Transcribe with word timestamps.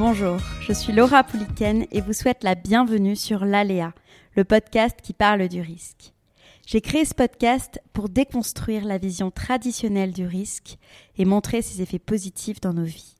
Bonjour, 0.00 0.38
je 0.62 0.72
suis 0.72 0.94
Laura 0.94 1.22
Pouliken 1.22 1.84
et 1.90 2.00
vous 2.00 2.14
souhaite 2.14 2.42
la 2.42 2.54
bienvenue 2.54 3.16
sur 3.16 3.44
l'Aléa, 3.44 3.92
le 4.34 4.44
podcast 4.44 4.98
qui 5.02 5.12
parle 5.12 5.46
du 5.46 5.60
risque. 5.60 6.14
J'ai 6.66 6.80
créé 6.80 7.04
ce 7.04 7.12
podcast 7.12 7.82
pour 7.92 8.08
déconstruire 8.08 8.86
la 8.86 8.96
vision 8.96 9.30
traditionnelle 9.30 10.14
du 10.14 10.24
risque 10.24 10.78
et 11.18 11.26
montrer 11.26 11.60
ses 11.60 11.82
effets 11.82 11.98
positifs 11.98 12.62
dans 12.62 12.72
nos 12.72 12.84
vies. 12.84 13.16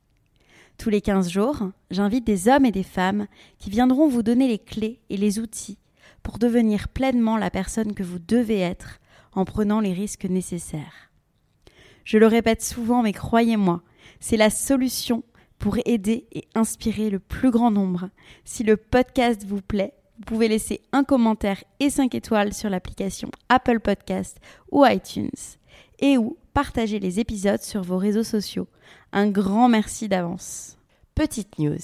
Tous 0.79 0.89
les 0.89 1.01
15 1.01 1.29
jours, 1.29 1.69
j'invite 1.91 2.25
des 2.25 2.47
hommes 2.47 2.65
et 2.65 2.71
des 2.71 2.81
femmes 2.81 3.27
qui 3.59 3.69
viendront 3.69 4.07
vous 4.07 4.23
donner 4.23 4.47
les 4.47 4.57
clés 4.57 5.01
et 5.11 5.17
les 5.17 5.37
outils 5.37 5.77
pour 6.23 6.39
devenir 6.39 6.87
pleinement 6.87 7.37
la 7.37 7.51
personne 7.51 7.93
que 7.93 8.01
vous 8.01 8.17
devez 8.17 8.59
être 8.59 8.99
en 9.33 9.45
prenant 9.45 9.81
les 9.81 9.93
risques 9.93 10.25
nécessaires. 10.25 11.11
Je 12.05 12.17
le 12.17 12.25
répète 12.25 12.63
souvent, 12.63 13.03
mais 13.03 13.13
croyez-moi, 13.13 13.83
c'est 14.19 14.35
la 14.35 14.49
solution 14.49 15.23
pour 15.61 15.77
aider 15.85 16.25
et 16.33 16.47
inspirer 16.55 17.11
le 17.11 17.19
plus 17.19 17.51
grand 17.51 17.69
nombre. 17.69 18.09
Si 18.45 18.63
le 18.63 18.77
podcast 18.77 19.45
vous 19.45 19.61
plaît, 19.61 19.93
vous 20.17 20.25
pouvez 20.25 20.47
laisser 20.47 20.81
un 20.91 21.03
commentaire 21.03 21.63
et 21.79 21.91
5 21.91 22.15
étoiles 22.15 22.53
sur 22.53 22.69
l'application 22.69 23.29
Apple 23.47 23.79
Podcast 23.79 24.39
ou 24.71 24.85
iTunes 24.85 25.29
et 25.99 26.17
ou 26.17 26.35
partager 26.55 26.99
les 26.99 27.19
épisodes 27.19 27.61
sur 27.61 27.83
vos 27.83 27.97
réseaux 27.97 28.23
sociaux. 28.23 28.67
Un 29.13 29.29
grand 29.29 29.69
merci 29.69 30.09
d'avance. 30.09 30.77
Petite 31.13 31.59
news. 31.59 31.77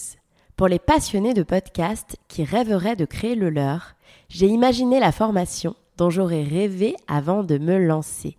Pour 0.55 0.67
les 0.67 0.79
passionnés 0.79 1.35
de 1.35 1.43
podcast 1.43 2.17
qui 2.27 2.43
rêveraient 2.43 2.95
de 2.95 3.05
créer 3.05 3.35
le 3.35 3.51
leur, 3.51 3.93
j'ai 4.27 4.47
imaginé 4.47 4.99
la 4.99 5.11
formation 5.11 5.75
dont 5.97 6.09
j'aurais 6.09 6.43
rêvé 6.43 6.95
avant 7.07 7.43
de 7.43 7.59
me 7.59 7.77
lancer. 7.77 8.37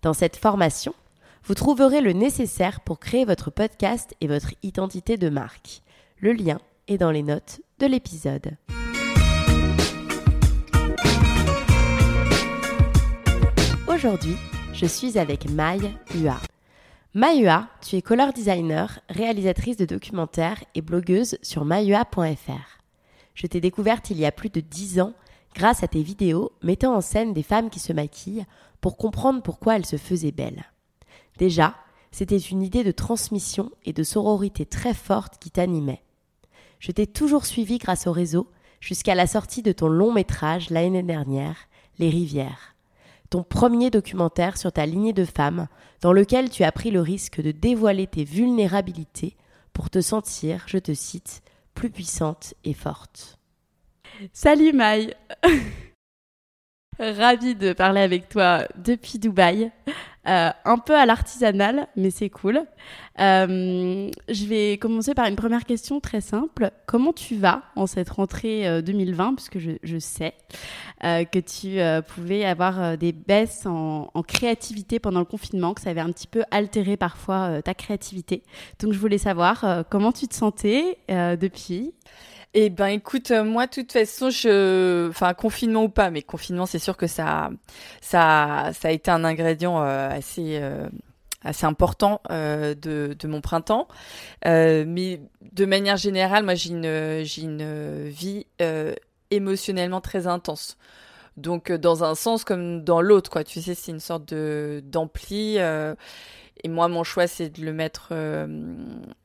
Dans 0.00 0.14
cette 0.14 0.36
formation, 0.36 0.94
vous 1.44 1.54
trouverez 1.54 2.00
le 2.00 2.12
nécessaire 2.12 2.80
pour 2.80 3.00
créer 3.00 3.24
votre 3.24 3.50
podcast 3.50 4.14
et 4.20 4.28
votre 4.28 4.54
identité 4.62 5.16
de 5.16 5.28
marque. 5.28 5.82
Le 6.18 6.32
lien 6.32 6.60
est 6.86 6.98
dans 6.98 7.10
les 7.10 7.24
notes 7.24 7.60
de 7.80 7.86
l'épisode. 7.86 8.56
Aujourd'hui, 13.88 14.36
je 14.72 14.86
suis 14.86 15.18
avec 15.18 15.50
Maï 15.50 15.80
Hua. 16.14 16.36
Maï 17.14 17.42
Hua, 17.42 17.68
tu 17.80 17.96
es 17.96 18.02
color 18.02 18.32
designer, 18.32 19.00
réalisatrice 19.08 19.76
de 19.76 19.84
documentaires 19.84 20.62
et 20.76 20.80
blogueuse 20.80 21.38
sur 21.42 21.64
maïhua.fr. 21.64 22.78
Je 23.34 23.46
t'ai 23.48 23.60
découverte 23.60 24.10
il 24.10 24.18
y 24.20 24.26
a 24.26 24.32
plus 24.32 24.50
de 24.50 24.60
10 24.60 25.00
ans 25.00 25.12
grâce 25.56 25.82
à 25.82 25.88
tes 25.88 26.02
vidéos 26.02 26.52
mettant 26.62 26.94
en 26.94 27.00
scène 27.00 27.32
des 27.32 27.42
femmes 27.42 27.68
qui 27.68 27.80
se 27.80 27.92
maquillent 27.92 28.46
pour 28.80 28.96
comprendre 28.96 29.42
pourquoi 29.42 29.76
elles 29.76 29.86
se 29.86 29.96
faisaient 29.96 30.32
belles. 30.32 30.71
Déjà, 31.38 31.74
c'était 32.10 32.38
une 32.38 32.62
idée 32.62 32.84
de 32.84 32.92
transmission 32.92 33.70
et 33.84 33.92
de 33.92 34.02
sororité 34.02 34.66
très 34.66 34.94
forte 34.94 35.38
qui 35.38 35.50
t'animait. 35.50 36.02
Je 36.78 36.92
t'ai 36.92 37.06
toujours 37.06 37.46
suivi 37.46 37.78
grâce 37.78 38.06
au 38.06 38.12
réseau 38.12 38.50
jusqu'à 38.80 39.14
la 39.14 39.26
sortie 39.26 39.62
de 39.62 39.72
ton 39.72 39.88
long 39.88 40.12
métrage 40.12 40.70
l'année 40.70 41.02
dernière, 41.02 41.68
Les 41.98 42.10
Rivières. 42.10 42.74
Ton 43.30 43.44
premier 43.44 43.88
documentaire 43.88 44.58
sur 44.58 44.72
ta 44.72 44.84
lignée 44.84 45.14
de 45.14 45.24
femmes, 45.24 45.68
dans 46.02 46.12
lequel 46.12 46.50
tu 46.50 46.64
as 46.64 46.72
pris 46.72 46.90
le 46.90 47.00
risque 47.00 47.40
de 47.40 47.52
dévoiler 47.52 48.06
tes 48.06 48.24
vulnérabilités 48.24 49.36
pour 49.72 49.88
te 49.88 50.00
sentir, 50.00 50.64
je 50.66 50.78
te 50.78 50.92
cite, 50.92 51.42
plus 51.74 51.88
puissante 51.88 52.54
et 52.64 52.74
forte. 52.74 53.38
Salut 54.32 54.72
Maï 54.72 55.14
Ravie 56.98 57.54
de 57.54 57.72
parler 57.72 58.00
avec 58.00 58.28
toi 58.28 58.66
depuis 58.76 59.18
Dubaï. 59.18 59.70
Euh, 60.28 60.50
un 60.64 60.78
peu 60.78 60.94
à 60.94 61.04
l'artisanal, 61.04 61.88
mais 61.96 62.10
c'est 62.10 62.30
cool. 62.30 62.60
Euh, 63.18 64.08
je 64.28 64.44
vais 64.44 64.78
commencer 64.78 65.14
par 65.14 65.26
une 65.26 65.34
première 65.34 65.64
question 65.64 65.98
très 65.98 66.20
simple. 66.20 66.70
Comment 66.86 67.12
tu 67.12 67.34
vas 67.34 67.62
en 67.74 67.88
cette 67.88 68.10
rentrée 68.10 68.82
2020 68.82 69.24
euh, 69.24 69.34
Puisque 69.34 69.58
je, 69.58 69.98
sais 69.98 70.34
que 71.02 71.38
tu 71.40 71.80
pouvais 72.14 72.44
avoir 72.44 72.96
des 72.96 73.10
baisses 73.10 73.66
en, 73.66 74.10
en, 74.14 74.22
créativité 74.22 75.00
pendant 75.00 75.18
le 75.18 75.26
confinement, 75.26 75.74
que 75.74 75.80
ça 75.80 75.90
avait 75.90 76.00
un 76.00 76.12
petit 76.12 76.28
peu 76.28 76.44
altéré 76.52 76.96
parfois 76.96 77.60
ta 77.62 77.74
créativité. 77.74 78.44
Donc 78.78 78.92
je 78.92 78.98
voulais 78.98 79.18
savoir 79.18 79.84
comment 79.90 80.12
tu 80.12 80.28
te 80.28 80.34
sentais 80.34 80.98
depuis? 81.08 81.94
Eh 82.54 82.68
ben 82.70 82.88
écoute, 82.88 83.30
euh, 83.30 83.44
moi 83.44 83.66
de 83.66 83.72
toute 83.72 83.92
façon, 83.92 84.28
je, 84.30 85.08
enfin 85.08 85.32
confinement 85.34 85.84
ou 85.84 85.88
pas, 85.88 86.10
mais 86.10 86.22
confinement, 86.22 86.66
c'est 86.66 86.78
sûr 86.78 86.96
que 86.98 87.06
ça, 87.06 87.50
ça, 88.02 88.70
ça 88.74 88.88
a 88.88 88.90
été 88.90 89.10
un 89.10 89.24
ingrédient 89.24 89.82
euh, 89.82 90.10
assez. 90.10 90.58
Euh, 90.60 90.88
assez 91.44 91.66
important 91.66 92.22
de, 92.30 93.16
de 93.18 93.26
mon 93.26 93.40
printemps, 93.40 93.88
mais 94.44 95.20
de 95.40 95.64
manière 95.66 95.96
générale, 95.96 96.44
moi 96.44 96.54
j'ai 96.54 96.70
une 96.70 97.24
j'ai 97.24 97.42
une 97.42 98.08
vie 98.08 98.46
émotionnellement 99.32 100.00
très 100.00 100.28
intense. 100.28 100.76
Donc 101.36 101.72
dans 101.72 102.04
un 102.04 102.14
sens 102.14 102.44
comme 102.44 102.84
dans 102.84 103.00
l'autre, 103.00 103.28
quoi. 103.28 103.42
Tu 103.42 103.60
sais, 103.60 103.74
c'est 103.74 103.90
une 103.90 103.98
sorte 103.98 104.32
de 104.32 104.84
d'ampli. 104.86 105.58
Et 106.64 106.68
moi, 106.68 106.88
mon 106.88 107.02
choix, 107.02 107.26
c'est 107.26 107.48
de 107.50 107.64
le 107.64 107.72
mettre 107.72 108.10
euh, 108.12 108.46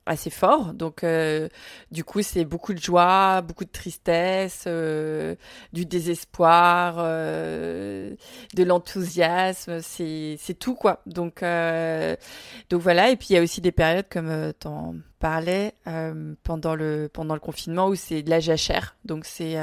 assez 0.06 0.30
fort. 0.30 0.74
Donc, 0.74 1.04
euh, 1.04 1.50
du 1.92 2.04
coup, 2.04 2.24
c'est 2.24 2.46
beaucoup 2.46 2.74
de 2.74 2.80
joie, 2.80 3.42
beaucoup 3.42 3.66
de 3.66 3.72
tristesse, 3.72 4.64
euh, 4.66 5.36
du 5.72 5.86
désespoir, 5.86 6.96
de 6.98 8.18
l'enthousiasme. 8.64 9.82
C'est, 9.82 10.38
c'est 10.40 10.56
tout, 10.56 10.74
quoi. 10.76 11.02
Donc, 11.06 11.44
donc 12.70 12.82
voilà. 12.82 13.12
Et 13.12 13.18
puis, 13.18 13.28
il 13.32 13.34
y 13.34 13.38
a 13.38 13.42
aussi 13.42 13.62
des 13.62 13.72
périodes, 13.72 14.08
comme 14.10 14.54
tu 14.60 14.68
en 14.68 14.96
parlais, 15.20 15.74
pendant, 16.44 16.76
le, 16.76 17.10
pendant 17.12 17.36
le 17.36 17.40
confinement, 17.40 17.88
où 17.88 17.96
c'est 17.96 18.24
de 18.24 18.30
la 18.30 18.40
jachère. 18.40 18.96
Donc, 19.06 19.26
c'est... 19.26 19.58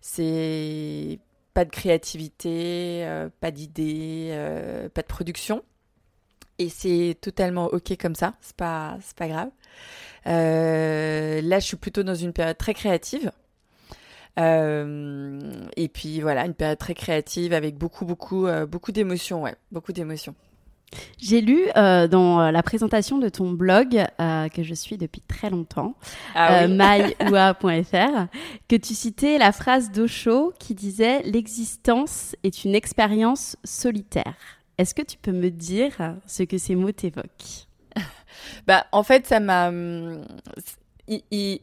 c'est 0.00 1.18
pas 1.54 1.66
de 1.66 1.70
créativité, 1.70 3.06
pas 3.40 3.50
d'idées, 3.50 4.32
pas 4.94 5.02
de 5.02 5.06
production 5.06 5.62
et 6.62 6.68
c'est 6.68 7.16
totalement 7.20 7.66
ok 7.66 7.96
comme 8.00 8.14
ça, 8.14 8.34
c'est 8.40 8.56
pas 8.56 8.96
c'est 9.02 9.16
pas 9.16 9.28
grave. 9.28 9.50
Euh, 10.26 11.40
là, 11.42 11.58
je 11.58 11.66
suis 11.66 11.76
plutôt 11.76 12.02
dans 12.02 12.14
une 12.14 12.32
période 12.32 12.58
très 12.58 12.74
créative. 12.74 13.30
Euh, 14.38 15.40
et 15.76 15.88
puis 15.88 16.20
voilà, 16.20 16.46
une 16.46 16.54
période 16.54 16.78
très 16.78 16.94
créative 16.94 17.52
avec 17.52 17.76
beaucoup 17.76 18.06
beaucoup 18.06 18.46
euh, 18.46 18.64
beaucoup 18.64 18.92
d'émotions, 18.92 19.42
ouais, 19.42 19.54
beaucoup 19.70 19.92
d'émotions. 19.92 20.34
J'ai 21.18 21.40
lu 21.40 21.68
dans 21.74 22.50
la 22.50 22.62
présentation 22.62 23.16
de 23.16 23.30
ton 23.30 23.52
blog 23.52 24.04
que 24.18 24.62
je 24.62 24.74
suis 24.74 24.98
depuis 24.98 25.22
très 25.22 25.48
longtemps, 25.48 25.94
ah 26.34 26.66
que 28.68 28.76
tu 28.76 28.92
citais 28.92 29.38
la 29.38 29.52
phrase 29.52 29.90
d'Osho 29.90 30.52
qui 30.58 30.74
disait 30.74 31.22
l'existence 31.22 32.36
est 32.42 32.64
une 32.64 32.74
expérience 32.74 33.56
solitaire. 33.64 34.34
Est-ce 34.78 34.94
que 34.94 35.02
tu 35.02 35.16
peux 35.18 35.32
me 35.32 35.50
dire 35.50 36.16
ce 36.26 36.42
que 36.44 36.58
ces 36.58 36.74
mots 36.74 36.92
t'évoquent 36.92 37.68
Bah, 38.66 38.86
en 38.92 39.02
fait, 39.02 39.26
ça 39.26 39.40
m'a 39.40 39.70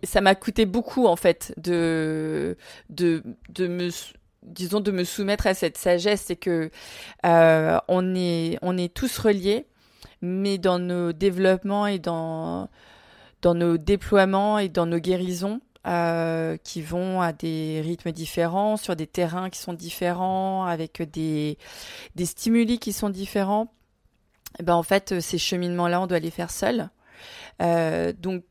ça 0.04 0.22
m'a 0.22 0.36
coûté 0.36 0.66
beaucoup 0.66 1.08
en 1.08 1.16
fait 1.16 1.54
de 1.58 2.58
de 2.90 3.24
de 3.50 3.68
me 3.68 3.90
disons 4.44 4.80
de 4.80 4.92
me 4.92 5.04
soumettre 5.04 5.48
à 5.48 5.54
cette 5.54 5.78
sagesse. 5.78 6.26
C'est 6.28 6.36
que 6.36 6.70
euh, 7.26 7.80
on 7.88 8.16
est 8.16 8.58
on 8.62 8.78
est 8.78 8.94
tous 8.94 9.18
reliés 9.18 9.66
mais 10.22 10.58
dans 10.58 10.80
nos 10.80 11.14
développements 11.14 11.88
et 11.88 12.00
dans 12.00 12.70
dans 13.42 13.54
nos 13.54 13.78
déploiements 13.78 14.60
et 14.60 14.70
dans 14.70 14.86
nos 14.86 15.00
guérisons 15.00 15.62
euh, 15.88 16.58
qui 16.64 16.82
vont 16.82 17.22
à 17.22 17.32
des 17.32 17.82
rythmes 17.82 18.12
différents, 18.12 18.78
sur 18.78 18.96
des 18.96 19.08
terrains 19.08 19.50
qui 19.50 19.60
sont 19.60 19.74
différents, 19.74 20.66
avec 20.66 21.02
des, 21.02 21.58
des 22.16 22.26
stimuli 22.26 22.80
qui 22.80 22.94
sont 22.94 23.10
différents. 23.10 23.72
Et 24.60 24.64
ben 24.64 24.76
en 24.76 24.84
fait, 24.84 25.20
ces 25.22 25.38
cheminements-là, 25.38 26.02
on 26.02 26.08
doit 26.08 26.20
les 26.20 26.32
faire 26.32 26.52
seuls. 26.52 26.90
donc 27.60 28.44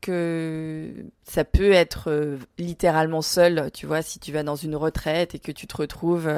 ça 1.23 1.43
peut 1.45 1.71
être 1.71 2.37
littéralement 2.57 3.21
seul, 3.21 3.69
tu 3.73 3.85
vois, 3.85 4.01
si 4.01 4.19
tu 4.19 4.31
vas 4.31 4.43
dans 4.43 4.55
une 4.55 4.75
retraite 4.75 5.35
et 5.35 5.39
que 5.39 5.51
tu 5.51 5.67
te 5.67 5.77
retrouves 5.77 6.31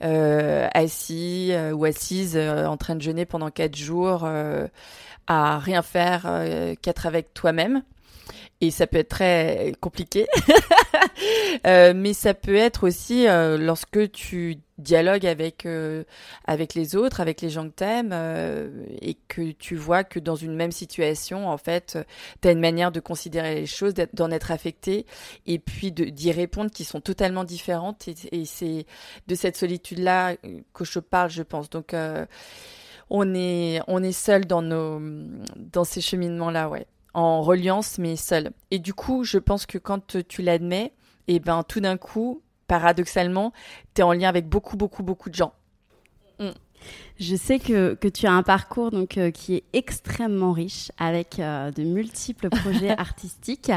assis 0.00 1.52
ou 1.74 1.84
assise 1.84 2.36
en 2.36 2.76
train 2.76 2.94
de 2.94 3.02
jeûner 3.02 3.26
pendant 3.26 3.50
quatre 3.50 3.76
jours 3.76 4.26
à 5.26 5.58
rien 5.58 5.82
faire 5.82 6.22
qu'être 6.80 7.06
avec 7.06 7.34
toi-même 7.34 7.82
et 8.60 8.70
ça 8.70 8.86
peut 8.86 8.98
être 8.98 9.08
très 9.08 9.72
compliqué. 9.80 10.26
euh, 11.66 11.92
mais 11.94 12.12
ça 12.12 12.34
peut 12.34 12.56
être 12.56 12.86
aussi 12.86 13.28
euh, 13.28 13.56
lorsque 13.56 14.10
tu 14.10 14.56
dialogues 14.78 15.26
avec 15.26 15.64
euh, 15.64 16.02
avec 16.44 16.74
les 16.74 16.96
autres, 16.96 17.20
avec 17.20 17.40
les 17.40 17.50
gens 17.50 17.68
que 17.68 17.74
t'aimes, 17.74 18.12
et 19.00 19.14
que 19.28 19.52
tu 19.52 19.76
vois 19.76 20.02
que 20.02 20.18
dans 20.18 20.34
une 20.34 20.54
même 20.54 20.72
situation, 20.72 21.48
en 21.48 21.58
fait, 21.58 21.98
tu 22.42 22.48
as 22.48 22.50
une 22.50 22.60
manière 22.60 22.90
de 22.90 23.00
considérer 23.00 23.54
les 23.54 23.66
choses, 23.66 23.94
d'en 24.12 24.30
être 24.30 24.50
affecté, 24.50 25.06
et 25.46 25.58
puis 25.58 25.92
d'y 25.92 26.32
répondre 26.32 26.70
qui 26.70 26.84
sont 26.84 27.00
totalement 27.00 27.44
différentes. 27.44 28.08
Et, 28.08 28.14
et 28.32 28.44
c'est 28.44 28.86
de 29.28 29.34
cette 29.34 29.56
solitude-là 29.56 30.36
que 30.74 30.84
je 30.84 30.98
parle, 30.98 31.30
je 31.30 31.42
pense. 31.42 31.70
Donc 31.70 31.94
on 33.10 33.34
est 33.34 33.80
on 33.86 34.02
est 34.02 34.12
seul 34.12 34.46
dans 34.46 34.62
nos 34.62 35.00
dans 35.56 35.84
ces 35.84 36.00
cheminements 36.00 36.50
là 36.50 36.68
ouais 36.68 36.86
en 37.18 37.42
reliance, 37.42 37.98
mais 37.98 38.14
seul. 38.14 38.52
Et 38.70 38.78
du 38.78 38.94
coup, 38.94 39.24
je 39.24 39.38
pense 39.38 39.66
que 39.66 39.76
quand 39.76 40.16
tu 40.28 40.42
l'admets, 40.42 40.92
et 41.26 41.34
eh 41.34 41.40
ben 41.40 41.62
tout 41.64 41.80
d'un 41.80 41.96
coup, 41.96 42.42
paradoxalement, 42.68 43.52
tu 43.94 44.00
es 44.00 44.04
en 44.04 44.12
lien 44.12 44.28
avec 44.28 44.48
beaucoup, 44.48 44.76
beaucoup, 44.76 45.02
beaucoup 45.02 45.28
de 45.28 45.34
gens. 45.34 45.52
Mm. 46.38 46.50
Je 47.18 47.34
sais 47.34 47.58
que, 47.58 47.94
que, 47.94 48.06
tu 48.06 48.26
as 48.26 48.32
un 48.32 48.44
parcours 48.44 48.92
donc 48.92 49.18
euh, 49.18 49.32
qui 49.32 49.56
est 49.56 49.64
extrêmement 49.72 50.52
riche 50.52 50.92
avec 50.96 51.40
euh, 51.40 51.72
de 51.72 51.82
multiples 51.82 52.48
projets 52.50 52.90
artistiques. 52.98 53.72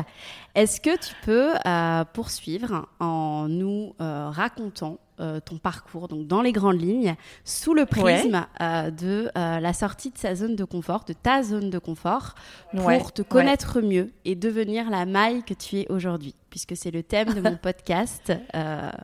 Est-ce 0.54 0.80
que 0.80 0.96
tu 0.96 1.16
peux 1.26 1.54
euh, 1.66 2.06
poursuivre 2.14 2.88
en 3.00 3.48
nous 3.48 3.96
racontant 3.98 5.00
ton 5.40 5.58
parcours, 5.58 6.08
donc 6.08 6.28
dans 6.28 6.42
les 6.42 6.52
grandes 6.52 6.82
lignes, 6.82 7.16
sous 7.44 7.74
le 7.74 7.86
prisme 7.86 8.46
euh, 8.62 8.92
de 8.92 9.30
euh, 9.38 9.60
la 9.60 9.74
sortie 9.74 10.12
de 10.12 10.18
sa 10.18 10.36
zone 10.36 10.56
de 10.56 10.64
confort, 10.64 11.04
de 11.06 11.14
ta 11.14 11.44
zone 11.44 11.70
de 11.70 11.80
confort, 11.80 12.36
pour 12.76 13.12
te 13.12 13.22
connaître 13.22 13.82
mieux 13.82 14.12
et 14.26 14.36
devenir 14.36 14.90
la 14.90 15.06
maille 15.06 15.44
que 15.44 15.54
tu 15.54 15.80
es 15.80 15.92
aujourd'hui, 15.92 16.36
puisque 16.50 16.76
c'est 16.76 16.92
le 16.92 17.04
thème 17.04 17.34
de 17.34 17.42
mon 17.42 17.56
podcast, 17.62 18.34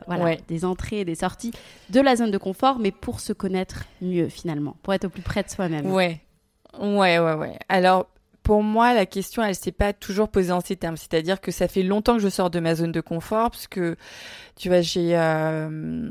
voilà, 0.06 0.36
des 0.48 0.64
entrées 0.64 1.00
et 1.00 1.04
des 1.04 1.14
sorties 1.14 1.52
de 1.90 2.00
la 2.00 2.16
zone 2.16 2.30
de 2.30 2.38
confort, 2.38 2.78
mais 2.78 2.90
pour 2.90 3.20
se 3.20 3.32
connaître 3.32 3.84
mieux 4.00 4.28
finalement, 4.28 4.76
pour 4.82 4.94
être 4.94 5.06
au 5.06 5.10
plus 5.10 5.22
près 5.22 5.42
de 5.42 5.48
soi-même. 5.48 5.86
Ouais, 5.92 6.20
ouais, 6.80 7.18
ouais, 7.18 7.34
ouais. 7.34 7.58
Alors 7.68 8.06
pour 8.48 8.62
moi, 8.62 8.94
la 8.94 9.04
question, 9.04 9.42
elle 9.42 9.54
s'est 9.54 9.72
pas 9.72 9.92
toujours 9.92 10.30
posée 10.30 10.52
en 10.52 10.62
ces 10.62 10.74
termes. 10.74 10.96
C'est-à-dire 10.96 11.38
que 11.38 11.50
ça 11.50 11.68
fait 11.68 11.82
longtemps 11.82 12.14
que 12.14 12.22
je 12.22 12.30
sors 12.30 12.48
de 12.48 12.60
ma 12.60 12.74
zone 12.74 12.92
de 12.92 13.02
confort, 13.02 13.50
parce 13.50 13.66
que, 13.66 13.94
tu 14.56 14.70
vois, 14.70 14.80
j'ai 14.80 15.18
euh, 15.18 16.08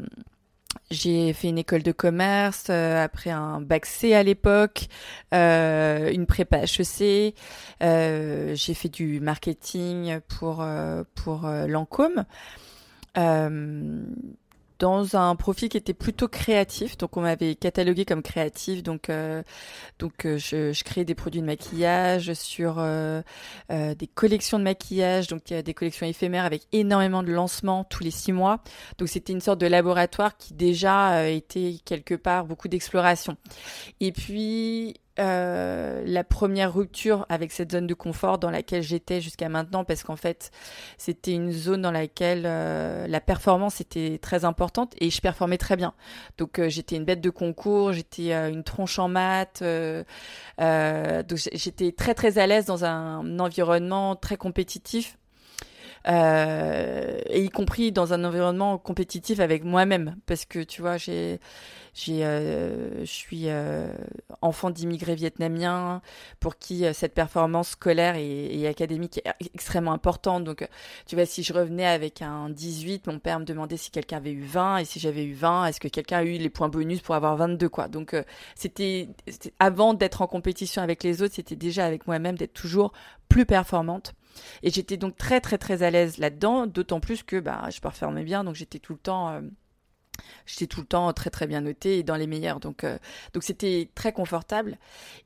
j'ai 0.91 1.33
fait 1.33 1.49
une 1.49 1.57
école 1.57 1.81
de 1.81 1.91
commerce, 1.91 2.67
euh, 2.69 3.03
après 3.03 3.31
un 3.31 3.59
bac 3.59 3.87
C 3.87 4.13
à 4.13 4.21
l'époque, 4.21 4.85
euh, 5.33 6.11
une 6.11 6.27
prépa 6.27 6.59
HEC, 6.59 7.33
euh, 7.81 8.53
j'ai 8.53 8.75
fait 8.75 8.89
du 8.89 9.19
marketing 9.19 10.19
pour 10.27 10.63
pour 11.15 11.47
Lancôme 11.47 12.23
dans 14.79 15.15
un 15.15 15.35
profil 15.35 15.69
qui 15.69 15.77
était 15.77 15.93
plutôt 15.93 16.27
créatif. 16.27 16.97
Donc 16.97 17.17
on 17.17 17.21
m'avait 17.21 17.55
catalogué 17.55 18.05
comme 18.05 18.21
créatif. 18.21 18.83
Donc 18.83 19.09
euh, 19.09 19.43
donc 19.99 20.25
euh, 20.25 20.37
je, 20.37 20.71
je, 20.73 20.83
créais 20.83 21.05
des 21.05 21.15
produits 21.15 21.41
de 21.41 21.45
maquillage 21.45 22.33
sur 22.33 22.75
euh, 22.79 23.21
des 23.69 24.07
collections 24.07 24.59
de 24.59 24.63
maquillage. 24.63 25.27
Donc 25.27 25.45
des 25.45 25.73
collections 25.73 26.05
éphémères 26.05 26.45
avec 26.45 26.63
énormément 26.71 27.23
de 27.23 27.31
lancements 27.31 27.83
tous 27.83 28.03
les 28.03 28.11
six 28.11 28.31
mois. 28.31 28.61
Donc 28.97 29.09
c'était 29.09 29.33
une 29.33 29.41
sorte 29.41 29.59
de 29.59 29.67
laboratoire 29.67 30.37
qui 30.37 30.53
déjà 30.53 31.29
était 31.29 31.75
quelque 31.85 32.15
part 32.15 32.45
beaucoup 32.45 32.67
d'exploration. 32.67 33.37
Et 33.99 34.11
puis 34.11 34.95
euh, 35.19 36.03
la 36.05 36.23
première 36.23 36.73
rupture 36.73 37.25
avec 37.29 37.51
cette 37.51 37.71
zone 37.71 37.87
de 37.87 37.93
confort 37.93 38.37
dans 38.37 38.51
laquelle 38.51 38.83
j'étais 38.83 39.19
jusqu'à 39.21 39.49
maintenant 39.49 39.83
parce 39.83 40.03
qu'en 40.03 40.15
fait 40.15 40.51
c'était 40.97 41.33
une 41.33 41.51
zone 41.51 41.81
dans 41.81 41.91
laquelle 41.91 42.43
euh, 42.45 43.07
la 43.07 43.19
performance 43.19 43.81
était 43.81 44.19
très 44.19 44.45
importante 44.45 44.93
et 44.99 45.09
je 45.09 45.19
performais 45.19 45.57
très 45.57 45.75
bien. 45.75 45.93
Donc 46.37 46.59
euh, 46.59 46.69
j'étais 46.69 46.95
une 46.95 47.05
bête 47.05 47.21
de 47.21 47.29
concours 47.29 47.93
j'étais 47.93 48.31
une 48.33 48.63
tronche 48.63 48.99
en 48.99 49.07
maths 49.07 49.63
donc 49.63 51.39
j'étais 51.53 51.91
très 51.91 52.13
très 52.13 52.37
à 52.37 52.47
l'aise 52.47 52.65
dans 52.65 52.85
un 52.85 53.39
environnement 53.39 54.15
très 54.15 54.37
compétitif 54.37 55.17
et 56.07 57.43
y 57.43 57.49
compris 57.49 57.91
dans 57.91 58.13
un 58.13 58.23
environnement 58.23 58.77
compétitif 58.77 59.39
avec 59.39 59.63
moi-même 59.63 60.15
parce 60.25 60.45
que 60.45 60.59
tu 60.59 60.81
vois 60.81 60.97
j'ai 60.97 61.39
j'ai, 61.97 62.23
euh, 62.23 62.99
je 62.99 63.11
suis 63.11 63.45
euh, 63.49 63.91
enfant 64.41 64.69
d'immigrés 64.69 65.15
vietnamiens 65.15 66.03
pour 66.39 66.57
qui 66.59 66.85
euh, 66.85 66.93
cette 66.93 67.15
performance 67.15 67.69
scolaire 67.69 68.15
et, 68.17 68.67
académique 68.67 69.17
est 69.17 69.49
extrêmement 69.55 69.93
importante. 69.93 70.43
Donc, 70.43 70.67
tu 71.07 71.15
vois, 71.15 71.25
si 71.25 71.41
je 71.41 71.53
revenais 71.53 71.87
avec 71.87 72.21
un 72.21 72.49
18, 72.51 73.07
mon 73.07 73.17
père 73.17 73.39
me 73.39 73.45
demandait 73.45 73.77
si 73.77 73.89
quelqu'un 73.89 74.17
avait 74.17 74.31
eu 74.31 74.43
20 74.43 74.77
et 74.77 74.85
si 74.85 74.99
j'avais 74.99 75.23
eu 75.25 75.33
20, 75.33 75.65
est-ce 75.65 75.79
que 75.79 75.87
quelqu'un 75.87 76.19
a 76.19 76.23
eu 76.23 76.37
les 76.37 76.49
points 76.51 76.69
bonus 76.69 77.01
pour 77.01 77.15
avoir 77.15 77.35
22 77.35 77.67
quoi? 77.67 77.87
Donc, 77.87 78.15
c'était 78.53 79.09
avant 79.57 79.95
d'être 79.95 80.21
en 80.21 80.27
compétition 80.27 80.83
avec 80.83 81.03
les 81.03 81.23
autres, 81.23 81.33
c'était 81.33 81.55
déjà 81.55 81.85
avec 81.85 82.05
moi-même 82.05 82.37
d'être 82.37 82.53
toujours 82.53 82.91
plus 83.27 83.47
performante. 83.47 84.13
Et 84.63 84.69
j'étais 84.69 84.97
donc 84.97 85.17
très 85.17 85.41
très 85.41 85.57
très 85.57 85.83
à 85.83 85.89
l'aise 85.89 86.17
là-dedans, 86.17 86.67
d'autant 86.67 86.99
plus 86.99 87.23
que 87.23 87.39
bah, 87.39 87.69
je 87.71 87.79
performais 87.79 88.23
bien, 88.23 88.43
donc 88.43 88.55
j'étais 88.55 88.79
tout 88.79 88.93
le 88.93 88.99
temps 88.99 89.41
J'étais 90.45 90.67
tout 90.67 90.81
le 90.81 90.87
temps 90.87 91.11
très 91.13 91.29
très 91.29 91.47
bien 91.47 91.61
notée 91.61 91.99
et 91.99 92.03
dans 92.03 92.15
les 92.15 92.27
meilleurs. 92.27 92.59
Donc 92.59 92.83
euh, 92.83 92.97
donc 93.33 93.43
c'était 93.43 93.89
très 93.95 94.11
confortable. 94.11 94.77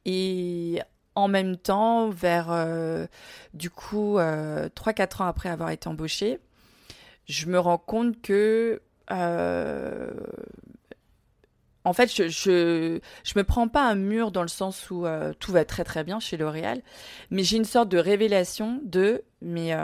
Et 0.05 0.81
en 1.15 1.27
même 1.27 1.57
temps, 1.57 2.09
vers 2.09 2.51
euh, 2.51 3.05
du 3.53 3.69
coup 3.69 4.17
euh, 4.17 4.69
3-4 4.69 5.23
ans 5.23 5.27
après 5.27 5.49
avoir 5.49 5.69
été 5.71 5.87
embauchée, 5.87 6.39
je 7.27 7.47
me 7.47 7.59
rends 7.59 7.77
compte 7.77 8.21
que 8.21 8.81
euh, 9.11 10.11
en 11.83 11.93
fait, 11.93 12.13
je, 12.13 12.27
je, 12.27 12.99
je 13.23 13.33
me 13.35 13.43
prends 13.43 13.67
pas 13.67 13.83
un 13.87 13.95
mur 13.95 14.31
dans 14.31 14.43
le 14.43 14.47
sens 14.47 14.89
où 14.91 15.05
tout 15.39 15.51
va 15.51 15.65
très 15.65 15.83
très 15.83 16.03
bien 16.03 16.19
chez 16.19 16.37
L'Oréal, 16.37 16.81
mais 17.29 17.43
j'ai 17.43 17.57
une 17.57 17.65
sorte 17.65 17.89
de 17.89 17.97
révélation 17.97 18.79
de 18.83 19.23
mais 19.41 19.75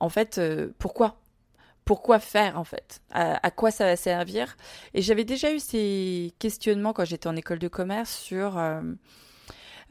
en 0.00 0.08
fait 0.08 0.40
pourquoi? 0.78 1.18
Pourquoi 1.86 2.18
faire 2.18 2.58
en 2.58 2.64
fait? 2.64 3.00
À, 3.12 3.50
quoi 3.52 3.70
ça 3.70 3.84
va 3.84 3.94
servir? 3.94 4.56
Et 4.92 5.02
j'avais 5.02 5.24
déjà 5.24 5.52
eu 5.54 5.60
ces 5.60 6.34
questionnements 6.40 6.92
quand 6.92 7.04
j'étais 7.04 7.28
en 7.28 7.36
école 7.36 7.60
de 7.60 7.68
commerce 7.68 8.10
sur, 8.12 8.58
euh, 8.58 8.82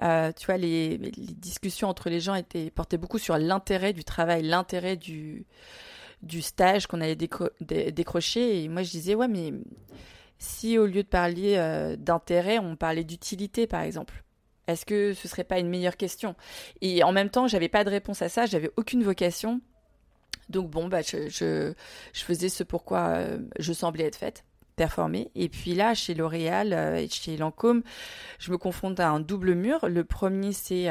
euh, 0.01 0.33
tu 0.33 0.45
vois, 0.45 0.57
les, 0.57 0.97
discussions 0.97 1.87
entre 1.87 2.09
les 2.09 2.19
gens 2.19 2.35
étaient 2.35 2.69
portaient 2.69 2.97
beaucoup 2.97 3.17
sur 3.17 3.37
l'intérêt 3.37 3.93
du 3.93 4.03
travail, 4.03 4.43
l'intérêt 4.43 4.97
du 4.97 5.45
du 6.21 6.41
stage 6.41 6.85
qu'on 6.87 6.99
allait 6.99 7.15
décrocher. 7.15 8.63
Et 8.63 8.67
moi, 8.67 8.83
je 8.83 8.91
disais 8.91 9.15
ouais, 9.15 9.29
mais 9.29 9.53
si 10.37 10.77
au 10.77 10.85
lieu 10.85 11.03
de 11.03 11.07
parler 11.07 11.55
euh, 11.57 11.95
d'intérêt, 11.95 12.59
on 12.59 12.75
parlait 12.75 13.03
d'utilité, 13.03 13.67
par 13.67 13.81
exemple. 13.81 14.23
Est-ce 14.67 14.85
que 14.85 15.13
ce 15.13 15.27
serait 15.27 15.43
pas 15.43 15.59
une 15.59 15.69
meilleure 15.69 15.97
question? 15.97 16.35
Et 16.81 17.03
en 17.03 17.11
même 17.11 17.29
temps, 17.29 17.47
j'avais 17.47 17.69
pas 17.69 17.83
de 17.83 17.89
réponse 17.89 18.21
à 18.21 18.29
ça, 18.29 18.45
j'avais 18.45 18.71
aucune 18.77 19.03
vocation 19.03 19.61
donc 20.49 20.69
bon, 20.69 20.87
bah, 20.87 21.01
je, 21.01 21.73
faisais 22.13 22.49
ce 22.49 22.63
pourquoi 22.63 23.07
euh, 23.15 23.39
je 23.57 23.73
semblais 23.73 24.03
être 24.03 24.15
faite 24.15 24.43
performer. 24.75 25.31
Et 25.33 25.49
puis 25.49 25.73
là, 25.73 25.95
chez 25.95 26.13
L'Oréal 26.13 26.73
euh, 26.73 26.97
et 26.97 27.07
chez 27.07 27.35
Lancôme, 27.37 27.81
je 28.37 28.51
me 28.51 28.57
confronte 28.57 28.99
à 28.99 29.09
un 29.09 29.19
double 29.21 29.55
mur. 29.55 29.87
Le 29.87 30.03
premier, 30.03 30.51
c'est 30.51 30.87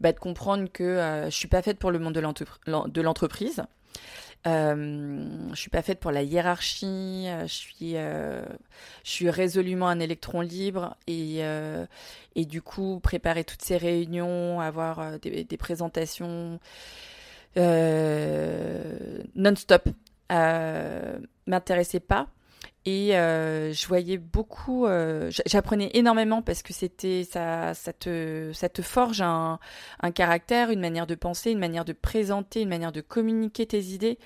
bah, 0.00 0.12
de 0.12 0.18
comprendre 0.18 0.70
que 0.72 1.24
je 1.24 1.34
suis 1.34 1.48
pas 1.48 1.60
faite 1.60 1.78
pour 1.78 1.90
le 1.90 1.98
monde 1.98 2.14
de 2.14 3.00
l'entreprise. 3.02 3.62
Euh, 4.46 5.26
je 5.50 5.56
suis 5.56 5.70
pas 5.70 5.82
faite 5.82 5.98
pour 5.98 6.12
la 6.12 6.22
hiérarchie. 6.22 7.26
Je 7.42 7.52
suis, 7.52 7.92
je 7.92 8.44
suis 9.02 9.30
résolument 9.30 9.88
un 9.88 10.00
électron 10.00 10.40
libre 10.40 10.96
et 11.06 11.40
et 12.36 12.44
du 12.44 12.62
coup 12.62 13.00
préparer 13.02 13.44
toutes 13.44 13.62
ces 13.62 13.76
réunions, 13.76 14.60
avoir 14.60 15.18
des, 15.18 15.44
des 15.44 15.56
présentations 15.56 16.60
euh, 17.56 19.22
non-stop 19.34 19.88
euh, 20.32 21.18
m'intéressait 21.46 22.00
pas. 22.00 22.28
Et 22.88 23.16
euh, 23.16 23.72
je 23.72 23.86
voyais 23.88 24.16
beaucoup, 24.16 24.86
euh, 24.86 25.28
j'apprenais 25.44 25.90
énormément 25.94 26.40
parce 26.40 26.62
que 26.62 26.72
c'était 26.72 27.24
ça, 27.24 27.74
ça 27.74 27.92
te, 27.92 28.52
ça 28.54 28.68
te 28.68 28.80
forge 28.80 29.20
un, 29.20 29.58
un, 30.00 30.12
caractère, 30.12 30.70
une 30.70 30.78
manière 30.78 31.08
de 31.08 31.16
penser, 31.16 31.50
une 31.50 31.58
manière 31.58 31.84
de 31.84 31.92
présenter, 31.92 32.62
une 32.62 32.68
manière 32.68 32.92
de 32.92 33.00
communiquer 33.00 33.66
tes 33.66 33.82
idées 33.86 34.20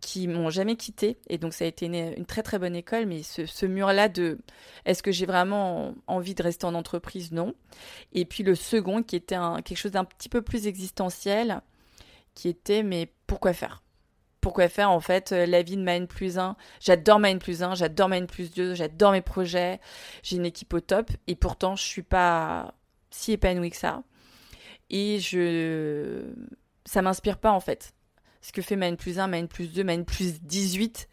qui 0.00 0.28
m'ont 0.28 0.50
jamais 0.50 0.76
quitté. 0.76 1.18
Et 1.28 1.36
donc 1.36 1.52
ça 1.52 1.64
a 1.64 1.66
été 1.66 1.86
une, 1.86 2.24
très 2.26 2.44
très 2.44 2.60
bonne 2.60 2.76
école. 2.76 3.06
Mais 3.06 3.24
ce, 3.24 3.44
ce 3.44 3.66
mur-là 3.66 4.08
de, 4.08 4.38
est-ce 4.84 5.02
que 5.02 5.10
j'ai 5.10 5.26
vraiment 5.26 5.92
envie 6.06 6.36
de 6.36 6.44
rester 6.44 6.64
en 6.64 6.76
entreprise? 6.76 7.32
Non. 7.32 7.54
Et 8.12 8.24
puis 8.24 8.44
le 8.44 8.54
second 8.54 9.02
qui 9.02 9.16
était 9.16 9.34
un, 9.34 9.62
quelque 9.62 9.78
chose 9.78 9.92
d'un 9.92 10.04
petit 10.04 10.28
peu 10.28 10.42
plus 10.42 10.68
existentiel, 10.68 11.60
qui 12.36 12.48
était 12.48 12.84
mais 12.84 13.10
pourquoi 13.26 13.52
faire? 13.52 13.82
Pourquoi 14.46 14.68
faire 14.68 14.92
en 14.92 15.00
fait 15.00 15.32
euh, 15.32 15.44
la 15.44 15.62
vie 15.62 15.76
de 15.76 15.82
Maine 15.82 16.06
plus 16.06 16.38
1. 16.38 16.54
J'adore 16.78 17.18
Maine 17.18 17.40
plus 17.40 17.64
1, 17.64 17.74
j'adore 17.74 18.08
Maine 18.08 18.28
plus 18.28 18.54
2, 18.54 18.76
j'adore 18.76 19.10
mes 19.10 19.20
projets, 19.20 19.80
j'ai 20.22 20.36
une 20.36 20.46
équipe 20.46 20.72
au 20.72 20.78
top 20.78 21.10
et 21.26 21.34
pourtant 21.34 21.74
je 21.74 21.82
suis 21.82 22.04
pas 22.04 22.72
si 23.10 23.32
épanouie 23.32 23.70
que 23.70 23.76
ça. 23.76 24.04
Et 24.88 25.18
je 25.18 26.32
ça 26.84 27.02
m'inspire 27.02 27.38
pas 27.38 27.50
en 27.50 27.58
fait. 27.58 27.92
Ce 28.40 28.52
que 28.52 28.62
fait 28.62 28.76
Maine 28.76 28.96
plus 28.96 29.18
1, 29.18 29.26
Maine 29.26 29.48
plus 29.48 29.72
2, 29.72 29.82
Maine 29.82 30.04
plus 30.04 30.40
18 30.42 31.08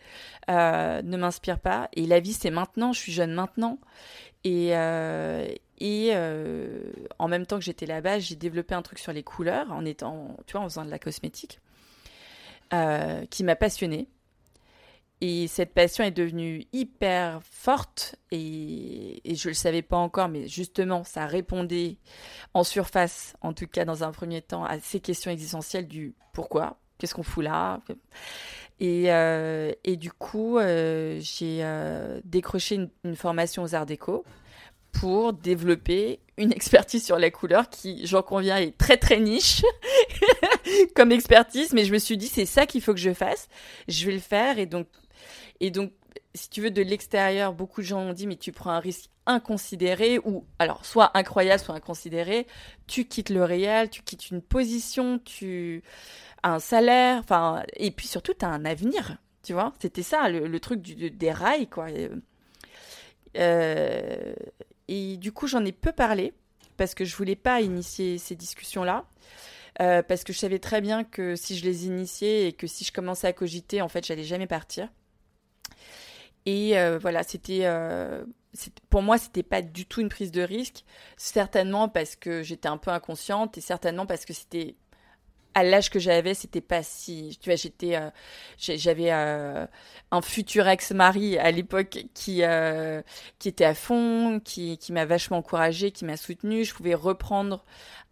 euh, 0.51 1.01
ne 1.01 1.17
m'inspire 1.17 1.59
pas. 1.59 1.89
Et 1.93 2.05
la 2.05 2.19
vie 2.19 2.33
c'est 2.33 2.51
maintenant, 2.51 2.93
je 2.93 2.99
suis 2.99 3.13
jeune 3.13 3.33
maintenant. 3.33 3.79
Et, 4.43 4.77
euh, 4.77 5.47
et 5.79 6.13
en 7.17 7.27
même 7.27 7.47
temps 7.47 7.57
que 7.57 7.65
j'étais 7.65 7.87
là-bas, 7.87 8.19
j'ai 8.19 8.35
développé 8.35 8.75
un 8.75 8.83
truc 8.83 8.99
sur 8.99 9.11
les 9.11 9.23
couleurs 9.23 9.71
en 9.71 9.85
étant, 9.85 10.37
tu 10.45 10.51
vois, 10.51 10.61
en 10.61 10.69
faisant 10.69 10.85
de 10.85 10.91
la 10.91 10.99
cosmétique. 10.99 11.59
Euh, 12.73 13.25
qui 13.29 13.43
m'a 13.43 13.55
passionnée. 13.55 14.07
Et 15.21 15.47
cette 15.47 15.75
passion 15.75 16.03
est 16.03 16.11
devenue 16.11 16.65
hyper 16.73 17.39
forte 17.43 18.15
et, 18.31 19.21
je 19.25 19.47
ne 19.47 19.51
le 19.51 19.53
savais 19.53 19.83
pas 19.83 19.97
encore, 19.97 20.27
mais 20.27 20.47
justement, 20.47 21.03
ça 21.03 21.27
répondait 21.27 21.97
en 22.55 22.63
surface, 22.63 23.35
en 23.41 23.53
tout 23.53 23.67
cas 23.67 23.85
dans 23.85 24.03
un 24.03 24.11
premier 24.11 24.41
temps, 24.41 24.65
à 24.65 24.79
ces 24.79 24.99
questions 24.99 25.29
existentielles 25.29 25.87
du 25.87 26.15
pourquoi, 26.33 26.79
qu'est-ce 26.97 27.13
qu'on 27.13 27.21
fout 27.21 27.43
là? 27.43 27.79
Et, 28.79 29.13
euh, 29.13 29.71
et, 29.83 29.95
du 29.95 30.11
coup, 30.11 30.57
euh, 30.57 31.19
j'ai 31.21 31.63
décroché 32.25 32.75
une, 32.75 32.89
une, 33.03 33.15
formation 33.15 33.61
aux 33.61 33.75
arts 33.75 33.85
déco 33.85 34.25
pour 34.93 35.33
développer 35.33 36.21
une 36.37 36.51
expertise 36.53 37.05
sur 37.05 37.19
la 37.19 37.29
couleur 37.29 37.69
qui, 37.69 38.07
j'en 38.07 38.23
conviens, 38.23 38.57
est 38.57 38.75
très 38.77 38.97
très 38.97 39.19
niche 39.19 39.61
comme 40.95 41.11
expertise, 41.11 41.73
mais 41.73 41.85
je 41.85 41.93
me 41.93 41.97
suis 41.97 42.17
dit 42.17 42.27
c'est 42.27 42.45
ça 42.45 42.65
qu'il 42.65 42.81
faut 42.81 42.93
que 42.93 42.99
je 42.99 43.13
fasse, 43.13 43.47
je 43.87 44.05
vais 44.05 44.13
le 44.13 44.19
faire 44.19 44.59
et 44.59 44.65
donc 44.65 44.87
et 45.59 45.71
donc 45.71 45.91
si 46.35 46.49
tu 46.49 46.61
veux 46.61 46.71
de 46.71 46.81
l'extérieur, 46.81 47.53
beaucoup 47.53 47.81
de 47.81 47.85
gens 47.85 47.99
ont 47.99 48.13
dit 48.13 48.27
mais 48.27 48.35
tu 48.35 48.51
prends 48.51 48.71
un 48.71 48.79
risque 48.79 49.09
inconsidéré 49.25 50.19
ou 50.19 50.45
alors 50.59 50.85
soit 50.85 51.15
incroyable 51.17 51.61
soit 51.61 51.75
inconsidéré, 51.75 52.47
tu 52.87 53.05
quittes 53.05 53.29
le 53.29 53.43
réel, 53.43 53.89
tu 53.89 54.01
quittes 54.01 54.29
une 54.29 54.41
position, 54.41 55.19
tu 55.19 55.83
un 56.43 56.59
salaire, 56.59 57.19
enfin 57.19 57.63
et 57.73 57.91
puis 57.91 58.07
surtout 58.07 58.33
tu 58.33 58.45
as 58.45 58.49
un 58.49 58.65
avenir, 58.65 59.17
tu 59.43 59.53
vois, 59.53 59.73
c'était 59.79 60.03
ça 60.03 60.29
le, 60.29 60.59
truc 60.59 60.81
du, 60.81 61.11
des 61.11 61.31
rails 61.31 61.67
quoi. 61.67 61.87
Euh, 63.37 64.33
et 64.87 65.17
du 65.17 65.31
coup, 65.31 65.47
j'en 65.47 65.63
ai 65.65 65.71
peu 65.71 65.91
parlé 65.91 66.33
parce 66.77 66.93
que 66.93 67.05
je 67.05 67.15
voulais 67.15 67.35
pas 67.35 67.61
initier 67.61 68.17
ces 68.17 68.35
discussions-là. 68.35 69.05
Euh, 69.81 70.03
parce 70.03 70.23
que 70.23 70.33
je 70.33 70.37
savais 70.37 70.59
très 70.59 70.81
bien 70.81 71.03
que 71.03 71.35
si 71.35 71.57
je 71.57 71.65
les 71.65 71.87
initiais 71.87 72.47
et 72.47 72.53
que 72.53 72.67
si 72.67 72.83
je 72.83 72.91
commençais 72.91 73.27
à 73.27 73.33
cogiter, 73.33 73.81
en 73.81 73.87
fait, 73.87 74.05
j'allais 74.05 74.23
jamais 74.23 74.47
partir. 74.47 74.87
Et 76.45 76.77
euh, 76.77 76.99
voilà, 76.99 77.23
c'était 77.23 77.61
euh, 77.63 78.23
pour 78.89 79.01
moi, 79.01 79.17
c'était 79.17 79.43
pas 79.43 79.61
du 79.61 79.85
tout 79.85 80.01
une 80.01 80.09
prise 80.09 80.31
de 80.31 80.41
risque, 80.41 80.83
certainement 81.17 81.89
parce 81.89 82.15
que 82.15 82.43
j'étais 82.43 82.67
un 82.67 82.77
peu 82.77 82.91
inconsciente 82.91 83.57
et 83.57 83.61
certainement 83.61 84.05
parce 84.05 84.25
que 84.25 84.33
c'était 84.33 84.75
à 85.55 85.63
l'âge 85.63 85.89
que 85.89 85.99
j'avais, 85.99 86.33
c'était 86.33 86.61
pas 86.61 86.83
si. 86.83 87.37
Tu 87.41 87.49
vois, 87.49 87.55
j'étais, 87.55 87.95
euh, 87.95 88.09
j'avais 88.57 89.11
euh, 89.11 89.65
un 90.11 90.21
futur 90.21 90.67
ex-mari 90.67 91.37
à 91.37 91.51
l'époque 91.51 92.05
qui 92.13 92.43
euh, 92.43 93.01
qui 93.39 93.49
était 93.49 93.65
à 93.65 93.75
fond, 93.75 94.39
qui 94.43 94.77
qui 94.77 94.91
m'a 94.93 95.05
vachement 95.05 95.37
encouragée, 95.37 95.91
qui 95.91 96.05
m'a 96.05 96.17
soutenue. 96.17 96.65
Je 96.65 96.73
pouvais 96.73 96.95
reprendre 96.95 97.63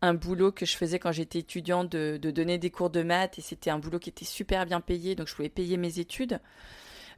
un 0.01 0.13
boulot 0.13 0.51
que 0.51 0.65
je 0.65 0.75
faisais 0.77 0.99
quand 0.99 1.11
j'étais 1.11 1.39
étudiante 1.39 1.89
de, 1.89 2.17
donner 2.17 2.57
des 2.57 2.69
cours 2.69 2.89
de 2.89 3.03
maths 3.03 3.37
et 3.37 3.41
c'était 3.41 3.69
un 3.69 3.79
boulot 3.79 3.99
qui 3.99 4.09
était 4.09 4.25
super 4.25 4.65
bien 4.65 4.81
payé, 4.81 5.15
donc 5.15 5.27
je 5.27 5.35
pouvais 5.35 5.49
payer 5.49 5.77
mes 5.77 5.99
études. 5.99 6.39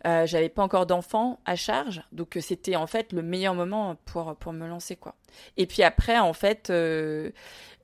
J'avais 0.06 0.50
pas 0.50 0.63
encore 0.63 0.86
d'enfants 0.86 1.39
à 1.46 1.56
charge, 1.56 2.03
donc 2.12 2.38
c'était 2.42 2.75
en 2.75 2.88
fait 2.88 3.13
le 3.13 3.22
meilleur 3.22 3.56
moment 3.56 3.96
pour 4.03 4.36
pour 4.36 4.51
me 4.51 4.68
lancer 4.68 4.98
quoi. 4.98 5.15
Et 5.56 5.65
puis 5.65 5.82
après 5.82 6.20
en 6.20 6.34
fait 6.34 6.72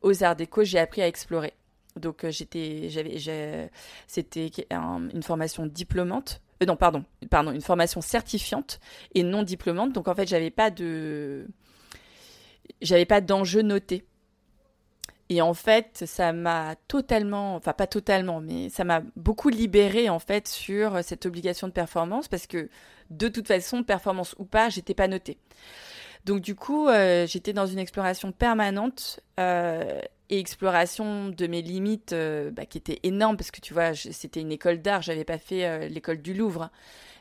aux 0.02 0.24
Arts 0.24 0.36
Déco, 0.36 0.66
j'ai 0.66 0.80
appris 0.80 1.02
à 1.02 1.08
explorer. 1.08 1.54
Donc 1.96 2.24
euh, 2.24 2.32
j'étais, 2.32 2.90
j'avais, 2.90 3.70
c'était 4.08 4.52
une 4.72 5.24
formation 5.24 5.66
diplômante. 5.66 6.42
Euh, 6.62 6.66
non, 6.66 6.76
pardon, 6.76 7.04
pardon, 7.30 7.52
une 7.52 7.62
formation 7.62 8.02
certifiante 8.02 8.80
et 9.16 9.24
non 9.24 9.44
diplômante. 9.44 9.94
Donc 9.94 10.08
en 10.08 10.16
fait, 10.16 10.28
j'avais 10.28 10.52
pas 10.52 10.70
de, 10.72 11.48
j'avais 12.82 13.06
pas 13.06 13.22
d'enjeu 13.22 13.62
noté. 13.62 14.06
Et 15.32 15.42
en 15.44 15.54
fait, 15.54 16.06
ça 16.08 16.34
m'a 16.34 16.76
totalement, 16.88 17.56
enfin 17.56 17.74
pas 17.74 17.86
totalement, 17.86 18.42
mais 18.42 18.70
ça 18.70 18.84
m'a 18.84 19.04
beaucoup 19.16 19.50
libéré 19.50 20.10
en 20.10 20.18
fait 20.18 20.48
sur 20.48 21.04
cette 21.04 21.28
obligation 21.28 21.68
de 21.68 21.74
performance 21.74 22.28
parce 22.28 22.48
que 22.48 22.68
de 23.12 23.28
toute 23.28 23.48
façon, 23.48 23.84
performance 23.84 24.36
ou 24.40 24.46
pas, 24.46 24.70
j'étais 24.70 24.96
pas 24.96 25.08
notée. 25.08 25.38
Donc 26.26 26.42
du 26.42 26.56
coup, 26.56 26.88
euh, 26.88 27.26
j'étais 27.28 27.54
dans 27.54 27.66
une 27.66 27.80
exploration 27.80 28.32
permanente 28.32 29.20
euh, 29.40 30.02
et 30.30 30.40
exploration 30.40 31.30
de 31.30 31.48
mes 31.48 31.62
limites 31.62 32.14
euh, 32.14 32.52
bah, 32.52 32.66
qui 32.66 32.78
était 32.78 33.00
énorme 33.04 33.38
parce 33.38 33.52
que 33.52 33.62
tu 33.62 33.74
vois, 33.74 33.94
c'était 33.96 34.42
une 34.42 34.52
école 34.52 34.82
d'art, 34.82 35.02
j'avais 35.02 35.24
pas 35.24 35.38
fait 35.38 35.90
l'école 35.90 36.22
du 36.22 36.34
Louvre. 36.34 36.70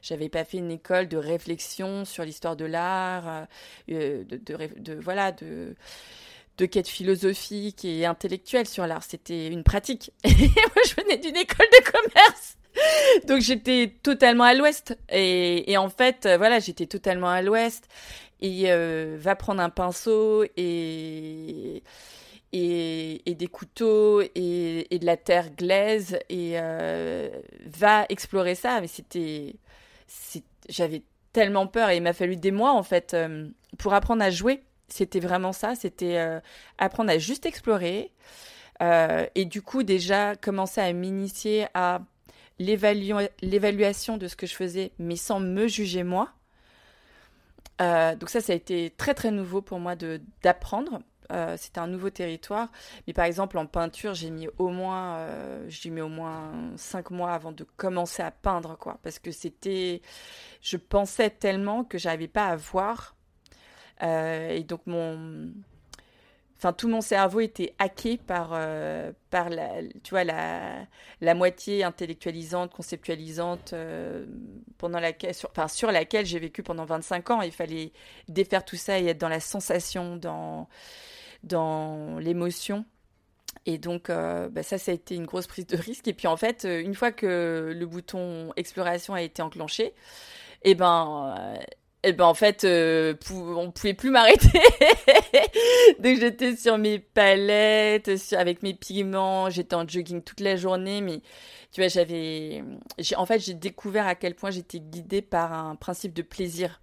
J'avais 0.01 0.29
pas 0.29 0.45
fait 0.45 0.59
une 0.59 0.71
école 0.71 1.09
de 1.09 1.17
réflexion 1.17 2.05
sur 2.05 2.25
l'histoire 2.25 2.55
de 2.55 2.65
l'art, 2.65 3.49
de, 3.89 4.25
de, 4.31 4.95
voilà, 4.95 5.33
de 5.33 5.75
de 6.57 6.67
quête 6.67 6.89
philosophique 6.89 7.85
et 7.85 8.05
intellectuelle 8.05 8.67
sur 8.67 8.87
l'art. 8.87 9.03
C'était 9.03 9.49
une 9.49 9.63
pratique. 9.65 10.13
Et 10.25 10.31
moi, 10.31 10.83
je 10.87 10.95
venais 11.01 11.17
d'une 11.17 11.37
école 11.37 11.67
de 11.67 11.91
commerce. 11.91 12.57
Donc 13.27 13.41
j'étais 13.41 13.95
totalement 14.03 14.45
à 14.45 14.55
l'ouest. 14.55 14.97
Et, 15.09 15.71
et, 15.71 15.77
en 15.77 15.89
fait, 15.89 16.29
voilà, 16.37 16.59
j'étais 16.59 16.87
totalement 16.87 17.29
à 17.29 17.43
l'ouest 17.43 17.89
et 18.41 18.71
euh, 18.71 19.17
va 19.19 19.37
prendre 19.37 19.61
un 19.61 19.71
pinceau 19.71 20.45
et, 20.57 21.83
et, 22.53 23.23
des 23.27 23.47
couteaux 23.47 24.21
et, 24.21 24.87
de 24.91 25.07
la 25.07 25.17
terre 25.17 25.51
glaise 25.51 26.19
et 26.29 26.53
euh, 26.55 27.29
va 27.67 28.07
explorer 28.09 28.55
ça. 28.55 28.81
Mais 28.81 28.87
c'était, 28.87 29.55
j'avais 30.69 31.03
tellement 31.33 31.67
peur 31.67 31.91
et 31.91 31.97
il 31.97 32.03
m'a 32.03 32.13
fallu 32.13 32.37
des 32.37 32.51
mois 32.51 32.73
en 32.73 32.83
fait 32.83 33.15
euh, 33.15 33.49
pour 33.79 33.95
apprendre 33.95 34.23
à 34.23 34.31
jouer. 34.31 34.63
C'était 34.89 35.21
vraiment 35.21 35.53
ça, 35.53 35.75
c'était 35.75 36.41
apprendre 36.79 37.11
à 37.11 37.19
juste 37.19 37.45
explorer 37.45 38.11
et 38.81 39.45
du 39.45 39.61
coup 39.61 39.83
déjà 39.83 40.35
commencer 40.35 40.81
à 40.81 40.91
m'initier 40.95 41.67
à 41.75 42.01
l'évaluation 42.59 44.17
de 44.17 44.29
ce 44.29 44.35
que 44.35 44.47
je 44.47 44.55
faisais, 44.55 44.93
mais 44.99 45.17
sans 45.17 45.41
me 45.41 45.67
juger 45.69 46.05
moi. 46.05 46.31
Euh, 47.81 48.17
donc 48.17 48.29
ça, 48.29 48.41
ça 48.41 48.53
a 48.53 48.57
été 48.57 48.93
très 48.97 49.15
très 49.15 49.31
nouveau 49.31 49.63
pour 49.63 49.79
moi 49.79 49.95
d'apprendre. 50.43 51.01
Euh, 51.31 51.57
c'était 51.59 51.81
un 51.81 51.87
nouveau 51.87 52.11
territoire. 52.11 52.69
Mais 53.07 53.13
par 53.13 53.25
exemple, 53.27 53.59
en 53.59 53.67
peinture, 53.67 54.15
j'ai 54.15 54.31
mis 54.31 54.49
au 54.59 54.69
moins, 54.69 55.17
euh, 55.17 55.65
j'ai 55.69 55.91
mis 55.91 56.01
au 56.01 56.09
moins 56.09 56.53
cinq 56.77 57.11
mois 57.11 57.33
avant 57.33 57.53
de 57.53 57.65
commencer 57.77 58.23
à 58.23 58.31
peindre, 58.31 58.77
quoi. 58.79 58.99
Parce 59.03 59.19
que 59.19 59.31
c'était, 59.31 60.01
je 60.63 60.77
pensais 60.77 61.31
tellement 61.31 61.85
que 61.85 61.99
j'arrivais 61.99 62.29
pas 62.29 62.47
à 62.47 62.57
voir. 62.57 63.15
Euh, 64.03 64.51
et 64.51 64.63
donc 64.63 64.83
mon, 64.87 65.51
enfin 66.57 66.73
tout 66.73 66.89
mon 66.89 67.01
cerveau 67.01 67.41
était 67.41 67.75
hacké 67.79 68.17
par 68.17 68.51
euh, 68.53 69.13
par 69.31 69.49
la 69.49 69.83
tu 70.05 70.11
vois 70.11 70.25
la 70.25 70.87
la 71.21 71.35
moitié 71.35 71.83
intellectualisante 71.83 72.73
conceptualisante 72.73 73.73
euh, 73.73 74.27
pendant 74.79 75.01
laquelle 75.01 75.35
sur, 75.35 75.51
enfin 75.51 75.67
sur 75.67 75.91
laquelle 75.91 76.27
j'ai 76.27 76.39
vécu 76.39 76.63
pendant 76.63 76.85
25 76.85 77.31
ans 77.31 77.43
il 77.43 77.51
fallait 77.51 77.93
défaire 78.29 78.65
tout 78.65 78.77
ça 78.77 79.01
et 79.01 79.07
être 79.07 79.19
dans 79.19 79.29
la 79.29 79.41
sensation 79.41 80.17
dans 80.17 80.69
dans 81.43 82.19
l'émotion 82.19 82.85
et 83.67 83.79
donc 83.79 84.11
euh, 84.11 84.49
bah 84.49 84.63
ça 84.63 84.79
ça 84.79 84.93
a 84.93 84.95
été 84.95 85.15
une 85.15 85.27
grosse 85.27 85.47
prise 85.47 85.67
de 85.67 85.77
risque 85.77 86.09
et 86.09 86.15
puis 86.15 86.27
en 86.27 86.37
fait 86.37 86.65
une 86.65 86.95
fois 86.95 87.13
que 87.13 87.73
le 87.75 87.87
bouton 87.87 88.53
exploration 88.57 89.15
a 89.15 89.23
été 89.23 89.43
enclenché 89.43 89.87
et 90.65 90.71
eh 90.71 90.75
ben 90.75 91.59
et 92.05 92.13
ben 92.13 92.27
en 92.27 92.35
fait, 92.35 92.65
euh, 92.65 93.15
on 93.31 93.73
pouvait 93.73 93.95
plus 93.95 94.11
m'arrêter. 94.11 94.61
Donc 95.99 96.19
j'étais 96.19 96.55
sur 96.57 96.79
mes 96.79 97.01
palettes, 97.01 98.11
avec 98.33 98.63
mes 98.63 98.73
pigments, 98.73 99.51
j'étais 99.51 99.75
en 99.75 99.87
jogging 99.87 100.23
toute 100.23 100.41
la 100.41 100.57
journée, 100.57 101.01
mais 101.01 101.21
tu 101.73 101.81
vois, 101.81 101.89
j'avais, 101.89 102.63
en 103.17 103.27
fait, 103.27 103.41
j'ai 103.41 103.55
découvert 103.55 104.07
à 104.07 104.15
quel 104.15 104.35
point 104.37 104.51
j'étais 104.51 104.79
guidée 104.79 105.23
par 105.23 105.53
un 105.53 105.75
principe 105.75 106.15
de 106.15 106.23
plaisir. 106.23 106.81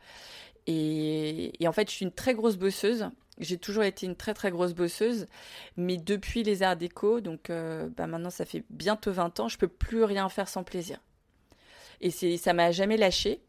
Et, 0.68 1.54
en 1.66 1.72
fait, 1.72 1.90
je 1.90 1.96
suis 1.96 2.06
une 2.06 2.12
très 2.12 2.34
grosse 2.34 2.58
bosseuse. 2.58 3.10
J'ai 3.40 3.58
toujours 3.58 3.84
été 3.84 4.06
une 4.06 4.16
très 4.16 4.34
très 4.34 4.50
grosse 4.50 4.74
bosseuse, 4.74 5.28
mais 5.76 5.98
depuis 5.98 6.44
les 6.44 6.64
arts 6.64 6.78
déco, 6.78 7.20
donc 7.20 7.50
euh, 7.50 7.90
bah 7.98 8.08
maintenant 8.08 8.30
ça 8.30 8.46
fait 8.46 8.64
bientôt 8.70 9.12
20 9.12 9.40
ans, 9.42 9.48
je 9.50 9.58
peux 9.58 9.68
plus 9.68 10.04
rien 10.04 10.30
faire 10.30 10.48
sans 10.48 10.64
plaisir. 10.64 11.00
Et 12.02 12.12
c'est 12.12 12.38
ça 12.38 12.54
m'a 12.54 12.72
jamais 12.72 12.98
lâché. 12.98 13.42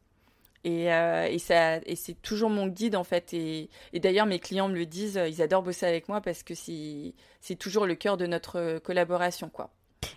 Et, 0.65 0.93
euh, 0.93 1.37
c'est 1.39 2.21
toujours 2.23 2.51
mon 2.51 2.67
guide 2.67 2.97
en 2.97 3.05
fait. 3.05 3.33
Et, 3.35 3.71
d'ailleurs, 3.95 4.27
mes 4.27 4.41
clients 4.41 4.69
me 4.69 4.75
le 4.75 4.87
disent, 4.87 5.21
ils 5.29 5.41
adorent 5.41 5.63
bosser 5.63 5.87
avec 5.87 6.09
moi 6.09 6.21
parce 6.21 6.43
que 6.43 6.55
c'est, 6.57 7.15
c'est 7.41 7.55
toujours 7.55 7.87
le 7.87 7.95
cœur 7.95 8.17
de 8.17 8.27
notre 8.27 8.79
collaboration, 8.81 9.49
quoi. 9.49 9.71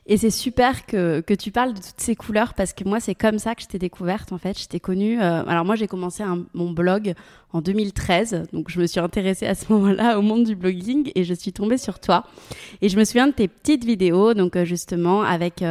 Et 0.05 0.17
c'est 0.17 0.29
super 0.29 0.85
que, 0.85 1.21
que, 1.21 1.33
tu 1.33 1.51
parles 1.51 1.73
de 1.73 1.79
toutes 1.79 1.99
ces 1.99 2.15
couleurs 2.15 2.53
parce 2.53 2.73
que 2.73 2.83
moi, 2.83 2.99
c'est 2.99 3.15
comme 3.15 3.39
ça 3.39 3.55
que 3.55 3.61
je 3.61 3.67
t'ai 3.67 3.79
découverte 3.79 4.31
en 4.31 4.37
fait. 4.37 4.59
Je 4.59 4.67
t'ai 4.67 4.79
connue. 4.79 5.21
Euh, 5.21 5.43
alors, 5.45 5.65
moi, 5.65 5.75
j'ai 5.75 5.87
commencé 5.87 6.23
mon 6.53 6.71
blog 6.71 7.13
en 7.53 7.61
2013. 7.61 8.43
Donc, 8.53 8.69
je 8.69 8.79
me 8.79 8.87
suis 8.87 8.99
intéressée 8.99 9.47
à 9.47 9.55
ce 9.55 9.65
moment-là 9.73 10.19
au 10.19 10.21
monde 10.21 10.43
du 10.43 10.55
blogging 10.55 11.11
et 11.15 11.23
je 11.23 11.33
suis 11.33 11.53
tombée 11.53 11.77
sur 11.77 11.99
toi. 11.99 12.25
Et 12.81 12.89
je 12.89 12.97
me 12.97 13.03
souviens 13.03 13.27
de 13.27 13.33
tes 13.33 13.47
petites 13.47 13.85
vidéos, 13.85 14.33
donc 14.33 14.55
euh, 14.55 14.65
justement, 14.65 15.21
avec 15.21 15.63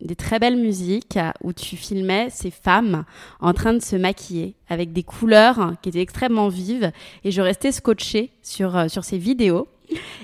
des 0.00 0.16
très 0.16 0.38
belles 0.38 0.56
musiques 0.56 1.18
où 1.42 1.52
tu 1.52 1.76
filmais 1.76 2.28
ces 2.30 2.50
femmes 2.50 3.04
en 3.40 3.52
train 3.52 3.74
de 3.74 3.80
se 3.80 3.96
maquiller 3.96 4.54
avec 4.68 4.92
des 4.92 5.02
couleurs 5.02 5.72
qui 5.82 5.88
étaient 5.88 6.00
extrêmement 6.00 6.48
vives 6.48 6.92
et 7.24 7.30
je 7.30 7.42
restais 7.42 7.72
scotchée 7.72 8.30
sur, 8.42 8.76
euh, 8.76 8.88
sur 8.88 9.04
ces 9.04 9.18
vidéos. 9.18 9.68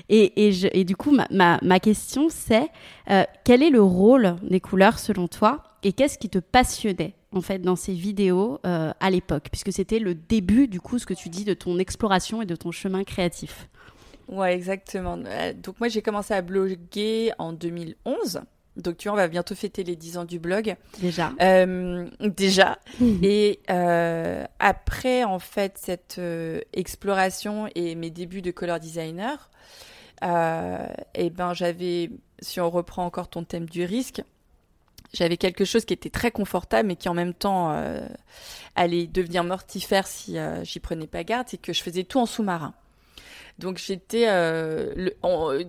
Et, 0.09 0.83
du 0.85 0.95
coup, 0.95 1.15
ma, 1.31 1.79
question, 1.79 2.27
c'est 2.29 2.69
euh, 3.09 3.23
quel 3.43 3.63
est 3.63 3.69
le 3.69 3.81
rôle 3.81 4.35
des 4.43 4.59
couleurs 4.59 4.99
selon 4.99 5.27
toi 5.27 5.63
et 5.83 5.93
qu'est-ce 5.93 6.17
qui 6.17 6.29
te 6.29 6.39
passionnait 6.39 7.13
en 7.31 7.41
fait 7.41 7.59
dans 7.59 7.75
ces 7.75 7.93
vidéos 7.93 8.59
euh, 8.65 8.91
à 8.99 9.09
l'époque, 9.09 9.47
puisque 9.51 9.73
c'était 9.73 9.99
le 9.99 10.15
début 10.15 10.67
du 10.67 10.79
coup, 10.79 10.99
ce 10.99 11.05
que 11.05 11.13
tu 11.13 11.29
dis 11.29 11.43
de 11.43 11.53
ton 11.53 11.77
exploration 11.79 12.41
et 12.41 12.45
de 12.45 12.55
ton 12.55 12.71
chemin 12.71 13.03
créatif. 13.03 13.67
Ouais, 14.27 14.55
exactement. 14.55 15.17
Donc 15.17 15.79
moi, 15.79 15.87
j'ai 15.87 16.01
commencé 16.01 16.33
à 16.33 16.41
bloguer 16.41 17.31
en 17.37 17.53
2011. 17.53 18.41
Donc, 18.77 18.97
tu 18.97 19.07
vois, 19.07 19.13
on 19.13 19.21
va 19.21 19.27
bientôt 19.27 19.55
fêter 19.55 19.83
les 19.83 19.95
10 19.95 20.17
ans 20.17 20.25
du 20.25 20.39
blog. 20.39 20.75
Déjà. 20.99 21.31
Euh, 21.41 22.07
déjà. 22.19 22.79
et 23.23 23.59
euh, 23.69 24.45
après, 24.59 25.23
en 25.23 25.39
fait, 25.39 25.77
cette 25.77 26.17
euh, 26.19 26.59
exploration 26.73 27.69
et 27.75 27.95
mes 27.95 28.09
débuts 28.09 28.41
de 28.41 28.51
color 28.51 28.79
designer, 28.79 29.49
et 30.23 30.27
eh 31.15 31.29
ben, 31.29 31.53
j'avais, 31.53 32.09
si 32.39 32.59
on 32.59 32.69
reprend 32.69 33.05
encore 33.05 33.27
ton 33.27 33.43
thème 33.43 33.67
du 33.67 33.85
risque, 33.85 34.23
j'avais 35.13 35.37
quelque 35.37 35.65
chose 35.65 35.85
qui 35.85 35.93
était 35.93 36.09
très 36.09 36.31
confortable, 36.31 36.87
mais 36.87 36.95
qui 36.95 37.09
en 37.09 37.13
même 37.13 37.33
temps 37.33 37.77
allait 38.75 39.05
devenir 39.05 39.43
mortifère 39.43 40.07
si 40.07 40.37
j'y 40.63 40.79
prenais 40.79 41.05
pas 41.05 41.23
garde, 41.23 41.47
c'est 41.49 41.61
que 41.61 41.73
je 41.73 41.83
faisais 41.83 42.05
tout 42.05 42.19
en 42.19 42.25
sous-marin. 42.25 42.73
Donc 43.59 43.77
j'étais, 43.77 44.25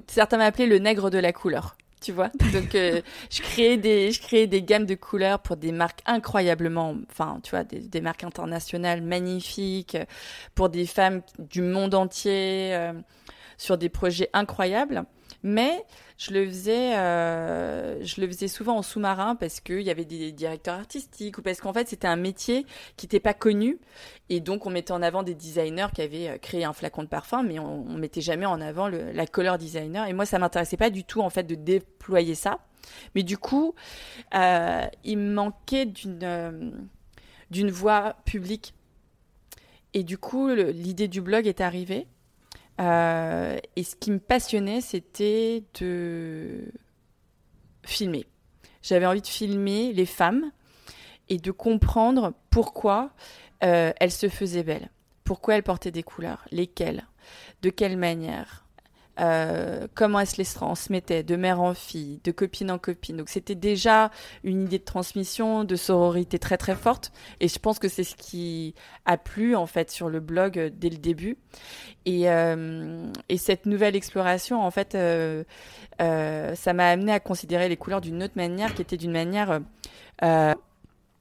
certains 0.07 0.39
m'appelaient 0.39 0.67
le 0.67 0.79
nègre 0.79 1.11
de 1.11 1.19
la 1.19 1.35
couleur 1.35 1.77
tu 2.00 2.12
vois. 2.12 2.31
Donc 2.53 2.75
euh, 2.75 3.00
je 3.31 3.43
créais 3.43 3.76
des 3.76 4.12
je 4.12 4.21
créais 4.21 4.47
des 4.47 4.62
gammes 4.62 4.87
de 4.87 4.95
couleurs 4.95 5.41
pour 5.41 5.57
des 5.57 5.73
marques 5.73 6.00
incroyablement 6.07 6.95
enfin, 7.11 7.41
tu 7.43 7.50
vois, 7.50 7.65
des, 7.65 8.00
marques 8.00 8.25
internationales 8.25 9.03
magnifiques 9.03 9.97
pour 10.55 10.69
des 10.69 10.87
femmes 10.87 11.23
du 11.38 11.62
monde 11.62 11.95
entier 11.95 12.75
euh, 12.75 12.93
sur 13.59 13.79
des 13.79 13.88
projets 13.88 14.29
incroyables, 14.33 15.05
mais 15.43 15.85
je 16.19 16.33
le 16.33 16.47
faisais, 16.47 16.97
euh, 16.97 18.03
je 18.03 18.21
le 18.21 18.27
faisais 18.27 18.49
souvent 18.49 18.79
en 18.79 18.83
sous-marin 18.83 19.37
parce 19.37 19.61
qu'il 19.61 19.83
y 19.83 19.91
avait 19.91 20.05
des 20.07 20.33
directeurs 20.33 20.77
artistiques 20.77 21.39
ou 21.39 21.43
parce 21.43 21.61
qu'en 21.61 21.73
fait 21.73 21.89
c'était 21.89 22.09
un 22.09 22.17
métier 22.17 22.65
qui 22.97 23.07
n'était 23.07 23.21
pas 23.21 23.35
connu 23.35 23.79
et 24.31 24.41
donc 24.41 24.65
on 24.65 24.71
mettait 24.71 24.93
en 24.93 25.03
avant 25.03 25.23
des 25.23 25.35
designers 25.35 25.89
qui 25.95 26.01
avaient 26.01 26.29
euh, 26.29 26.39
créé 26.39 26.65
un 26.65 26.73
flacon 26.73 27.03
de 27.03 27.09
parfum, 27.09 27.43
mais 27.43 27.59
on, 27.59 27.87
on 27.87 27.99
mettait 27.99 28.23
jamais 28.23 28.47
en 28.47 28.61
avant 28.61 28.89
la 28.89 29.27
color 29.27 29.59
designer. 29.59 30.07
Et 30.09 30.15
moi 30.15 30.25
ça 30.25 30.39
m'intéressait 30.39 30.79
pas 30.79 30.91
du 30.91 31.05
tout 31.05 31.21
en 31.21 31.31
fait 31.31 31.45
de 31.45 31.55
déployer 31.55 32.35
ça, 32.35 32.61
mais 33.15 33.23
du 33.23 33.37
coup 33.37 33.75
euh, 34.35 34.87
il 35.05 35.19
me 35.19 35.35
manquait 35.35 35.87
d'une 35.87 36.89
d'une 37.51 37.71
voix 37.71 38.17
publique. 38.25 38.75
Et 39.95 40.03
du 40.03 40.19
coup, 40.19 40.49
l'idée 40.49 41.09
du 41.09 41.21
blog 41.23 41.47
est 41.47 41.61
arrivée. 41.61 42.07
Euh, 42.80 43.56
et 43.76 43.83
ce 43.83 43.97
qui 43.97 44.11
me 44.11 44.18
passionnait, 44.18 44.80
c'était 44.80 45.64
de 45.80 46.71
filmer. 47.85 48.26
J'avais 48.83 49.06
envie 49.06 49.23
de 49.23 49.26
filmer 49.26 49.92
les 49.92 50.06
femmes 50.06 50.50
et 51.28 51.38
de 51.38 51.50
comprendre 51.50 52.35
pourquoi 52.50 53.11
euh, 53.64 53.92
elles 53.99 54.12
se 54.12 54.28
faisaient 54.28 54.62
belles, 54.62 54.90
pourquoi 55.25 55.56
elles 55.56 55.62
portaient 55.62 55.90
des 55.90 56.02
couleurs, 56.02 56.45
lesquelles, 56.50 57.06
de 57.62 57.71
quelle 57.71 57.97
manière, 57.97 58.66
euh, 59.21 59.87
comment 59.95 60.21
elle 60.21 60.26
se 60.26 60.37
les 60.37 60.45
transmettait 60.45 61.23
de 61.23 61.37
mère 61.37 61.61
en 61.61 61.75
fille, 61.75 62.21
de 62.25 62.33
copine 62.33 62.71
en 62.71 62.79
copine. 62.79 63.17
Donc 63.17 63.29
c'était 63.29 63.55
déjà 63.55 64.11
une 64.45 64.65
idée 64.65 64.79
de 64.79 64.85
transmission, 64.85 65.65
de 65.65 65.76
sororité 65.76 66.39
très 66.39 66.57
très 66.57 66.75
forte. 66.75 67.13
Et 67.41 67.49
je 67.49 67.59
pense 67.59 67.79
que 67.79 67.89
c'est 67.89 68.05
ce 68.05 68.15
qui 68.17 68.75
a 69.05 69.17
plu 69.17 69.57
en 69.57 69.67
fait 69.67 69.91
sur 69.91 70.09
le 70.09 70.21
blog 70.21 70.59
euh, 70.59 70.71
dès 70.73 70.91
le 70.91 70.99
début. 70.99 71.39
Et, 72.05 72.31
euh, 72.31 73.11
et 73.29 73.39
cette 73.39 73.67
nouvelle 73.67 73.97
exploration, 73.97 74.63
en 74.63 74.71
fait, 74.71 74.93
ça 74.93 76.73
m'a 76.73 76.89
amené 76.89 77.13
à 77.13 77.21
considérer 77.21 77.69
les 77.69 77.76
couleurs 77.76 78.00
d'une 78.00 78.23
autre 78.23 78.37
manière, 78.37 78.75
qui 78.75 78.83
était 78.83 78.97
d'une 78.97 79.13
manière 79.13 79.61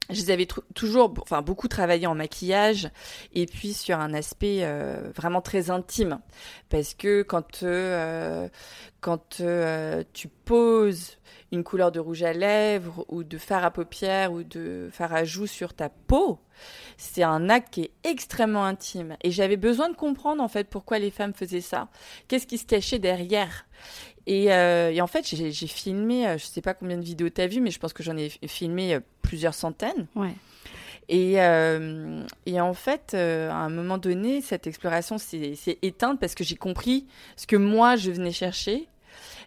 je 0.09 0.21
les 0.21 0.31
avais 0.31 0.47
toujours, 0.73 1.09
beaucoup 1.09 1.67
travaillé 1.67 2.07
en 2.07 2.15
maquillage 2.15 2.89
et 3.33 3.45
puis 3.45 3.73
sur 3.73 3.99
un 3.99 4.13
aspect 4.13 4.59
euh, 4.61 5.11
vraiment 5.15 5.41
très 5.41 5.69
intime, 5.69 6.19
parce 6.69 6.93
que 6.93 7.23
quand 7.23 7.63
euh, 7.63 8.47
euh, 9.39 10.03
tu 10.13 10.27
poses 10.27 11.17
une 11.51 11.63
couleur 11.63 11.91
de 11.91 11.99
rouge 11.99 12.23
à 12.23 12.33
lèvres 12.33 13.05
ou 13.07 13.23
de 13.23 13.37
fard 13.37 13.63
à 13.63 13.71
paupières 13.71 14.31
ou 14.31 14.43
de 14.43 14.89
fard 14.91 15.13
à 15.13 15.23
joues 15.23 15.47
sur 15.47 15.73
ta 15.73 15.89
peau, 15.89 16.39
c'est 16.97 17.23
un 17.23 17.49
acte 17.49 17.73
qui 17.73 17.81
est 17.81 17.91
extrêmement 18.03 18.65
intime. 18.65 19.17
Et 19.23 19.31
j'avais 19.31 19.57
besoin 19.57 19.89
de 19.89 19.95
comprendre 19.95 20.41
en 20.41 20.47
fait 20.47 20.69
pourquoi 20.69 20.99
les 20.99 21.11
femmes 21.11 21.33
faisaient 21.33 21.61
ça, 21.61 21.89
qu'est-ce 22.27 22.47
qui 22.47 22.57
se 22.57 22.65
cachait 22.65 22.99
derrière? 22.99 23.65
Et, 24.27 24.51
euh, 24.51 24.91
et 24.91 25.01
en 25.01 25.07
fait, 25.07 25.25
j'ai 25.27 25.67
filmé, 25.67 26.27
euh, 26.27 26.37
je 26.37 26.45
sais 26.45 26.61
pas 26.61 26.73
combien 26.73 26.97
de 26.97 27.03
vidéos 27.03 27.29
tu 27.29 27.41
as 27.41 27.47
vu, 27.47 27.61
mais 27.61 27.71
je 27.71 27.79
pense 27.79 27.93
que 27.93 28.03
j'en 28.03 28.17
ai 28.17 28.29
filmé 28.47 28.95
euh, 28.95 28.99
plusieurs 29.21 29.53
centaines. 29.53 30.07
Ouais. 30.15 30.33
Et, 31.07 31.39
euh, 31.41 32.23
et 32.47 32.59
en 32.59 32.73
fait, 32.73 33.11
euh, 33.13 33.51
à 33.51 33.55
un 33.57 33.69
moment 33.69 33.99
donné, 33.99 34.41
cette 34.41 34.65
exploration 34.65 35.19
s'est 35.19 35.77
éteinte 35.83 36.19
parce 36.19 36.33
que 36.33 36.43
j'ai 36.43 36.55
compris 36.55 37.05
ce 37.35 37.45
que 37.45 37.55
moi 37.55 37.95
je 37.95 38.09
venais 38.11 38.31
chercher. 38.31 38.87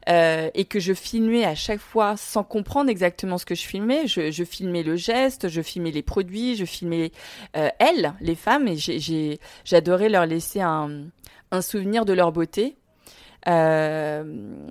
Euh, 0.09 0.49
et 0.55 0.65
que 0.65 0.81
je 0.81 0.95
filmais 0.95 1.45
à 1.45 1.55
chaque 1.55 1.81
fois 1.81 2.17
sans 2.17 2.43
comprendre 2.43 2.89
exactement 2.89 3.37
ce 3.37 3.45
que 3.45 3.55
je 3.55 3.67
filmais. 3.67 4.07
Je, 4.07 4.31
je 4.31 4.45
filmais 4.45 4.83
le 4.83 4.97
geste, 4.97 5.49
je 5.49 5.61
filmais 5.61 5.91
les 5.91 6.03
produits, 6.03 6.55
je 6.55 6.65
filmais 6.65 7.11
euh, 7.57 7.69
elles, 7.79 8.15
les 8.21 8.37
femmes, 8.37 8.69
et 8.69 9.39
j'adorais 9.65 10.09
leur 10.09 10.25
laisser 10.25 10.61
un, 10.63 11.09
un 11.51 11.61
souvenir 11.61 12.07
de 12.07 12.15
leur 12.15 12.33
beauté. 12.33 12.77
Euh, 13.47 14.67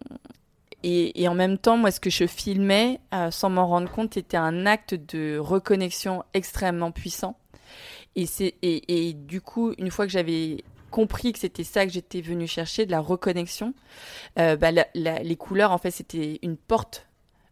et, 0.84 1.28
en 1.28 1.34
même 1.34 1.58
temps, 1.58 1.78
moi, 1.78 1.92
ce 1.92 2.00
que 2.00 2.10
je 2.10 2.26
filmais, 2.26 3.00
euh, 3.14 3.32
sans 3.32 3.50
m'en 3.50 3.68
rendre 3.68 3.92
compte, 3.92 4.16
était 4.16 4.38
un 4.38 4.66
acte 4.66 4.94
de 4.94 5.38
reconnexion 5.38 6.24
extrêmement 6.34 6.92
puissant. 6.92 7.38
Et, 8.16 8.26
c'est, 8.26 8.56
et, 8.62 9.14
du 9.14 9.42
coup, 9.42 9.74
une 9.78 9.92
fois 9.92 10.06
que 10.06 10.12
j'avais 10.12 10.64
compris 10.92 11.34
que 11.34 11.40
c'était 11.40 11.64
ça 11.64 11.86
que 11.86 11.92
j'étais 11.92 12.22
venue 12.22 12.48
chercher, 12.48 12.86
de 12.86 12.92
la 12.92 13.00
reconnexion, 13.00 13.74
euh, 14.40 14.56
bah, 14.56 14.70
les 14.94 15.36
couleurs, 15.36 15.72
en 15.72 15.78
fait, 15.78 15.92
c'était 15.92 16.40
une 16.42 16.58
porte 16.58 17.08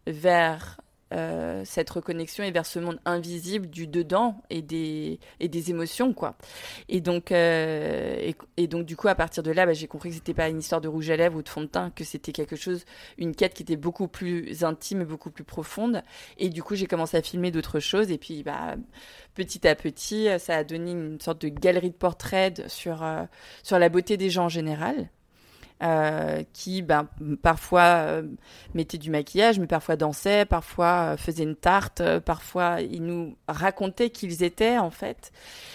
vers 0.07 0.79
euh, 1.13 1.61
cette 1.65 1.89
reconnexion 1.91 2.43
et 2.43 2.49
vers 2.49 2.65
ce 2.65 2.79
monde 2.79 2.99
invisible 3.05 3.67
du 3.67 3.85
dedans 3.85 4.41
et 4.49 4.63
des 4.63 5.19
et 5.39 5.47
des 5.47 5.69
émotions 5.69 6.13
quoi. 6.13 6.35
Et 6.89 6.99
donc 6.99 7.31
euh, 7.31 8.31
et, 8.57 8.67
donc 8.67 8.85
du 8.85 8.95
coup 8.95 9.07
à 9.07 9.13
partir 9.13 9.43
de 9.43 9.51
là 9.51 9.67
bah, 9.67 9.73
j'ai 9.73 9.85
compris 9.85 10.09
que 10.09 10.15
c'était 10.15 10.33
pas 10.33 10.49
une 10.49 10.57
histoire 10.57 10.81
de 10.81 10.87
rouge 10.87 11.11
à 11.11 11.15
lèvres 11.15 11.37
ou 11.37 11.43
de 11.43 11.49
fond 11.49 11.61
de 11.61 11.67
teint 11.67 11.91
que 11.91 12.03
c'était 12.03 12.31
quelque 12.31 12.55
chose 12.55 12.85
une 13.19 13.35
quête 13.35 13.53
qui 13.53 13.61
était 13.61 13.75
beaucoup 13.75 14.07
plus 14.07 14.63
intime 14.63 15.01
et 15.01 15.05
beaucoup 15.05 15.29
plus 15.29 15.43
profonde. 15.43 16.01
Et 16.39 16.49
du 16.49 16.63
coup 16.63 16.73
j'ai 16.73 16.87
commencé 16.87 17.17
à 17.17 17.21
filmer 17.21 17.51
d'autres 17.51 17.79
choses 17.79 18.09
et 18.09 18.17
puis 18.17 18.41
bah 18.41 18.75
petit 19.35 19.67
à 19.67 19.75
petit 19.75 20.27
ça 20.39 20.57
a 20.57 20.63
donné 20.63 20.91
une 20.91 21.21
sorte 21.21 21.41
de 21.41 21.49
galerie 21.49 21.91
de 21.91 21.95
portraits 21.95 22.67
sur 22.67 23.03
euh, 23.03 23.25
sur 23.61 23.77
la 23.77 23.89
beauté 23.89 24.17
des 24.17 24.31
gens 24.31 24.45
en 24.45 24.49
général 24.49 25.09
euh, 25.83 26.43
qui 26.53 26.81
ben, 26.81 27.09
parfois 27.41 27.81
euh, 27.81 28.23
mettaient 28.73 28.97
du 28.97 29.09
maquillage, 29.09 29.59
mais 29.59 29.67
parfois 29.67 29.97
dansaient, 29.97 30.45
parfois 30.45 31.11
euh, 31.11 31.17
faisaient 31.17 31.43
une 31.43 31.57
tarte, 31.57 32.01
parfois 32.19 32.79
ils 32.79 33.03
nous 33.03 33.35
racontaient 33.49 34.09
qui 34.09 34.25
ils 34.25 34.41
étaient 34.43 34.77
en 34.77 34.89
fait. 34.89 35.33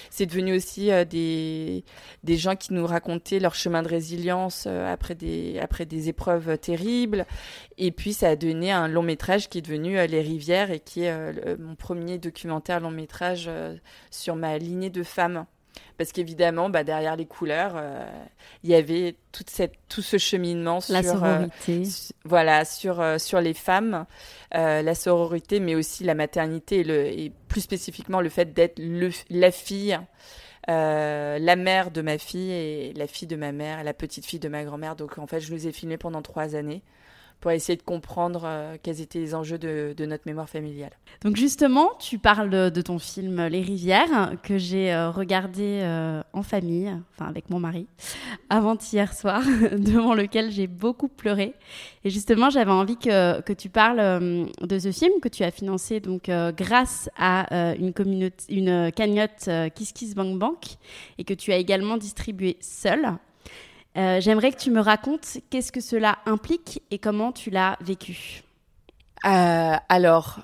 C'est 0.08 0.24
devenu 0.24 0.56
aussi 0.56 0.90
des, 1.10 1.84
des 2.24 2.36
gens 2.38 2.56
qui 2.56 2.72
nous 2.72 2.86
racontaient 2.86 3.40
leur 3.40 3.54
chemin 3.54 3.82
de 3.82 3.88
résilience 3.88 4.66
après, 4.66 5.14
des, 5.14 5.58
après 5.60 5.84
des 5.84 6.08
épreuves 6.08 6.56
terribles. 6.56 7.26
Et 7.76 7.92
puis 7.92 8.14
ça 8.14 8.30
a 8.30 8.36
donné 8.36 8.72
un 8.72 8.88
long 8.88 9.02
métrage 9.02 9.50
qui 9.50 9.58
est 9.58 9.62
devenu 9.62 9.94
Les 10.08 10.22
Rivières 10.22 10.70
et 10.70 10.80
qui 10.80 11.04
est 11.04 11.58
mon 11.58 11.74
premier 11.74 12.18
documentaire 12.18 12.80
long 12.80 12.90
métrage 12.90 13.50
sur 14.10 14.34
ma 14.34 14.56
lignée 14.56 14.90
de 14.90 15.02
femmes 15.02 15.44
parce 15.98 16.12
qu'évidemment, 16.12 16.70
bah, 16.70 16.84
derrière 16.84 17.16
les 17.16 17.26
couleurs, 17.26 17.74
euh, 17.76 18.06
il 18.64 18.70
y 18.70 18.74
avait 18.74 19.16
toute 19.32 19.50
cette, 19.50 19.74
tout 19.88 20.02
ce 20.02 20.18
cheminement 20.18 20.78
la 20.88 21.02
sur, 21.02 21.24
euh, 21.24 21.46
voilà, 22.24 22.64
sur, 22.64 23.00
euh, 23.00 23.18
sur 23.18 23.40
les 23.40 23.54
femmes, 23.54 24.06
la 24.52 24.94
sororité, 24.94 25.60
mais 25.60 25.74
aussi 25.74 26.04
la 26.04 26.14
maternité 26.14 26.80
et, 26.80 26.84
le, 26.84 27.06
et 27.06 27.32
plus 27.48 27.60
spécifiquement 27.60 28.20
le 28.20 28.28
fait 28.28 28.52
d'être 28.52 28.80
la 29.28 29.50
fille, 29.50 29.98
la 30.66 31.56
mère 31.56 31.90
de 31.90 32.02
ma 32.02 32.18
fille 32.18 32.50
et 32.50 32.92
la 32.94 33.06
fille 33.06 33.28
de 33.28 33.36
ma 33.36 33.52
mère, 33.52 33.84
la 33.84 33.94
petite 33.94 34.24
fille 34.24 34.40
de 34.40 34.48
ma 34.48 34.64
grand-mère. 34.64 34.96
Donc 34.96 35.18
en 35.18 35.26
fait, 35.26 35.40
je 35.40 35.52
nous 35.52 35.66
ai 35.66 35.72
filmés 35.72 35.98
pendant 35.98 36.22
trois 36.22 36.54
années 36.54 36.82
pour 37.40 37.50
essayer 37.50 37.76
de 37.76 37.82
comprendre 37.82 38.42
euh, 38.44 38.76
quels 38.82 39.00
étaient 39.00 39.18
les 39.18 39.34
enjeux 39.34 39.58
de, 39.58 39.94
notre 40.04 40.24
mémoire 40.26 40.48
familiale. 40.48 40.92
Donc 41.22 41.36
justement, 41.36 41.90
tu 41.98 42.18
parles 42.18 42.50
de, 42.70 42.82
ton 42.82 42.98
film 42.98 43.46
Les 43.46 43.62
Rivières 43.62 44.32
que 44.42 44.58
j'ai 44.58 44.92
euh, 44.92 45.10
regardé 45.10 45.80
euh, 45.82 46.22
en 46.32 46.42
famille, 46.42 46.92
enfin 47.12 47.28
avec 47.28 47.50
mon 47.50 47.58
mari, 47.58 47.86
avant-hier 48.48 49.12
soir, 49.14 49.42
devant 49.72 50.14
lequel 50.14 50.50
j'ai 50.50 50.66
beaucoup 50.66 51.08
pleuré. 51.08 51.54
Et 52.04 52.10
justement, 52.10 52.50
j'avais 52.50 52.70
envie 52.70 52.96
que, 52.96 53.40
que, 53.40 53.52
tu 53.52 53.68
parles 53.68 54.48
de 54.60 54.78
ce 54.78 54.92
film 54.92 55.20
que 55.20 55.28
tu 55.28 55.42
as 55.44 55.50
financé 55.50 56.00
donc 56.00 56.30
grâce 56.56 57.10
à 57.16 57.74
une, 57.74 57.92
communauté, 57.92 58.54
une 58.54 58.90
cagnotte 58.92 59.50
Kiss 59.74 59.92
Kiss 59.92 60.14
Bank 60.14 60.38
Bank 60.38 60.78
et 61.18 61.24
que 61.24 61.34
tu 61.34 61.52
as 61.52 61.56
également 61.56 61.98
distribué 61.98 62.56
seul 62.60 63.18
euh, 63.96 64.20
j'aimerais 64.20 64.52
que 64.52 64.58
tu 64.58 64.70
me 64.70 64.80
racontes 64.80 65.38
qu'est-ce 65.50 65.72
que 65.72 65.80
cela 65.80 66.18
implique 66.26 66.82
et 66.90 66.98
comment 66.98 67.32
tu 67.32 67.50
l'as 67.50 67.76
vécu. 67.80 68.42
Euh, 69.26 69.74
alors, 69.88 70.40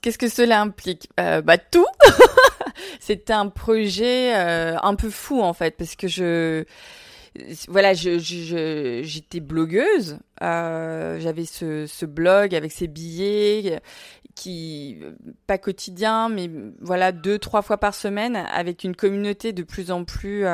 qu'est-ce 0.00 0.18
que 0.18 0.28
cela 0.28 0.60
implique? 0.60 1.08
Euh, 1.18 1.42
Bah 1.42 1.58
tout. 1.58 1.86
C'est 3.00 3.30
un 3.30 3.48
projet 3.48 4.32
un 4.34 4.94
peu 4.94 5.10
fou 5.10 5.42
en 5.42 5.52
fait 5.52 5.76
parce 5.76 5.94
que 5.96 6.08
je 6.08 6.64
voilà, 7.68 7.92
j'étais 7.94 9.40
blogueuse. 9.40 10.18
j'avais 10.40 11.44
ce, 11.44 11.86
ce, 11.86 12.06
blog 12.06 12.54
avec 12.54 12.72
ses 12.72 12.86
billets 12.86 13.80
qui 14.34 14.98
pas 15.46 15.58
quotidien, 15.58 16.28
mais 16.28 16.50
voilà 16.80 17.12
deux 17.12 17.38
trois 17.38 17.62
fois 17.62 17.78
par 17.78 17.94
semaine 17.94 18.36
avec 18.36 18.84
une 18.84 18.96
communauté 18.96 19.52
de 19.52 19.62
plus 19.62 19.90
en 19.90 20.04
plus 20.04 20.44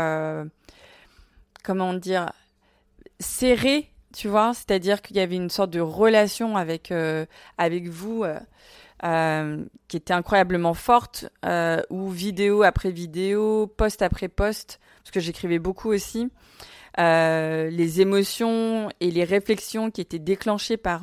comment 1.62 1.94
dire, 1.94 2.32
serré, 3.20 3.90
tu 4.14 4.28
vois, 4.28 4.52
c'est-à-dire 4.54 5.02
qu'il 5.02 5.16
y 5.16 5.20
avait 5.20 5.36
une 5.36 5.50
sorte 5.50 5.70
de 5.70 5.80
relation 5.80 6.56
avec 6.56 6.90
euh, 6.90 7.26
avec 7.58 7.88
vous 7.88 8.24
euh, 8.24 8.40
euh, 9.04 9.64
qui 9.86 9.96
était 9.96 10.14
incroyablement 10.14 10.74
forte, 10.74 11.26
ou 11.90 12.08
vidéo 12.10 12.62
après 12.62 12.90
vidéo, 12.90 13.66
post 13.66 14.02
après 14.02 14.28
post, 14.28 14.80
parce 15.02 15.10
que 15.12 15.20
j'écrivais 15.20 15.58
beaucoup 15.58 15.90
aussi. 15.90 16.30
les 16.96 18.00
émotions 18.00 18.88
et 19.00 19.10
les 19.10 19.24
réflexions 19.24 19.90
qui 19.90 20.00
étaient 20.00 20.18
déclenchées 20.18 20.76
par 20.76 21.02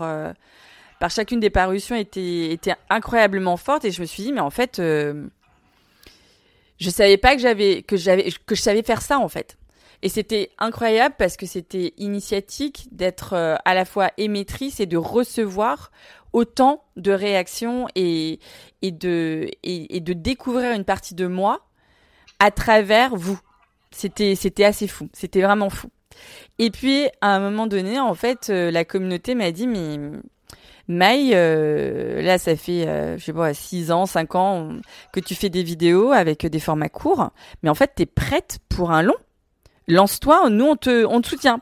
par 0.99 1.09
chacune 1.09 1.39
des 1.39 1.49
parutions 1.49 1.95
étaient 1.95 2.51
étaient 2.51 2.75
incroyablement 2.89 3.57
fortes 3.57 3.85
et 3.85 3.91
je 3.91 4.01
me 4.01 4.05
suis 4.05 4.23
dit 4.23 4.33
mais 4.33 4.41
en 4.41 4.49
fait 4.49 4.81
je 4.81 5.29
savais 6.89 7.17
pas 7.17 7.35
que 7.35 7.41
j'avais 7.41 7.81
que 7.83 7.95
j'avais 7.95 8.31
que 8.45 8.55
je 8.55 8.61
savais 8.61 8.83
faire 8.83 9.01
ça 9.01 9.19
en 9.19 9.29
fait 9.29 9.57
et 10.01 10.09
c'était 10.09 10.51
incroyable 10.57 11.15
parce 11.17 11.37
que 11.37 11.45
c'était 11.45 11.93
initiatique 11.97 12.87
d'être 12.91 13.33
euh, 13.33 13.55
à 13.65 13.73
la 13.73 13.85
fois 13.85 14.11
émettrice 14.17 14.79
et 14.79 14.85
de 14.85 14.97
recevoir 14.97 15.91
autant 16.33 16.83
de 16.97 17.11
réactions 17.11 17.87
et, 17.95 18.39
de, 18.81 19.49
découvrir 19.63 20.73
une 20.73 20.83
partie 20.83 21.15
de 21.15 21.27
moi 21.27 21.65
à 22.39 22.51
travers 22.51 23.15
vous. 23.15 23.39
C'était, 23.91 24.35
assez 24.65 24.87
fou. 24.87 25.07
C'était 25.13 25.41
vraiment 25.41 25.69
fou. 25.69 25.89
Et 26.59 26.71
puis, 26.71 27.07
à 27.21 27.35
un 27.35 27.39
moment 27.39 27.67
donné, 27.67 27.99
en 27.99 28.13
fait, 28.13 28.49
euh, 28.49 28.71
la 28.71 28.83
communauté 28.83 29.35
m'a 29.35 29.51
dit, 29.51 29.67
mais 29.67 29.97
Maï, 30.89 31.31
euh, 31.33 32.21
là, 32.21 32.37
ça 32.37 32.57
fait, 32.57 33.17
je 33.17 33.23
sais 33.23 33.33
pas, 33.33 33.53
6 33.53 33.91
ans, 33.91 34.05
5 34.05 34.35
ans 34.35 34.69
que 35.13 35.21
tu 35.21 35.35
fais 35.35 35.49
des 35.49 35.63
vidéos 35.63 36.11
avec 36.11 36.45
des 36.45 36.59
formats 36.59 36.89
courts, 36.89 37.29
mais 37.63 37.69
en 37.69 37.75
fait, 37.75 37.93
tu 37.95 38.03
es 38.03 38.05
prête 38.05 38.59
pour 38.67 38.91
un 38.91 39.01
long 39.01 39.15
lance-toi, 39.87 40.49
nous 40.49 40.65
on 40.65 40.75
te, 40.75 41.05
on 41.05 41.21
te 41.21 41.27
soutient. 41.27 41.61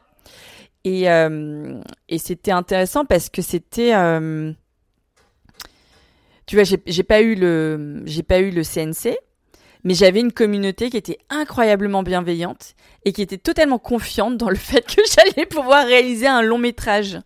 Et, 0.83 1.09
euh, 1.09 1.79
et 2.09 2.17
c'était 2.17 2.51
intéressant 2.51 3.05
parce 3.05 3.29
que 3.29 3.41
c'était, 3.41 3.95
euh, 3.95 4.51
tu 6.45 6.55
vois, 6.55 6.63
j'ai 6.63 7.03
pas 7.03 7.21
eu 7.21 7.35
le, 7.35 8.01
j'ai 8.05 8.23
pas 8.23 8.39
eu 8.39 8.51
le 8.51 8.63
CNC, 8.63 9.17
mais 9.83 9.93
j'avais 9.93 10.19
une 10.19 10.31
communauté 10.31 10.89
qui 10.89 10.97
était 10.97 11.19
incroyablement 11.29 12.03
bienveillante 12.03 12.75
et 13.05 13.11
qui 13.11 13.21
était 13.21 13.37
totalement 13.37 13.79
confiante 13.79 14.37
dans 14.37 14.49
le 14.49 14.55
fait 14.57 14.85
que 14.85 15.01
j'allais 15.13 15.45
pouvoir 15.45 15.85
réaliser 15.85 16.27
un 16.27 16.41
long 16.41 16.57
métrage. 16.57 17.19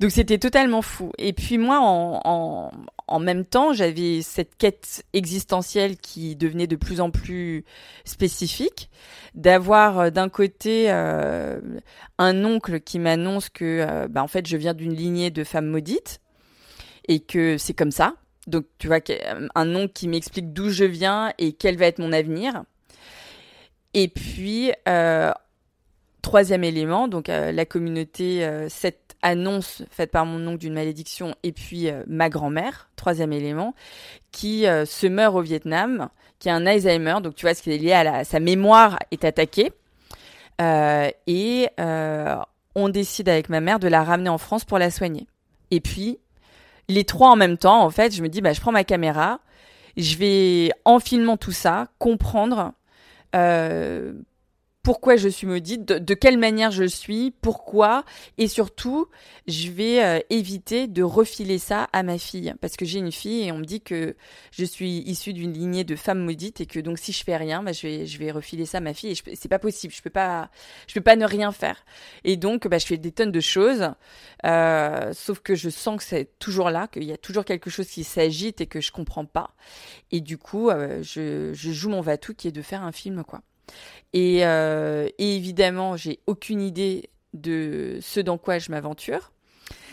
Donc 0.00 0.10
c'était 0.10 0.38
totalement 0.38 0.82
fou. 0.82 1.12
Et 1.18 1.32
puis 1.32 1.58
moi, 1.58 1.78
en, 1.80 2.20
en, 2.24 2.70
en 3.06 3.18
même 3.18 3.44
temps, 3.44 3.72
j'avais 3.72 4.22
cette 4.22 4.56
quête 4.56 5.04
existentielle 5.12 5.96
qui 5.96 6.36
devenait 6.36 6.66
de 6.66 6.76
plus 6.76 7.00
en 7.00 7.10
plus 7.10 7.64
spécifique, 8.04 8.90
d'avoir 9.34 9.98
euh, 9.98 10.10
d'un 10.10 10.28
côté 10.28 10.86
euh, 10.90 11.60
un 12.18 12.44
oncle 12.44 12.80
qui 12.80 12.98
m'annonce 12.98 13.48
que, 13.50 13.84
euh, 13.88 14.08
bah, 14.08 14.22
en 14.22 14.28
fait, 14.28 14.46
je 14.46 14.56
viens 14.56 14.74
d'une 14.74 14.94
lignée 14.94 15.30
de 15.30 15.44
femmes 15.44 15.66
maudites 15.66 16.20
et 17.08 17.20
que 17.20 17.58
c'est 17.58 17.74
comme 17.74 17.90
ça. 17.90 18.14
Donc, 18.46 18.66
tu 18.78 18.88
vois, 18.88 19.00
un 19.54 19.74
oncle 19.74 19.92
qui 19.92 20.08
m'explique 20.08 20.52
d'où 20.52 20.70
je 20.70 20.84
viens 20.84 21.32
et 21.38 21.52
quel 21.52 21.76
va 21.76 21.86
être 21.86 21.98
mon 21.98 22.12
avenir. 22.12 22.64
Et 23.94 24.08
puis, 24.08 24.72
troisième 26.22 26.64
élément, 26.64 27.08
donc 27.08 27.28
la 27.28 27.64
communauté, 27.64 28.46
cette 28.68 29.04
annonce 29.24 29.82
faite 29.90 30.10
par 30.10 30.26
mon 30.26 30.46
oncle 30.46 30.58
d'une 30.58 30.74
malédiction 30.74 31.34
et 31.42 31.50
puis 31.50 31.88
euh, 31.88 32.04
ma 32.06 32.28
grand-mère, 32.28 32.90
troisième 32.94 33.32
élément, 33.32 33.74
qui 34.30 34.66
euh, 34.66 34.84
se 34.84 35.06
meurt 35.06 35.34
au 35.34 35.40
Vietnam, 35.40 36.10
qui 36.38 36.50
a 36.50 36.54
un 36.54 36.66
Alzheimer, 36.66 37.16
donc 37.22 37.34
tu 37.34 37.46
vois 37.46 37.54
ce 37.54 37.62
qui 37.62 37.72
est 37.72 37.78
lié 37.78 37.92
à 37.92 38.04
la, 38.04 38.24
sa 38.24 38.38
mémoire 38.38 38.98
est 39.10 39.24
attaquée. 39.24 39.72
Euh, 40.60 41.10
et 41.26 41.68
on 42.76 42.88
décide 42.88 43.28
avec 43.28 43.48
ma 43.48 43.60
mère 43.60 43.78
de 43.78 43.88
la 43.88 44.04
ramener 44.04 44.28
en 44.28 44.38
France 44.38 44.64
pour 44.64 44.78
la 44.78 44.90
soigner. 44.90 45.26
Et 45.70 45.80
puis, 45.80 46.18
les 46.88 47.04
trois 47.04 47.30
en 47.30 47.36
même 47.36 47.58
temps, 47.58 47.82
en 47.82 47.90
fait, 47.90 48.14
je 48.14 48.22
me 48.22 48.28
dis, 48.28 48.40
bah, 48.40 48.52
je 48.52 48.60
prends 48.60 48.72
ma 48.72 48.84
caméra, 48.84 49.40
je 49.96 50.16
vais, 50.16 50.70
en 50.84 50.98
filmant 51.00 51.36
tout 51.36 51.52
ça, 51.52 51.88
comprendre 51.98 52.72
pourquoi 54.84 55.16
je 55.16 55.28
suis 55.30 55.46
maudite, 55.46 55.86
de, 55.86 56.14
quelle 56.14 56.36
manière 56.36 56.70
je 56.70 56.84
suis, 56.84 57.30
pourquoi, 57.40 58.04
et 58.36 58.48
surtout, 58.48 59.08
je 59.48 59.70
vais 59.70 60.04
euh, 60.04 60.20
éviter 60.28 60.88
de 60.88 61.02
refiler 61.02 61.58
ça 61.58 61.88
à 61.94 62.02
ma 62.02 62.18
fille, 62.18 62.54
parce 62.60 62.76
que 62.76 62.84
j'ai 62.84 62.98
une 62.98 63.10
fille 63.10 63.44
et 63.44 63.50
on 63.50 63.56
me 63.56 63.64
dit 63.64 63.80
que 63.80 64.14
je 64.52 64.64
suis 64.64 64.98
issue 64.98 65.32
d'une 65.32 65.54
lignée 65.54 65.84
de 65.84 65.96
femmes 65.96 66.20
maudites 66.20 66.60
et 66.60 66.66
que 66.66 66.78
donc 66.80 66.98
si 66.98 67.12
je 67.12 67.24
fais 67.24 67.38
rien, 67.38 67.62
bah, 67.62 67.72
je 67.72 67.86
vais 67.86 68.06
je 68.06 68.18
vais 68.18 68.30
refiler 68.30 68.66
ça 68.66 68.78
à 68.78 68.80
ma 68.82 68.92
fille 68.92 69.12
et 69.12 69.36
c'est 69.36 69.48
pas 69.48 69.58
possible, 69.58 69.94
je 69.94 70.02
peux 70.02 70.10
pas 70.10 70.50
je 70.86 70.92
peux 70.92 71.00
pas 71.00 71.16
ne 71.16 71.24
rien 71.24 71.50
faire. 71.50 71.86
Et 72.24 72.36
donc 72.36 72.68
bah, 72.68 72.76
je 72.76 72.84
fais 72.84 72.98
des 72.98 73.10
tonnes 73.10 73.32
de 73.32 73.40
choses, 73.40 73.90
euh, 74.44 75.14
sauf 75.14 75.40
que 75.40 75.54
je 75.54 75.70
sens 75.70 75.96
que 75.96 76.04
c'est 76.04 76.38
toujours 76.38 76.68
là, 76.68 76.88
qu'il 76.88 77.04
y 77.04 77.12
a 77.12 77.16
toujours 77.16 77.46
quelque 77.46 77.70
chose 77.70 77.88
qui 77.88 78.04
s'agite 78.04 78.60
et 78.60 78.66
que 78.66 78.82
je 78.82 78.92
comprends 78.92 79.24
pas. 79.24 79.54
Et 80.10 80.20
du 80.20 80.36
coup, 80.36 80.68
euh, 80.68 81.02
je, 81.02 81.54
je 81.54 81.72
joue 81.72 81.88
mon 81.88 82.02
vatou 82.02 82.34
qui 82.34 82.48
est 82.48 82.52
de 82.52 82.60
faire 82.60 82.82
un 82.82 82.92
film 82.92 83.24
quoi. 83.24 83.40
Euh, 84.14 85.08
et, 85.18 85.36
évidemment, 85.36 85.96
j'ai 85.96 86.20
aucune 86.26 86.60
idée 86.60 87.10
de 87.32 87.98
ce 88.00 88.20
dans 88.20 88.38
quoi 88.38 88.58
je 88.58 88.70
m'aventure. 88.70 89.32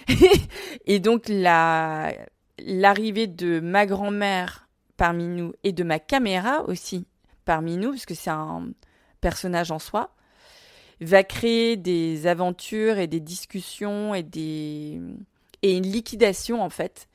et 0.85 0.99
donc, 0.99 1.23
la, 1.27 2.13
l'arrivée 2.59 3.27
de 3.27 3.59
ma 3.59 3.85
grand-mère 3.85 4.67
parmi 4.97 5.27
nous 5.27 5.53
et 5.63 5.71
de 5.71 5.83
ma 5.83 5.99
caméra 5.99 6.63
aussi 6.67 7.05
parmi 7.45 7.77
nous, 7.77 7.91
parce 7.91 8.05
que 8.05 8.13
c'est 8.13 8.29
un 8.29 8.69
personnage 9.19 9.71
en 9.71 9.79
soi, 9.79 10.13
va 10.99 11.23
créer 11.23 11.77
des 11.77 12.27
aventures 12.27 12.99
et 12.99 13.07
des 13.07 13.19
discussions 13.19 14.13
et, 14.13 14.21
des, 14.21 15.01
et 15.63 15.75
une 15.75 15.91
liquidation, 15.91 16.61
en 16.61 16.69
fait, 16.69 17.07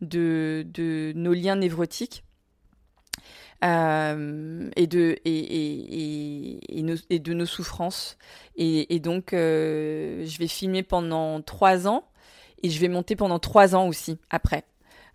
de, 0.00 0.64
de 0.72 1.12
nos 1.14 1.34
liens 1.34 1.56
névrotiques 1.56 2.23
euh, 3.64 4.70
et 4.76 4.86
de 4.86 5.16
et, 5.24 6.78
et, 6.78 7.18
de 7.18 7.32
nos 7.32 7.46
souffrances. 7.46 8.18
Et, 8.56 9.00
donc, 9.00 9.28
je 9.32 10.38
vais 10.38 10.46
filmer 10.48 10.82
pendant 10.82 11.40
trois 11.42 11.88
ans 11.88 12.04
et 12.62 12.70
je 12.70 12.80
vais 12.80 12.88
monter 12.88 13.16
pendant 13.16 13.38
trois 13.38 13.74
ans 13.74 13.88
aussi 13.88 14.18
après. 14.30 14.64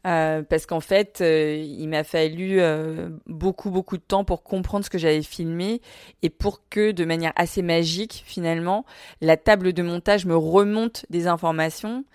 Euh, 0.08 0.44
parce 0.44 0.66
qu'en 0.66 0.80
fait, 0.80 1.20
euh, 1.22 1.58
il 1.58 1.90
m'a 1.90 2.06
fallu 2.06 2.62
euh, 2.62 3.10
beaucoup, 3.28 3.70
beaucoup 3.70 3.98
de 3.98 4.02
temps 4.02 4.24
pour 4.24 4.44
comprendre 4.44 4.86
ce 4.86 4.90
que 4.90 4.98
j'avais 4.98 5.22
filmé 5.22 5.82
et 6.22 6.30
pour 6.30 6.62
que, 6.70 6.92
de 6.92 7.04
manière 7.04 7.34
assez 7.36 7.62
magique, 7.62 8.24
finalement, 8.26 8.86
la 9.20 9.36
table 9.36 9.74
de 9.74 9.84
montage 9.84 10.26
me 10.26 10.38
remonte 10.38 11.06
des 11.10 11.28
informations. 11.28 12.06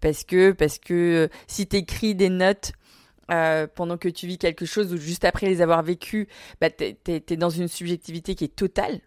Parce 0.00 0.24
que, 0.24 0.52
parce 0.52 0.78
que 0.78 1.28
si 1.46 1.66
tu 1.66 1.76
écris 1.76 2.14
des 2.14 2.28
notes 2.28 2.72
pendant 3.28 3.96
que 3.98 4.08
tu 4.08 4.26
vis 4.26 4.38
quelque 4.38 4.66
chose 4.66 4.92
ou 4.92 4.96
juste 4.96 5.24
après 5.24 5.46
les 5.46 5.60
avoir 5.60 5.82
vécues, 5.82 6.28
bah, 6.60 6.70
tu 6.70 6.94
es 7.06 7.36
dans 7.36 7.50
une 7.50 7.68
subjectivité 7.68 8.34
qui 8.34 8.44
est 8.44 8.56
totale. 8.56 9.00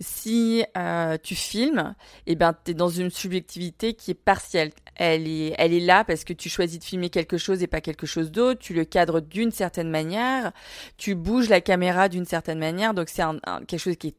Si 0.00 0.64
euh, 0.76 1.18
tu 1.22 1.34
filmes, 1.34 1.94
eh 2.26 2.34
ben, 2.34 2.54
tu 2.64 2.72
es 2.72 2.74
dans 2.74 2.88
une 2.88 3.10
subjectivité 3.10 3.94
qui 3.94 4.12
est 4.12 4.14
partielle. 4.14 4.70
Elle 4.96 5.28
est, 5.28 5.54
elle 5.58 5.72
est 5.72 5.80
là 5.80 6.04
parce 6.04 6.24
que 6.24 6.32
tu 6.32 6.48
choisis 6.48 6.78
de 6.78 6.84
filmer 6.84 7.10
quelque 7.10 7.38
chose 7.38 7.62
et 7.62 7.66
pas 7.66 7.80
quelque 7.80 8.06
chose 8.06 8.30
d'autre. 8.30 8.60
Tu 8.60 8.74
le 8.74 8.84
cadres 8.84 9.20
d'une 9.20 9.50
certaine 9.50 9.90
manière. 9.90 10.52
Tu 10.96 11.14
bouges 11.14 11.48
la 11.48 11.60
caméra 11.60 12.08
d'une 12.08 12.24
certaine 12.24 12.58
manière. 12.58 12.94
Donc 12.94 13.08
c'est 13.08 13.22
quelque 13.66 13.80
chose 13.80 13.96
qui 13.96 14.08
est 14.08 14.16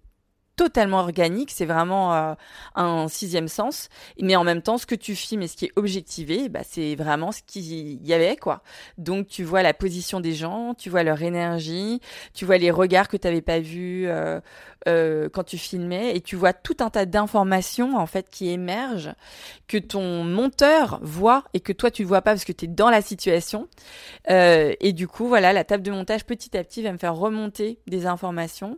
totalement 0.55 0.99
organique, 0.99 1.51
c'est 1.51 1.65
vraiment 1.65 2.13
euh, 2.13 2.33
un 2.75 3.07
sixième 3.07 3.47
sens. 3.47 3.89
Mais 4.19 4.35
en 4.35 4.43
même 4.43 4.61
temps, 4.61 4.77
ce 4.77 4.85
que 4.85 4.95
tu 4.95 5.15
filmes 5.15 5.41
et 5.43 5.47
ce 5.47 5.57
qui 5.57 5.65
est 5.65 5.71
objectivé, 5.75 6.49
bah, 6.49 6.61
c'est 6.63 6.95
vraiment 6.95 7.31
ce 7.31 7.41
qu'il 7.45 8.05
y 8.05 8.13
avait, 8.13 8.35
quoi. 8.35 8.61
Donc 8.97 9.27
tu 9.27 9.43
vois 9.43 9.63
la 9.63 9.73
position 9.73 10.19
des 10.19 10.33
gens, 10.33 10.73
tu 10.73 10.89
vois 10.89 11.03
leur 11.03 11.21
énergie, 11.21 11.99
tu 12.33 12.45
vois 12.45 12.57
les 12.57 12.71
regards 12.71 13.07
que 13.07 13.17
tu 13.17 13.27
n'avais 13.27 13.41
pas 13.41 13.59
vus 13.59 14.07
euh, 14.07 14.39
euh, 14.87 15.29
quand 15.29 15.43
tu 15.43 15.57
filmais, 15.57 16.15
et 16.15 16.21
tu 16.21 16.35
vois 16.35 16.53
tout 16.53 16.77
un 16.79 16.89
tas 16.89 17.05
d'informations 17.05 17.97
en 17.97 18.05
fait 18.05 18.29
qui 18.29 18.49
émergent, 18.49 19.13
que 19.67 19.77
ton 19.77 20.23
monteur 20.23 20.99
voit 21.01 21.43
et 21.53 21.59
que 21.59 21.73
toi 21.73 21.91
tu 21.91 22.03
ne 22.03 22.07
vois 22.07 22.21
pas 22.21 22.31
parce 22.31 22.45
que 22.45 22.51
tu 22.51 22.65
es 22.65 22.67
dans 22.67 22.89
la 22.89 23.01
situation. 23.01 23.67
et 24.27 24.93
du 24.93 25.07
coup, 25.07 25.27
voilà, 25.27 25.53
la 25.53 25.63
table 25.63 25.83
de 25.83 25.91
montage 25.91 26.25
petit 26.25 26.57
à 26.57 26.63
petit 26.63 26.81
va 26.81 26.91
me 26.91 26.97
faire 26.97 27.15
remonter 27.15 27.79
des 27.87 28.05
informations 28.05 28.77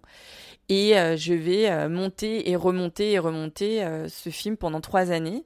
et 0.70 0.98
euh, 0.98 1.18
je 1.18 1.34
vais 1.34 1.70
euh, 1.70 1.89
monter 1.89 2.50
et 2.50 2.56
remonter 2.56 3.12
et 3.12 3.20
remonter 3.20 3.84
euh, 3.84 4.08
ce 4.08 4.30
film 4.30 4.58
pendant 4.58 4.82
trois 4.82 5.12
années. 5.12 5.46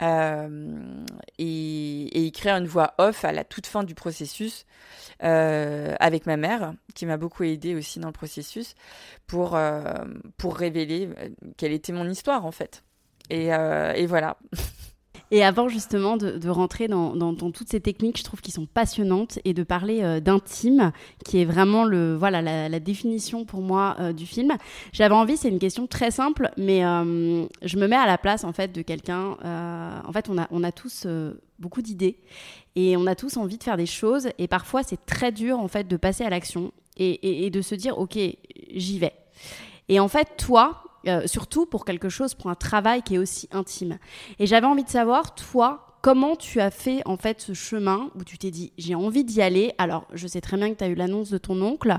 Et, 0.00 2.26
écrire 2.26 2.56
une 2.56 2.66
voix 2.66 2.94
off 2.98 3.24
à 3.24 3.32
la 3.32 3.44
toute 3.44 3.66
fin 3.66 3.84
du 3.84 3.94
processus 3.94 4.66
avec 5.20 6.26
ma 6.26 6.36
mère, 6.36 6.74
qui 6.94 7.06
m'a 7.06 7.16
beaucoup 7.16 7.44
aidé 7.44 7.74
aussi 7.74 8.00
dans 8.00 8.08
le 8.08 8.12
processus, 8.12 8.74
pour, 9.26 9.58
pour 10.36 10.56
révéler 10.56 11.08
quelle 11.56 11.72
était 11.72 11.92
mon 11.92 12.08
histoire 12.08 12.46
en 12.46 12.52
fait. 12.52 12.84
Et, 13.30 13.46
et 13.46 14.06
voilà. 14.06 14.36
Et 15.34 15.42
avant 15.42 15.68
justement 15.68 16.16
de, 16.16 16.48
rentrer 16.48 16.86
dans, 16.86 17.34
toutes 17.34 17.68
ces 17.68 17.80
techniques, 17.80 18.18
je 18.18 18.22
trouve 18.22 18.40
qu'ils 18.40 18.54
sont 18.54 18.66
passionnantes 18.66 19.40
et 19.44 19.52
de 19.52 19.64
parler 19.64 20.00
euh, 20.00 20.20
d'intime, 20.20 20.92
qui 21.24 21.40
est 21.40 21.44
vraiment 21.44 21.82
le 21.82 22.14
voilà 22.14 22.40
la, 22.40 22.78
définition 22.78 23.44
pour 23.44 23.60
moi 23.60 23.96
euh, 23.98 24.12
du 24.12 24.26
film. 24.26 24.52
J'avais 24.92 25.16
envie, 25.16 25.36
c'est 25.36 25.48
une 25.48 25.58
question 25.58 25.88
très 25.88 26.12
simple, 26.12 26.52
mais 26.56 26.86
euh, 26.86 27.46
je 27.62 27.76
me 27.78 27.88
mets 27.88 27.96
à 27.96 28.06
la 28.06 28.16
place 28.16 28.44
en 28.44 28.52
fait 28.52 28.70
de 28.70 28.80
quelqu'un. 28.82 29.36
en 29.42 30.12
fait, 30.12 30.28
on 30.28 30.38
a 30.38 30.46
on 30.52 30.62
a 30.62 30.70
tous 30.70 31.04
beaucoup 31.58 31.82
d'idées 31.82 32.16
et 32.76 32.96
on 32.96 33.04
a 33.08 33.16
tous 33.16 33.36
envie 33.36 33.58
de 33.58 33.64
faire 33.64 33.76
des 33.76 33.86
choses 33.86 34.28
et 34.38 34.46
parfois 34.46 34.84
c'est 34.84 35.04
très 35.04 35.32
dur 35.32 35.58
en 35.58 35.66
fait 35.66 35.88
de 35.88 35.96
passer 35.96 36.22
à 36.22 36.30
l'action 36.30 36.70
et 36.96 37.50
de 37.50 37.60
se 37.60 37.74
dire 37.74 37.98
ok 37.98 38.16
j'y 38.72 39.00
vais. 39.00 39.14
Et 39.88 40.00
en 40.00 40.08
fait, 40.08 40.36
toi, 40.36 40.83
euh, 41.06 41.26
surtout 41.26 41.66
pour 41.66 41.84
quelque 41.84 42.08
chose, 42.08 42.34
pour 42.34 42.50
un 42.50 42.54
travail 42.54 43.02
qui 43.02 43.14
est 43.14 43.18
aussi 43.18 43.48
intime. 43.52 43.98
Et 44.38 44.46
j'avais 44.46 44.66
envie 44.66 44.84
de 44.84 44.88
savoir, 44.88 45.34
toi, 45.34 45.98
comment 46.04 46.36
tu 46.36 46.60
as 46.60 46.70
fait 46.70 47.00
en 47.06 47.16
fait 47.16 47.40
ce 47.40 47.54
chemin 47.54 48.10
où 48.14 48.24
tu 48.24 48.36
t'es 48.36 48.50
dit 48.50 48.72
j'ai 48.76 48.94
envie 48.94 49.24
d'y 49.24 49.40
aller. 49.40 49.72
Alors, 49.78 50.06
je 50.12 50.26
sais 50.26 50.42
très 50.42 50.58
bien 50.58 50.70
que 50.70 50.78
tu 50.78 50.84
as 50.84 50.88
eu 50.88 50.94
l'annonce 50.94 51.30
de 51.30 51.38
ton 51.38 51.60
oncle, 51.62 51.96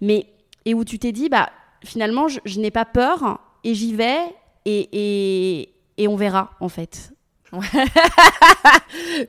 mais 0.00 0.26
et 0.64 0.74
où 0.74 0.84
tu 0.84 0.98
t'es 0.98 1.12
dit 1.12 1.28
bah 1.28 1.50
finalement 1.84 2.26
je, 2.26 2.58
n'ai 2.58 2.72
pas 2.72 2.84
peur 2.84 3.40
et 3.62 3.74
j'y 3.74 3.94
vais 3.94 4.18
et, 4.64 4.88
et, 4.92 5.74
et 5.96 6.08
on 6.08 6.16
verra 6.16 6.50
en 6.58 6.68
fait. 6.68 7.12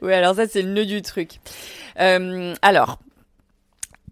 oui, 0.02 0.14
alors 0.14 0.36
ça 0.36 0.48
c'est 0.48 0.64
le 0.64 0.74
nœud 0.74 0.88
du 0.88 1.04
truc. 1.04 1.40
Euh, 2.00 2.56
alors, 2.64 2.98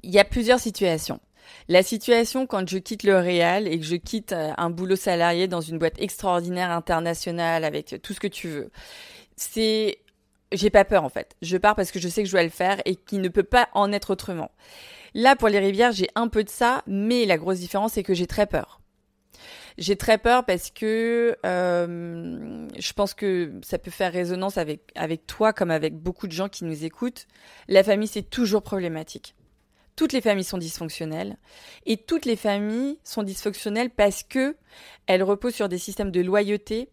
il 0.03 0.11
y 0.11 0.19
a 0.19 0.23
plusieurs 0.23 0.59
situations. 0.59 1.19
La 1.67 1.81
situation 1.81 2.45
quand 2.45 2.69
je 2.69 2.77
quitte 2.77 3.03
le 3.03 3.17
Réal 3.17 3.67
et 3.67 3.79
que 3.79 3.85
je 3.85 3.95
quitte 3.95 4.33
euh, 4.33 4.51
un 4.57 4.69
boulot 4.69 4.95
salarié 4.95 5.47
dans 5.47 5.61
une 5.61 5.79
boîte 5.79 5.99
extraordinaire 5.99 6.69
internationale 6.69 7.63
avec 7.63 7.99
tout 8.03 8.13
ce 8.13 8.19
que 8.19 8.27
tu 8.27 8.47
veux, 8.49 8.71
c'est 9.35 9.97
j'ai 10.51 10.69
pas 10.69 10.85
peur 10.85 11.03
en 11.03 11.09
fait. 11.09 11.35
Je 11.41 11.57
pars 11.57 11.75
parce 11.75 11.91
que 11.91 11.99
je 11.99 12.07
sais 12.07 12.21
que 12.21 12.27
je 12.27 12.33
dois 12.33 12.43
le 12.43 12.49
faire 12.49 12.79
et 12.85 12.95
qu'il 12.95 13.21
ne 13.21 13.29
peut 13.29 13.43
pas 13.43 13.67
en 13.73 13.91
être 13.91 14.11
autrement. 14.11 14.51
Là 15.15 15.35
pour 15.35 15.49
les 15.49 15.59
rivières, 15.59 15.91
j'ai 15.91 16.09
un 16.13 16.27
peu 16.27 16.43
de 16.43 16.49
ça, 16.49 16.83
mais 16.85 17.25
la 17.25 17.37
grosse 17.37 17.59
différence 17.59 17.93
c'est 17.93 18.03
que 18.03 18.13
j'ai 18.13 18.27
très 18.27 18.45
peur. 18.45 18.79
J'ai 19.79 19.95
très 19.95 20.19
peur 20.19 20.45
parce 20.45 20.69
que 20.69 21.35
euh, 21.45 22.67
je 22.77 22.93
pense 22.93 23.13
que 23.15 23.53
ça 23.63 23.79
peut 23.79 23.91
faire 23.91 24.13
résonance 24.13 24.59
avec 24.59 24.91
avec 24.95 25.25
toi 25.25 25.51
comme 25.51 25.71
avec 25.71 25.95
beaucoup 25.95 26.27
de 26.27 26.31
gens 26.31 26.47
qui 26.47 26.63
nous 26.63 26.85
écoutent. 26.85 27.25
La 27.67 27.83
famille 27.83 28.07
c'est 28.07 28.29
toujours 28.29 28.61
problématique 28.61 29.35
toutes 29.95 30.13
les 30.13 30.21
familles 30.21 30.43
sont 30.43 30.57
dysfonctionnelles 30.57 31.37
et 31.85 31.97
toutes 31.97 32.25
les 32.25 32.35
familles 32.35 32.99
sont 33.03 33.23
dysfonctionnelles 33.23 33.89
parce 33.89 34.23
que 34.23 34.55
elles 35.07 35.23
reposent 35.23 35.55
sur 35.55 35.69
des 35.69 35.77
systèmes 35.77 36.11
de 36.11 36.21
loyauté 36.21 36.89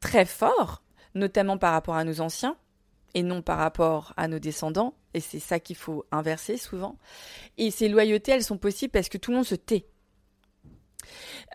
très 0.00 0.24
forts, 0.24 0.82
notamment 1.14 1.58
par 1.58 1.72
rapport 1.72 1.96
à 1.96 2.04
nos 2.04 2.20
anciens 2.20 2.56
et 3.14 3.22
non 3.22 3.42
par 3.42 3.58
rapport 3.58 4.12
à 4.16 4.28
nos 4.28 4.38
descendants 4.38 4.94
et 5.14 5.20
c'est 5.20 5.40
ça 5.40 5.58
qu'il 5.58 5.76
faut 5.76 6.04
inverser 6.12 6.56
souvent. 6.56 6.98
Et 7.56 7.70
ces 7.70 7.88
loyautés, 7.88 8.32
elles 8.32 8.44
sont 8.44 8.58
possibles 8.58 8.92
parce 8.92 9.08
que 9.08 9.18
tout 9.18 9.30
le 9.30 9.38
monde 9.38 9.46
se 9.46 9.54
tait. 9.54 9.86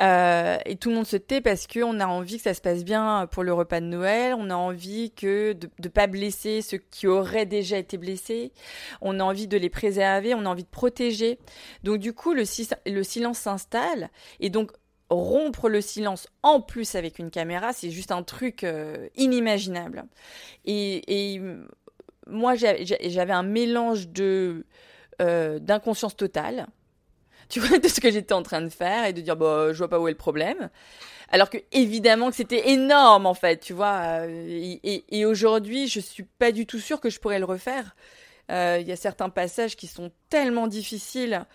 Euh, 0.01 0.57
et 0.65 0.75
tout 0.75 0.89
le 0.89 0.95
monde 0.95 1.05
se 1.07 1.17
tait 1.17 1.41
parce 1.41 1.67
qu'on 1.67 1.99
a 1.99 2.07
envie 2.07 2.37
que 2.37 2.43
ça 2.43 2.53
se 2.53 2.61
passe 2.61 2.83
bien 2.83 3.27
pour 3.31 3.43
le 3.43 3.53
repas 3.53 3.79
de 3.79 3.85
Noël, 3.85 4.33
on 4.37 4.49
a 4.49 4.55
envie 4.55 5.11
que 5.11 5.53
de 5.53 5.69
ne 5.83 5.87
pas 5.87 6.07
blesser 6.07 6.61
ceux 6.61 6.77
qui 6.77 7.07
auraient 7.07 7.45
déjà 7.45 7.77
été 7.77 7.97
blessés, 7.97 8.51
on 9.01 9.19
a 9.19 9.23
envie 9.23 9.47
de 9.47 9.57
les 9.57 9.69
préserver, 9.69 10.33
on 10.33 10.45
a 10.45 10.49
envie 10.49 10.63
de 10.63 10.69
protéger. 10.69 11.39
Donc 11.83 11.99
du 11.99 12.13
coup, 12.13 12.33
le, 12.33 12.43
le 12.85 13.03
silence 13.03 13.39
s'installe 13.39 14.09
et 14.39 14.49
donc 14.49 14.71
rompre 15.09 15.69
le 15.69 15.81
silence 15.81 16.27
en 16.41 16.59
plus 16.61 16.95
avec 16.95 17.19
une 17.19 17.29
caméra, 17.29 17.73
c'est 17.73 17.91
juste 17.91 18.11
un 18.11 18.23
truc 18.23 18.63
euh, 18.63 19.07
inimaginable. 19.15 20.05
Et, 20.65 21.35
et 21.35 21.41
moi, 22.27 22.55
j'avais 22.55 23.33
un 23.33 23.43
mélange 23.43 24.09
de 24.09 24.65
euh, 25.21 25.59
d'inconscience 25.59 26.15
totale 26.15 26.67
tu 27.49 27.59
vois, 27.59 27.77
de 27.79 27.87
ce 27.87 27.99
que 27.99 28.11
j'étais 28.11 28.33
en 28.33 28.43
train 28.43 28.61
de 28.61 28.69
faire 28.69 29.05
et 29.05 29.13
de 29.13 29.21
dire, 29.21 29.35
bah, 29.35 29.73
je 29.73 29.77
vois 29.77 29.89
pas 29.89 29.99
où 29.99 30.07
est 30.07 30.11
le 30.11 30.17
problème. 30.17 30.69
Alors 31.29 31.49
que, 31.49 31.57
évidemment, 31.71 32.29
que 32.29 32.35
c'était 32.35 32.69
énorme, 32.69 33.25
en 33.25 33.33
fait, 33.33 33.59
tu 33.59 33.73
vois. 33.73 34.01
Euh, 34.03 34.77
et, 34.83 35.03
et, 35.09 35.25
aujourd'hui, 35.25 35.87
je 35.87 35.99
suis 35.99 36.23
pas 36.23 36.51
du 36.51 36.67
tout 36.67 36.79
sûre 36.79 36.99
que 36.99 37.09
je 37.09 37.19
pourrais 37.19 37.39
le 37.39 37.45
refaire. 37.45 37.95
Euh, 38.51 38.77
il 38.79 38.87
y 38.87 38.91
a 38.91 38.95
certains 38.95 39.29
passages 39.29 39.75
qui 39.75 39.87
sont 39.87 40.11
tellement 40.29 40.67
difficiles 40.67 41.45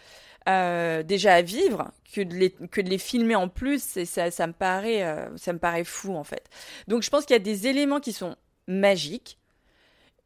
euh, 0.48 1.04
déjà 1.04 1.34
à 1.34 1.42
vivre 1.42 1.92
que 2.12 2.22
de 2.22 2.34
les, 2.34 2.50
que 2.50 2.80
de 2.80 2.88
les 2.88 2.98
filmer 2.98 3.36
en 3.36 3.48
plus, 3.48 4.00
ça, 4.04 4.30
ça, 4.32 4.46
me 4.48 4.52
paraît, 4.52 5.04
ça 5.36 5.52
me 5.52 5.58
paraît 5.60 5.84
fou, 5.84 6.16
en 6.16 6.24
fait. 6.24 6.48
Donc, 6.88 7.04
je 7.04 7.10
pense 7.10 7.24
qu'il 7.24 7.34
y 7.34 7.36
a 7.36 7.42
des 7.42 7.68
éléments 7.68 8.00
qui 8.00 8.12
sont 8.12 8.34
magiques 8.66 9.38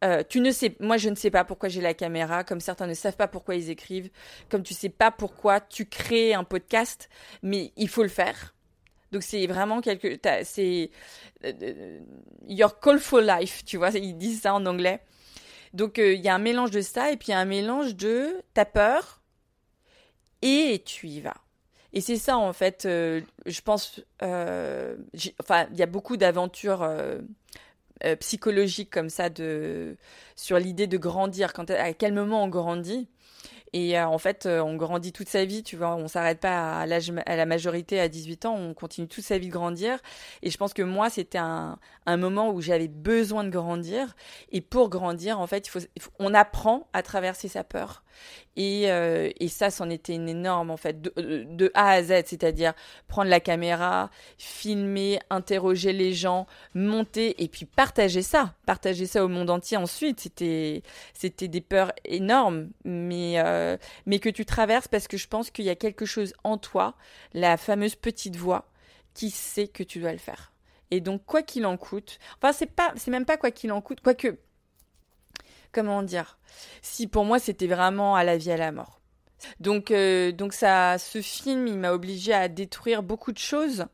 euh, 0.02 0.22
tu 0.28 0.40
ne 0.40 0.50
sais, 0.50 0.74
moi 0.80 0.96
je 0.96 1.08
ne 1.08 1.14
sais 1.14 1.30
pas 1.30 1.44
pourquoi 1.44 1.68
j'ai 1.68 1.80
la 1.80 1.94
caméra, 1.94 2.42
comme 2.42 2.60
certains 2.60 2.86
ne 2.86 2.94
savent 2.94 3.16
pas 3.16 3.28
pourquoi 3.28 3.54
ils 3.54 3.70
écrivent, 3.70 4.10
comme 4.48 4.62
tu 4.64 4.74
sais 4.74 4.88
pas 4.88 5.12
pourquoi 5.12 5.60
tu 5.60 5.86
crées 5.86 6.34
un 6.34 6.42
podcast, 6.42 7.08
mais 7.42 7.72
il 7.76 7.88
faut 7.88 8.02
le 8.02 8.08
faire. 8.08 8.54
Donc 9.12 9.22
c'est 9.22 9.46
vraiment 9.46 9.80
quelque, 9.80 10.18
c'est 10.44 10.90
euh, 11.44 12.00
your 12.48 12.80
call 12.80 12.98
for 12.98 13.20
life, 13.20 13.64
tu 13.64 13.76
vois, 13.76 13.90
ils 13.90 14.16
disent 14.16 14.40
ça 14.40 14.54
en 14.54 14.66
anglais. 14.66 15.00
Donc 15.72 15.98
euh, 15.98 16.14
il 16.14 16.20
y 16.20 16.28
a 16.28 16.34
un 16.34 16.38
mélange 16.38 16.72
de 16.72 16.80
ça 16.80 17.12
et 17.12 17.16
puis 17.16 17.32
un 17.32 17.44
mélange 17.44 17.94
de 17.94 18.42
ta 18.54 18.64
peur 18.64 19.22
et 20.40 20.82
tu 20.84 21.06
y 21.08 21.20
vas. 21.20 21.36
Et 21.92 22.00
c'est 22.00 22.16
ça 22.16 22.38
en 22.38 22.52
fait, 22.52 22.84
je 22.84 23.60
pense, 23.60 24.00
enfin 24.20 25.66
il 25.70 25.76
y 25.76 25.82
a 25.82 25.86
beaucoup 25.86 26.16
d'aventures 26.16 26.82
euh, 28.04 28.16
psychologique 28.16 28.90
comme 28.90 29.10
ça 29.10 29.28
de 29.28 29.96
sur 30.36 30.58
l'idée 30.58 30.86
de 30.86 30.98
grandir. 30.98 31.52
Quand 31.52 31.70
à 31.70 31.92
quel 31.92 32.12
moment 32.12 32.44
on 32.44 32.48
grandit 32.48 33.08
et 33.72 33.98
euh, 33.98 34.06
en 34.06 34.18
fait, 34.18 34.44
euh, 34.44 34.60
on 34.60 34.76
grandit 34.76 35.12
toute 35.12 35.28
sa 35.28 35.44
vie, 35.44 35.62
tu 35.62 35.76
vois, 35.76 35.94
on 35.96 36.06
s'arrête 36.06 36.40
pas 36.40 36.80
à 36.80 36.86
l'âge 36.86 37.10
à 37.24 37.36
la 37.36 37.46
majorité 37.46 38.00
à 38.00 38.08
18 38.08 38.44
ans, 38.44 38.54
on 38.54 38.74
continue 38.74 39.08
toute 39.08 39.24
sa 39.24 39.38
vie 39.38 39.46
de 39.46 39.52
grandir 39.52 39.98
et 40.42 40.50
je 40.50 40.58
pense 40.58 40.74
que 40.74 40.82
moi, 40.82 41.08
c'était 41.08 41.38
un, 41.38 41.78
un 42.04 42.16
moment 42.18 42.50
où 42.50 42.60
j'avais 42.60 42.88
besoin 42.88 43.44
de 43.44 43.50
grandir 43.50 44.14
et 44.50 44.60
pour 44.60 44.90
grandir, 44.90 45.40
en 45.40 45.46
fait, 45.46 45.66
il 45.66 45.70
faut, 45.70 45.80
on 46.18 46.34
apprend 46.34 46.86
à 46.92 47.02
traverser 47.02 47.48
sa 47.48 47.64
peur. 47.64 48.04
Et, 48.56 48.90
euh, 48.90 49.30
et 49.40 49.48
ça, 49.48 49.70
c'en 49.70 49.88
était 49.88 50.14
une 50.14 50.28
énorme, 50.28 50.70
en 50.70 50.76
fait, 50.76 51.00
de, 51.00 51.44
de 51.44 51.70
A 51.74 51.90
à 51.90 52.02
Z, 52.02 52.24
c'est-à-dire 52.26 52.74
prendre 53.08 53.30
la 53.30 53.40
caméra, 53.40 54.10
filmer, 54.38 55.20
interroger 55.30 55.92
les 55.92 56.12
gens, 56.12 56.46
monter 56.74 57.42
et 57.42 57.48
puis 57.48 57.64
partager 57.64 58.22
ça, 58.22 58.54
partager 58.66 59.06
ça 59.06 59.24
au 59.24 59.28
monde 59.28 59.50
entier 59.50 59.76
ensuite. 59.76 60.20
C'était, 60.20 60.82
c'était 61.14 61.48
des 61.48 61.60
peurs 61.62 61.92
énormes, 62.04 62.70
mais, 62.84 63.34
euh, 63.38 63.76
mais 64.06 64.18
que 64.18 64.28
tu 64.28 64.44
traverses 64.44 64.88
parce 64.88 65.08
que 65.08 65.16
je 65.16 65.28
pense 65.28 65.50
qu'il 65.50 65.64
y 65.64 65.70
a 65.70 65.76
quelque 65.76 66.04
chose 66.04 66.34
en 66.44 66.58
toi, 66.58 66.94
la 67.32 67.56
fameuse 67.56 67.94
petite 67.94 68.36
voix, 68.36 68.68
qui 69.14 69.30
sait 69.30 69.68
que 69.68 69.82
tu 69.82 69.98
dois 70.00 70.12
le 70.12 70.18
faire. 70.18 70.52
Et 70.90 71.00
donc, 71.00 71.24
quoi 71.24 71.42
qu'il 71.42 71.64
en 71.64 71.78
coûte, 71.78 72.18
enfin, 72.36 72.52
c'est 72.52 72.70
pas, 72.70 72.92
c'est 72.96 73.10
même 73.10 73.24
pas 73.24 73.38
quoi 73.38 73.50
qu'il 73.50 73.72
en 73.72 73.80
coûte, 73.80 74.00
quoique, 74.02 74.36
comment 75.72 76.02
dire, 76.02 76.38
si 76.82 77.06
pour 77.06 77.24
moi 77.24 77.38
c'était 77.38 77.66
vraiment 77.66 78.14
à 78.14 78.24
la 78.24 78.36
vie 78.36 78.52
à 78.52 78.56
la 78.56 78.72
mort. 78.72 79.02
Donc, 79.60 79.90
euh, 79.90 80.32
ça, 80.50 80.98
ce 80.98 81.20
film, 81.20 81.66
il 81.66 81.78
m'a 81.78 81.92
obligé 81.92 82.32
à 82.32 82.48
détruire 82.48 83.02
beaucoup 83.02 83.32
de 83.32 83.38
choses. 83.38 83.86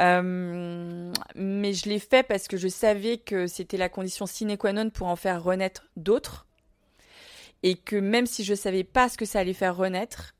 Euh, 0.00 1.12
mais 1.34 1.72
je 1.72 1.88
l'ai 1.88 1.98
fait 1.98 2.22
parce 2.22 2.48
que 2.48 2.56
je 2.56 2.68
savais 2.68 3.16
que 3.16 3.46
c'était 3.46 3.78
la 3.78 3.88
condition 3.88 4.26
sine 4.26 4.56
qua 4.58 4.72
non 4.72 4.90
pour 4.90 5.06
en 5.06 5.16
faire 5.16 5.42
renaître 5.42 5.86
d'autres. 5.96 6.46
Et 7.62 7.76
que 7.76 7.96
même 7.96 8.26
si 8.26 8.44
je 8.44 8.54
savais 8.54 8.84
pas 8.84 9.08
ce 9.08 9.16
que 9.16 9.24
ça 9.24 9.40
allait 9.40 9.54
faire 9.54 9.76
renaître, 9.76 10.34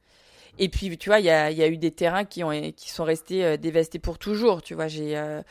et 0.59 0.69
puis, 0.69 0.97
tu 0.97 1.11
vois, 1.11 1.21
il 1.21 1.27
y 1.27 1.31
a, 1.31 1.51
y 1.51 1.63
a, 1.63 1.69
eu 1.69 1.77
des 1.77 1.91
terrains 1.91 2.25
qui, 2.25 2.43
ont, 2.43 2.51
qui 2.73 2.91
sont 2.91 3.05
restés 3.05 3.45
euh, 3.45 3.57
dévastés 3.57 3.99
pour 3.99 4.19
toujours. 4.19 4.63
Tu 4.63 4.75
vois, 4.75 4.89
j'ai 4.89 5.17
euh, 5.17 5.43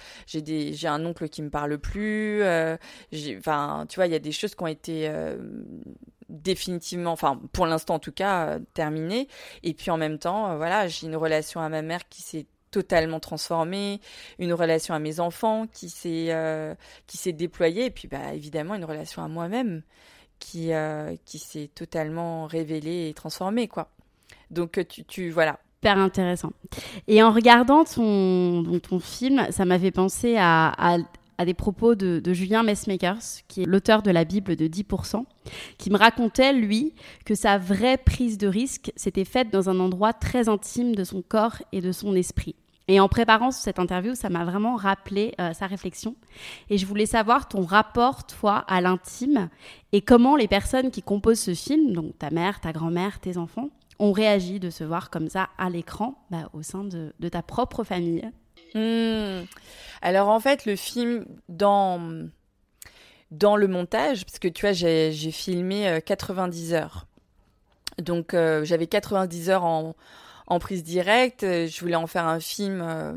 un 0.86 1.06
oncle 1.06 1.30
qui 1.30 1.42
me 1.42 1.50
parle 1.50 1.78
plus. 1.78 2.42
Euh, 2.42 2.78
enfin, 3.38 3.86
tu 3.88 3.98
vois, 3.98 4.08
il 4.08 4.12
y 4.12 4.16
a 4.16 4.20
des 4.20 4.32
choses 4.32 4.56
qui 4.56 4.64
ont 4.64 4.68
été 4.68 5.08
euh, 5.08 5.38
définitivement, 6.30 7.12
enfin, 7.12 7.40
pour 7.54 7.68
l'instant 7.68 7.96
en 7.96 8.00
tout 8.00 8.12
cas, 8.12 8.60
terminées. 8.74 9.28
Et 9.64 9.74
puis 9.74 9.92
en 9.92 9.98
même 9.98 10.18
temps, 10.18 10.58
voilà, 10.58 10.88
j'ai 10.88 11.08
une 11.08 11.16
relation 11.16 11.62
à 11.62 11.70
ma 11.70 11.82
mère 11.82 12.08
qui 12.10 12.22
s'est 12.22 12.48
totalement 12.72 13.20
transformée, 13.20 14.02
une 14.40 14.54
relation 14.54 14.94
à 14.94 15.00
mes 15.00 15.20
enfants 15.20 15.68
qui 15.72 15.90
s'est 15.90 16.36
s'est 17.08 17.32
déployée, 17.32 17.86
et 17.86 17.92
puis 17.92 18.08
bah 18.08 18.34
évidemment 18.34 18.76
une 18.76 18.86
relation 18.86 19.24
à 19.24 19.28
moi-même 19.28 19.84
qui 20.40 20.72
qui 21.26 21.40
s'est 21.40 21.70
totalement 21.74 22.48
révélée 22.48 23.10
et 23.10 23.14
transformée, 23.14 23.68
quoi. 23.68 23.95
Donc 24.56 24.80
tu, 24.90 25.04
tu 25.04 25.30
voilà. 25.30 25.60
Super 25.76 26.00
intéressant. 26.00 26.52
Et 27.08 27.22
en 27.22 27.32
regardant 27.32 27.84
ton, 27.84 29.00
film, 29.00 29.46
ça 29.52 29.66
m'avait 29.66 29.92
pensé 29.92 30.36
à, 30.36 30.98
des 31.46 31.54
propos 31.54 31.94
de, 31.94 32.20
de, 32.20 32.34
Julien 32.34 32.64
Messmakers, 32.64 33.44
qui 33.48 33.62
est 33.62 33.66
l'auteur 33.66 34.02
de 34.02 34.10
la 34.10 34.26
Bible 34.26 34.56
de 34.56 34.66
10%, 34.68 35.26
qui 35.78 35.92
me 35.92 35.98
racontait, 35.98 36.54
lui, 36.54 36.96
que 37.24 37.36
sa 37.36 37.60
vraie 37.60 37.98
prise 37.98 38.40
de 38.40 38.48
risque 38.48 38.92
s'était 38.96 39.26
faite 39.26 39.52
dans 39.52 39.70
un 39.70 39.80
endroit 39.80 40.14
très 40.14 40.50
intime 40.50 40.96
de 40.96 41.04
son 41.04 41.22
corps 41.22 41.62
et 41.72 41.82
de 41.82 41.92
son 41.92 42.16
esprit. 42.16 42.56
Et 42.88 43.00
en 43.00 43.08
préparant 43.08 43.52
cette 43.52 43.80
interview, 43.80 44.14
ça 44.14 44.30
m'a 44.30 44.46
vraiment 44.46 44.76
rappelé 44.76 45.34
euh, 45.40 45.54
sa 45.54 45.66
réflexion. 45.66 46.16
Et 46.70 46.78
je 46.78 46.86
voulais 46.86 47.08
savoir 47.08 47.48
ton 47.48 47.64
rapport, 47.64 48.28
toi, 48.28 48.64
à 48.68 48.80
l'intime 48.80 49.50
et 49.92 50.02
comment 50.02 50.36
les 50.36 50.48
personnes 50.48 50.92
qui 50.92 51.02
composent 51.02 51.40
ce 51.40 51.54
film, 51.54 51.94
donc 51.94 52.18
ta 52.20 52.30
mère, 52.30 52.60
ta 52.60 52.72
grand-mère, 52.72 53.20
tes 53.20 53.38
enfants, 53.38 53.70
ont 54.00 54.12
réagi 54.12 54.60
de 54.60 54.70
se 54.70 54.84
voir 54.84 55.10
comme 55.10 55.30
ça 55.30 55.50
à 55.58 55.70
l'écran 55.70 56.16
bah, 56.30 56.50
au 56.54 56.62
sein 56.62 56.84
de, 56.84 57.14
ta 57.30 57.42
propre 57.42 57.84
famille 57.84 58.30
hmm. 58.74 59.46
Alors 60.02 60.30
en 60.30 60.40
fait, 60.40 60.66
le 60.66 60.76
film, 60.76 61.26
dans, 61.50 62.30
dans 63.32 63.56
le 63.56 63.68
montage, 63.68 64.26
parce 64.26 64.40
que 64.40 64.48
tu 64.48 64.62
vois, 64.66 64.74
j'ai 64.74 65.32
filmé 65.32 66.00
90 66.06 66.74
euh, 66.74 66.78
heures. 66.78 67.08
Donc 67.98 68.34
euh, 68.34 68.66
j'avais 68.66 68.88
90 68.88 69.50
heures 69.50 69.64
en, 69.64 69.96
en, 70.48 70.60
prise 70.60 70.84
directe. 70.84 71.42
Je 71.44 71.80
voulais 71.80 71.96
en 71.96 72.08
faire 72.08 72.28
un 72.28 72.40
film 72.40 72.82
euh, 72.82 73.14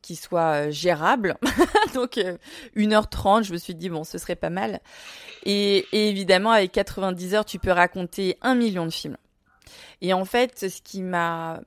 qui 0.00 0.16
soit 0.16 0.70
gérable. 0.70 1.36
Donc 1.94 2.20
1h30, 2.76 3.44
je 3.44 3.52
me 3.52 3.58
suis 3.58 3.74
dit, 3.74 3.88
bon, 3.88 4.04
ce 4.04 4.18
serait 4.18 4.36
pas 4.36 4.50
mal. 4.50 4.80
Et 5.44 5.86
évidemment, 5.92 6.52
avec 6.52 6.72
90 6.72 7.34
heures, 7.34 7.44
tu 7.44 7.58
peux 7.58 7.72
raconter 7.72 8.38
un 8.42 8.54
million 8.54 8.86
de 8.86 8.90
films. 8.90 9.16
Et 10.00 10.12
en 10.12 10.24
fait, 10.24 10.68
ce 10.68 10.80
qui 10.82 11.02
m'a 11.02 11.60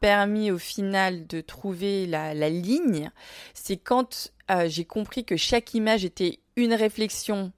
permis 0.00 0.50
au 0.50 0.58
final 0.58 1.26
de 1.26 1.40
trouver 1.40 2.06
la, 2.06 2.34
ligne, 2.50 3.10
c'est 3.54 3.76
quand 3.76 4.32
euh, 4.50 4.66
j'ai 4.68 4.84
compris 4.84 5.24
que 5.24 5.36
chaque 5.36 5.74
image 5.74 6.04
était 6.04 6.40
une 6.56 6.74
réflexion, 6.74 7.52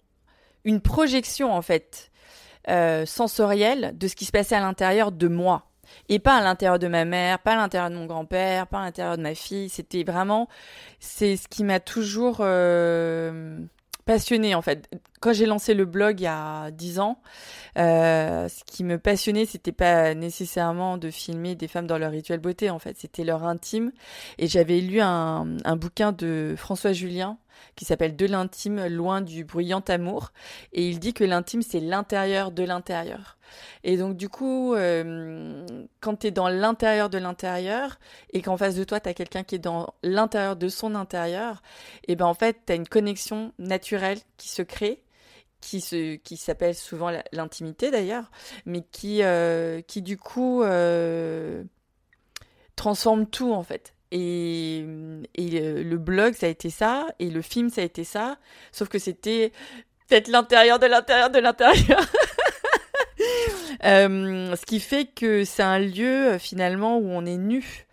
une 0.65 0.81
projection 0.81 1.53
en 1.53 1.63
fait 1.63 2.11
euh, 2.69 3.07
sensorielle 3.07 3.97
de 3.97 4.09
ce 4.09 4.15
qui 4.15 4.27
se 4.27 4.33
passait 4.33 4.55
à 4.55 4.61
l'intérieur 4.61 5.11
de 5.11 5.27
moi. 5.29 5.71
Et 6.09 6.19
pas 6.19 6.37
à 6.37 6.43
l'intérieur 6.43 6.79
de 6.79 6.89
ma 6.89 7.05
mère, 7.05 7.39
pas 7.39 7.53
à 7.53 7.57
l'intérieur 7.57 7.91
de 7.91 7.97
mon 7.97 8.07
grand-père, 8.07 8.67
pas 8.67 8.81
à 8.81 8.85
l'intérieur 8.85 9.17
de 9.17 9.23
ma 9.23 9.35
fille. 9.35 9.69
C'était 9.69 10.03
vraiment, 10.03 10.49
c'est 11.01 11.37
ce 11.37 11.49
qui 11.49 11.65
m'a 11.65 11.81
toujours 11.81 12.39
euh, 12.41 13.59
passionnée 14.05 14.55
en 14.55 14.63
fait. 14.63 14.89
Quand 15.21 15.33
j'ai 15.33 15.47
lancé 15.47 15.75
le 15.75 15.85
blog 15.85 16.21
il 16.21 16.25
y 16.25 16.27
a 16.27 16.71
dix 16.71 16.99
ans, 16.99 17.21
euh, 17.79 18.49
ce 18.49 18.65
qui 18.65 18.85
me 18.85 18.99
passionnait, 18.99 19.47
c'était 19.47 19.73
pas 19.73 20.15
nécessairement 20.15 20.99
de 20.99 21.11
filmer 21.11 21.55
des 21.55 21.69
femmes 21.69 21.87
dans 21.87 21.99
leur 21.99 22.11
rituel 22.11 22.41
beauté 22.41 22.71
en 22.71 22.79
fait, 22.79 22.97
c'était 22.99 23.25
leur 23.25 23.45
intime. 23.45 23.93
Et 24.39 24.47
j'avais 24.47 24.81
lu 24.81 25.01
un, 25.01 25.57
un 25.65 25.77
bouquin 25.77 26.13
de 26.13 26.55
François 26.57 26.93
Julien 26.93 27.39
qui 27.77 27.85
s'appelle 27.85 28.17
De 28.17 28.27
l'intime, 28.27 28.87
loin 28.87 29.21
du 29.21 29.45
bruyant 29.45 29.83
amour. 29.89 30.33
Et 30.73 30.89
il 30.89 30.99
dit 30.99 31.15
que 31.15 31.25
l'intime, 31.25 31.63
c'est 31.63 31.81
l'intérieur 31.81 32.51
de 32.51 32.63
l'intérieur. 32.63 33.39
Et 33.83 33.97
donc, 33.97 34.17
du 34.17 34.29
coup, 34.29 34.75
euh, 34.75 35.67
quand 36.01 36.17
tu 36.17 36.29
es 36.29 36.31
dans 36.31 36.49
l'intérieur 36.49 37.11
de 37.11 37.19
l'intérieur 37.19 37.99
et 38.33 38.43
qu'en 38.43 38.57
face 38.57 38.75
de 38.75 38.85
toi, 38.85 39.01
tu 39.01 39.09
as 39.09 39.15
quelqu'un 39.15 39.45
qui 39.45 39.57
est 39.57 39.59
dans 39.61 39.95
l'intérieur 40.03 40.57
de 40.57 40.69
son 40.69 40.95
intérieur, 40.95 41.63
et 42.09 42.17
ben 42.17 42.27
en 42.27 42.35
fait, 42.35 42.59
tu 42.67 42.73
as 42.73 42.77
une 42.77 42.89
connexion 42.89 43.53
naturelle 43.59 44.19
qui 44.37 44.49
se 44.49 44.63
crée 44.63 45.01
qui 45.61 45.81
se 45.81 46.17
qui 46.17 46.37
s'appelle 46.37 46.75
souvent 46.75 47.11
l'intimité 47.33 47.91
d'ailleurs 47.91 48.31
mais 48.67 48.83
qui 48.83 49.23
euh, 49.23 49.81
qui 49.81 50.03
du 50.03 50.19
coup 50.19 50.63
euh, 50.63 51.65
transforme 52.77 53.27
tout 53.27 53.53
en 53.53 53.63
fait 53.63 53.94
et, 54.15 54.85
le 55.37 55.97
blog, 55.97 56.35
ça 56.35 56.47
a 56.47 56.49
été 56.49 56.71
ça, 56.71 57.07
et 57.19 57.31
le 57.31 57.43
film, 57.43 57.69
ça 57.69 57.81
a 57.81 57.85
été 57.85 58.05
ça, 58.05 58.39
sauf 58.73 58.89
que 58.89 58.99
c'était 58.99 59.53
peut-être 60.09 60.29
l'intérieur 60.29 60.79
de 60.79 60.87
l'intérieur 60.87 61.31
de 61.31 61.39
l'intérieur. 61.39 62.01
Euh, 63.85 64.57
ce 64.57 64.65
qui 64.65 64.81
fait 64.81 65.05
que 65.05 65.45
c'est 65.45 65.63
un 65.63 65.79
lieu 65.79 66.39
finalement 66.39 66.97
où 66.97 67.07
on 67.07 67.27
est 67.27 67.37
nu. 67.37 67.87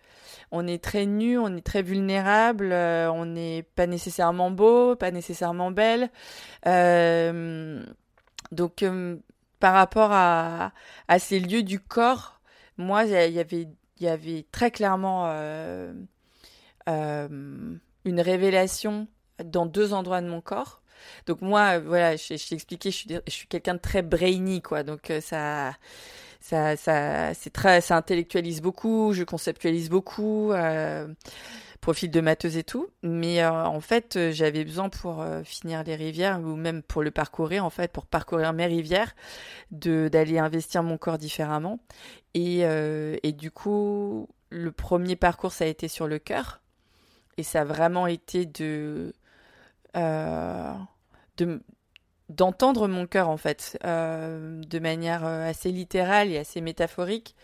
On 0.50 0.66
est 0.66 0.82
très 0.82 1.04
nu, 1.04 1.38
on 1.38 1.54
est 1.54 1.64
très 1.64 1.82
vulnérable, 1.82 2.72
euh, 2.72 3.10
on 3.12 3.26
n'est 3.26 3.62
pas 3.74 3.86
nécessairement 3.86 4.50
beau, 4.50 4.96
pas 4.96 5.10
nécessairement 5.10 5.70
belle. 5.70 6.10
Euh, 6.66 7.84
donc 8.52 8.84
par 9.60 9.74
rapport 9.74 10.12
à, 10.12 10.72
à, 11.08 11.18
ces 11.18 11.40
lieux 11.40 11.62
du 11.62 11.78
corps, 11.78 12.40
moi, 12.78 13.04
il 13.04 13.32
y 13.32 13.40
avait 13.40 13.68
il 14.02 14.06
y 14.06 14.08
avait 14.08 14.44
très 14.50 14.70
clairement 14.72 15.26
euh, 15.26 15.92
euh, 16.88 17.28
une 18.04 18.20
révélation 18.20 19.06
dans 19.44 19.64
deux 19.64 19.92
endroits 19.92 20.20
de 20.20 20.28
mon 20.28 20.40
corps. 20.40 20.82
Donc 21.26 21.40
moi, 21.40 21.78
voilà, 21.78 22.16
je, 22.16 22.26
t'ai 22.26 22.54
expliqué, 22.54 22.90
je 22.90 22.96
suis, 22.96 23.08
je 23.26 23.32
suis 23.32 23.46
quelqu'un 23.46 23.74
de 23.74 23.78
très 23.78 24.02
brainy, 24.02 24.60
quoi. 24.60 24.82
Donc 24.82 25.10
euh, 25.10 25.20
ça, 25.20 25.74
ça, 26.40 26.76
ça, 26.76 27.32
c'est 27.34 27.52
très, 27.52 27.80
ça 27.80 27.96
intellectualise 27.96 28.60
beaucoup, 28.60 29.12
je 29.12 29.22
conceptualise 29.22 29.88
beaucoup. 29.88 30.52
Euh, 30.52 31.06
profil 31.82 32.10
de 32.10 32.20
matheuse 32.22 32.56
et 32.56 32.64
tout. 32.64 32.88
Mais 33.02 33.42
euh, 33.42 33.50
en 33.52 33.80
fait, 33.80 34.16
euh, 34.16 34.32
j'avais 34.32 34.64
besoin 34.64 34.88
pour 34.88 35.20
euh, 35.20 35.42
finir 35.42 35.82
les 35.82 35.96
rivières 35.96 36.40
ou 36.40 36.56
même 36.56 36.82
pour 36.82 37.02
le 37.02 37.10
parcourir, 37.10 37.66
en 37.66 37.70
fait, 37.70 37.92
pour 37.92 38.06
parcourir 38.06 38.54
mes 38.54 38.66
rivières, 38.66 39.14
d'aller 39.70 40.38
investir 40.38 40.82
mon 40.82 40.96
corps 40.96 41.18
différemment. 41.18 41.80
Et, 42.34 42.60
et 42.60 43.32
du 43.32 43.50
coup, 43.50 44.28
le 44.48 44.72
premier 44.72 45.16
parcours, 45.16 45.52
ça 45.52 45.64
a 45.64 45.66
été 45.66 45.86
sur 45.88 46.06
le 46.06 46.18
cœur. 46.18 46.62
Et 47.36 47.42
ça 47.42 47.60
a 47.62 47.64
vraiment 47.64 48.06
été 48.06 48.46
de, 48.46 49.12
de 49.94 51.60
d'entendre 52.30 52.88
mon 52.88 53.06
cœur 53.06 53.28
en 53.28 53.36
fait 53.36 53.78
de 53.82 54.78
manière 54.78 55.24
assez 55.24 55.70
littérale 55.70 56.30
et 56.30 56.38
assez 56.38 56.62
métaphorique 56.62 57.34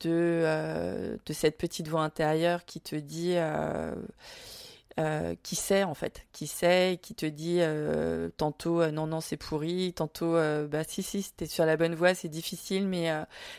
de, 0.00 0.10
euh, 0.10 1.16
de 1.26 1.32
cette 1.32 1.58
petite 1.58 1.88
voix 1.88 2.02
intérieure 2.02 2.64
qui 2.64 2.80
te 2.80 2.96
dit 2.96 3.34
euh, 3.34 3.94
euh, 4.98 5.34
qui 5.42 5.56
sait 5.56 5.84
en 5.84 5.94
fait, 5.94 6.26
qui 6.32 6.46
sait, 6.46 6.98
qui 7.00 7.14
te 7.14 7.26
dit 7.26 7.60
tantôt 8.36 8.86
non 8.90 9.06
non 9.06 9.20
c'est 9.20 9.36
pourri, 9.36 9.92
tantôt 9.94 10.34
bah 10.68 10.84
si 10.86 11.02
si 11.02 11.22
c'était 11.22 11.46
sur 11.46 11.64
la 11.64 11.76
bonne 11.76 11.94
voie, 11.94 12.14
c'est 12.14 12.28
difficile 12.28 12.86
mais 12.86 13.10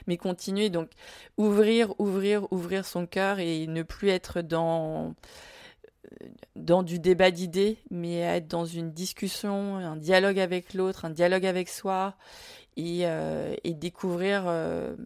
mais 0.08 0.18
continuer 0.18 0.70
donc 0.70 0.90
ouvrir 1.38 1.94
ouvrir 2.00 2.52
ouvrir 2.52 2.86
son 2.86 3.06
cœur 3.06 3.40
et 3.40 3.68
ne 3.68 3.84
plus 3.84 4.10
être 4.10 4.42
dans 4.42 5.16
dans 6.56 6.84
du 6.84 7.00
débat 7.00 7.32
d'idées, 7.32 7.78
mais 7.90 8.20
être 8.20 8.48
dans 8.48 8.66
une 8.66 8.92
discussion, 8.92 9.78
un 9.78 9.96
dialogue 9.96 10.40
avec 10.40 10.74
l'autre, 10.74 11.06
un 11.06 11.10
dialogue 11.10 11.46
avec 11.46 11.70
soi, 11.70 12.16
et, 12.78 13.04
et 13.64 13.74
découvrir 13.74 14.44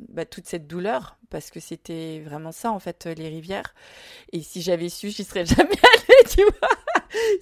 bah, 0.09 0.25
toute 0.25 0.45
cette 0.47 0.67
douleur 0.67 1.17
parce 1.29 1.51
que 1.51 1.59
c'était 1.59 2.21
vraiment 2.23 2.51
ça 2.51 2.71
en 2.71 2.79
fait 2.79 3.05
les 3.05 3.27
rivières. 3.27 3.73
Et 4.31 4.41
si 4.41 4.61
j'avais 4.61 4.89
su, 4.89 5.09
j'y 5.09 5.23
serais 5.23 5.45
jamais 5.45 5.69
allée, 5.69 6.04
tu 6.29 6.41
vois. 6.43 6.69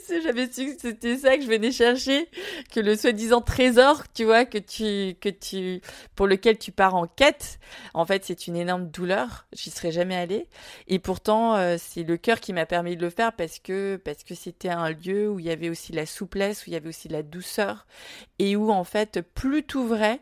si 0.06 0.22
j'avais 0.22 0.52
su 0.52 0.76
que 0.76 0.82
c'était 0.82 1.18
ça 1.18 1.38
que 1.38 1.44
je 1.44 1.48
venais 1.48 1.72
chercher, 1.72 2.30
que 2.72 2.80
le 2.80 2.96
soi-disant 2.96 3.42
trésor, 3.42 4.04
tu 4.14 4.26
vois, 4.26 4.46
que 4.46 4.58
tu, 4.58 5.16
que 5.20 5.30
tu, 5.30 5.82
pour 6.16 6.28
lequel 6.28 6.58
tu 6.58 6.72
pars 6.72 6.96
en 6.96 7.08
quête, 7.08 7.60
en 7.94 8.06
fait, 8.06 8.24
c'est 8.26 8.48
une 8.48 8.56
énorme 8.56 8.90
douleur. 8.90 9.48
J'y 9.54 9.70
serais 9.70 9.92
jamais 9.92 10.16
allée. 10.16 10.48
Et 10.88 11.00
pourtant, 11.00 11.56
euh, 11.56 11.78
c'est 11.80 12.04
le 12.04 12.18
cœur 12.18 12.40
qui 12.40 12.54
m'a 12.54 12.66
permis 12.66 12.96
de 12.96 13.02
le 13.02 13.10
faire 13.10 13.34
parce 13.34 13.60
que, 13.60 14.00
parce 14.04 14.24
que 14.24 14.36
c'était 14.36 14.70
un 14.70 14.90
lieu 14.92 15.30
où 15.30 15.40
il 15.40 15.46
y 15.46 15.52
avait 15.52 15.70
aussi 15.70 15.92
la 15.94 16.06
souplesse, 16.06 16.66
où 16.66 16.70
il 16.70 16.74
y 16.74 16.76
avait 16.76 16.90
aussi 16.90 17.08
la 17.08 17.24
douceur, 17.24 17.86
et 18.40 18.56
où, 18.56 18.72
en 18.72 18.84
fait, 18.84 19.22
plus 19.22 19.64
vrai 19.74 20.20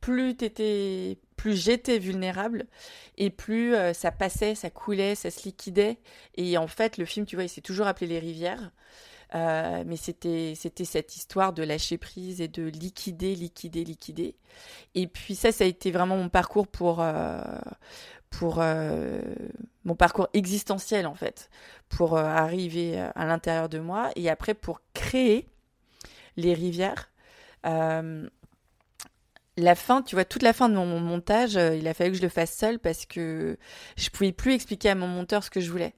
plus 0.00 0.36
t'étais, 0.36 1.18
plus 1.36 1.56
j'étais 1.56 1.98
vulnérable 1.98 2.66
et 3.16 3.30
plus 3.30 3.74
euh, 3.74 3.92
ça 3.92 4.10
passait, 4.10 4.54
ça 4.54 4.70
coulait, 4.70 5.14
ça 5.14 5.30
se 5.30 5.44
liquidait. 5.44 5.98
Et 6.36 6.58
en 6.58 6.66
fait, 6.66 6.98
le 6.98 7.04
film, 7.04 7.26
tu 7.26 7.36
vois, 7.36 7.44
il 7.44 7.48
s'est 7.48 7.60
toujours 7.60 7.86
appelé 7.86 8.06
Les 8.06 8.18
Rivières. 8.18 8.72
Euh, 9.34 9.82
mais 9.84 9.96
c'était 9.96 10.54
cette 10.54 11.16
histoire 11.16 11.52
de 11.52 11.64
lâcher 11.64 11.98
prise 11.98 12.40
et 12.40 12.46
de 12.46 12.62
liquider, 12.62 13.34
liquider, 13.34 13.84
liquider. 13.84 14.36
Et 14.94 15.08
puis 15.08 15.34
ça, 15.34 15.50
ça 15.50 15.64
a 15.64 15.66
été 15.66 15.90
vraiment 15.90 16.16
mon 16.16 16.28
parcours 16.28 16.68
pour 16.68 17.00
euh, 17.00 17.42
pour 18.30 18.62
mon 19.84 19.94
parcours 19.96 20.28
existentiel 20.32 21.06
en 21.06 21.14
fait, 21.14 21.50
pour 21.88 22.18
arriver 22.18 22.98
à 22.98 23.24
l'intérieur 23.24 23.68
de 23.68 23.78
moi 23.78 24.10
et 24.14 24.28
après 24.28 24.54
pour 24.54 24.80
créer 24.94 25.48
les 26.36 26.52
rivières 26.54 27.10
la 29.56 29.74
fin, 29.74 30.02
tu 30.02 30.16
vois, 30.16 30.24
toute 30.24 30.42
la 30.42 30.52
fin 30.52 30.68
de 30.68 30.74
mon, 30.74 31.00
montage, 31.00 31.56
euh, 31.56 31.74
il 31.76 31.88
a 31.88 31.94
fallu 31.94 32.12
que 32.12 32.18
je 32.18 32.22
le 32.22 32.28
fasse 32.28 32.54
seul 32.54 32.78
parce 32.78 33.06
que 33.06 33.56
je 33.96 34.10
pouvais 34.10 34.32
plus 34.32 34.52
expliquer 34.54 34.90
à 34.90 34.94
mon 34.94 35.08
monteur 35.08 35.42
ce 35.44 35.50
que 35.50 35.60
je 35.60 35.70
voulais. 35.70 35.94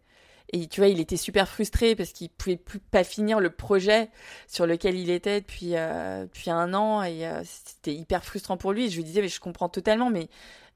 Et 0.53 0.67
tu 0.67 0.81
vois, 0.81 0.89
il 0.89 1.01
était 1.01 1.19
super 1.19 1.47
frustré 1.49 1.95
parce 1.95 2.13
qu'il 2.13 2.31
pouvait 2.31 2.57
plus 2.57 2.79
pas 2.79 3.05
finir 3.05 3.39
le 3.39 3.51
projet 3.51 4.09
sur 4.47 4.67
lequel 4.67 4.97
il 4.97 5.11
était 5.11 5.41
depuis 5.41 5.77
euh, 5.77 6.23
depuis 6.25 6.51
un 6.51 6.73
an 6.73 7.03
et 7.03 7.27
euh, 7.27 7.43
c'était 7.45 7.95
hyper 7.95 8.25
frustrant 8.25 8.57
pour 8.57 8.73
lui. 8.73 8.89
je 8.89 8.97
lui 8.97 9.05
disais 9.05 9.21
mais 9.21 9.29
je 9.29 9.41
comprends 9.41 9.69
totalement, 9.69 10.09
mais 10.09 10.29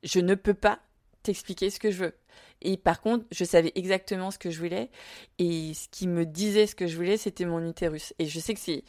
je 0.03 0.21
ne 0.21 0.35
peux 0.35 0.55
pas 0.55 0.81
t'expliquer 1.23 1.71
ce 1.71 1.79
que 1.79 1.91
je 1.91 2.05
veux. 2.05 2.15
Et 2.61 2.77
par 2.77 3.01
contre, 3.01 3.25
je 3.33 3.45
savais 3.45 3.73
exactement 3.75 4.31
ce 4.31 4.39
que 4.39 4.51
je 4.51 4.59
voulais 4.59 4.91
et 5.39 5.75
ce 5.75 5.89
qui 5.89 6.07
me 6.07 6.27
disait 6.27 6.67
ce 6.67 6.75
que 6.75 6.87
je 6.87 6.97
voulais, 6.97 7.17
c'était 7.17 7.45
mon 7.45 7.67
utérus. 7.67 8.15
Et 8.19 8.27
je 8.27 8.41
sais 8.41 8.55
que 8.55 8.61
c'est 8.61 8.85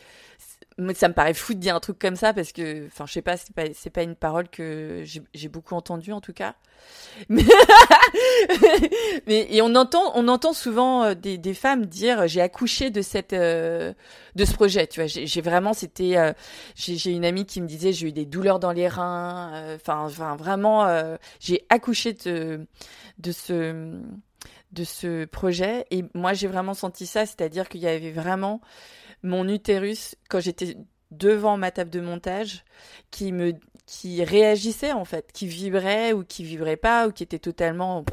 ça 0.96 1.08
me 1.08 1.14
paraît 1.14 1.34
fou 1.34 1.54
de 1.54 1.60
dire 1.60 1.76
un 1.76 1.80
truc 1.80 2.00
comme 2.00 2.16
ça 2.16 2.34
parce 2.34 2.52
que, 2.52 2.88
enfin, 2.88 3.06
je 3.06 3.14
sais 3.14 3.22
pas, 3.22 3.38
c'est 3.38 3.54
pas, 3.54 3.66
c'est 3.74 3.90
pas 3.90 4.04
une 4.04 4.16
parole 4.16 4.50
que 4.50 5.04
j'ai 5.34 5.48
beaucoup 5.48 5.76
entendue 5.76 6.12
en 6.12 6.22
tout 6.22 6.34
cas. 6.34 6.56
Mais, 9.28 9.48
et 9.50 9.62
on 9.62 9.76
entend, 9.76 10.12
on 10.16 10.28
entend 10.28 10.54
souvent 10.54 11.04
euh, 11.04 11.14
des, 11.14 11.54
femmes 11.54 11.86
dire 11.86 12.28
j'ai 12.28 12.42
accouché 12.42 12.90
de 12.90 13.02
cette, 13.02 13.34
euh, 13.34 13.94
de 14.36 14.46
ce 14.46 14.54
projet. 14.54 14.88
Tu 14.88 15.00
vois, 15.00 15.08
j'ai 15.08 15.42
vraiment, 15.42 15.74
c'était, 15.74 16.18
euh, 16.18 16.34
j'ai 16.76 17.12
une 17.12 17.26
amie 17.26 17.46
qui 17.46 17.62
me 17.62 17.68
disait 17.68 17.94
j'ai 17.94 18.08
eu 18.08 18.12
des 18.12 18.26
douleurs 18.26 18.60
dans 18.60 18.72
les 18.72 18.88
reins. 18.88 19.76
Enfin, 19.76 20.06
enfin, 20.06 20.36
vraiment, 20.36 20.88
j'ai 21.40 21.66
accouché 21.70 22.14
de, 22.14 22.66
de 23.20 23.32
ce, 23.32 24.02
de 24.72 24.84
ce 24.84 25.26
projet. 25.26 25.86
Et 25.92 26.04
moi, 26.14 26.34
j'ai 26.34 26.48
vraiment 26.48 26.74
senti 26.74 27.06
ça, 27.06 27.26
c'est-à-dire 27.26 27.70
qu'il 27.70 27.82
y 27.82 27.88
avait 27.88 28.12
vraiment 28.12 28.62
mon 29.24 29.48
utérus, 29.48 30.16
quand 30.30 30.40
j'étais 30.40 30.78
devant 31.12 31.58
ma 31.58 31.72
table 31.72 31.90
de 31.90 32.02
montage, 32.02 32.64
qui 33.12 33.32
me 33.32 33.54
qui 33.86 34.24
réagissait 34.24 34.94
en 34.94 35.04
fait, 35.04 35.32
qui 35.34 35.46
vibrait 35.46 36.14
ou 36.14 36.24
qui 36.24 36.44
vibrait 36.44 36.78
pas 36.78 37.08
ou 37.08 37.12
qui 37.12 37.22
était 37.22 37.40
totalement 37.40 38.06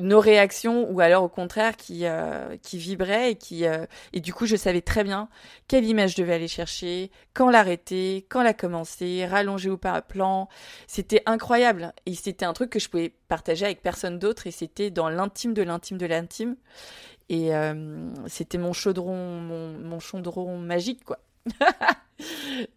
nos 0.00 0.20
réactions 0.20 0.90
ou 0.90 1.00
alors 1.00 1.22
au 1.22 1.28
contraire 1.28 1.76
qui 1.76 2.06
euh, 2.06 2.56
qui 2.62 2.78
vibrait 2.78 3.32
et 3.32 3.34
qui 3.36 3.66
euh, 3.66 3.84
et 4.14 4.20
du 4.20 4.32
coup 4.32 4.46
je 4.46 4.56
savais 4.56 4.80
très 4.80 5.04
bien 5.04 5.28
quelle 5.68 5.84
image 5.84 6.12
je 6.12 6.22
devais 6.22 6.34
aller 6.34 6.48
chercher, 6.48 7.10
quand 7.34 7.50
l'arrêter, 7.50 8.26
quand 8.30 8.42
la 8.42 8.54
commencer, 8.54 9.26
rallonger 9.26 9.68
ou 9.70 9.76
pas 9.76 10.00
plan. 10.00 10.48
C'était 10.86 11.22
incroyable 11.26 11.92
et 12.06 12.14
c'était 12.14 12.46
un 12.46 12.54
truc 12.54 12.70
que 12.70 12.78
je 12.78 12.88
pouvais 12.88 13.12
partager 13.28 13.66
avec 13.66 13.82
personne 13.82 14.18
d'autre 14.18 14.46
et 14.46 14.50
c'était 14.50 14.90
dans 14.90 15.10
l'intime 15.10 15.52
de 15.52 15.62
l'intime 15.62 15.98
de 15.98 16.06
l'intime 16.06 16.56
et 17.28 17.54
euh, 17.54 18.10
c'était 18.26 18.58
mon 18.58 18.72
chaudron, 18.72 19.40
mon, 19.40 19.78
mon 19.78 19.98
chaudron 19.98 20.58
magique, 20.58 21.04
quoi. 21.04 21.18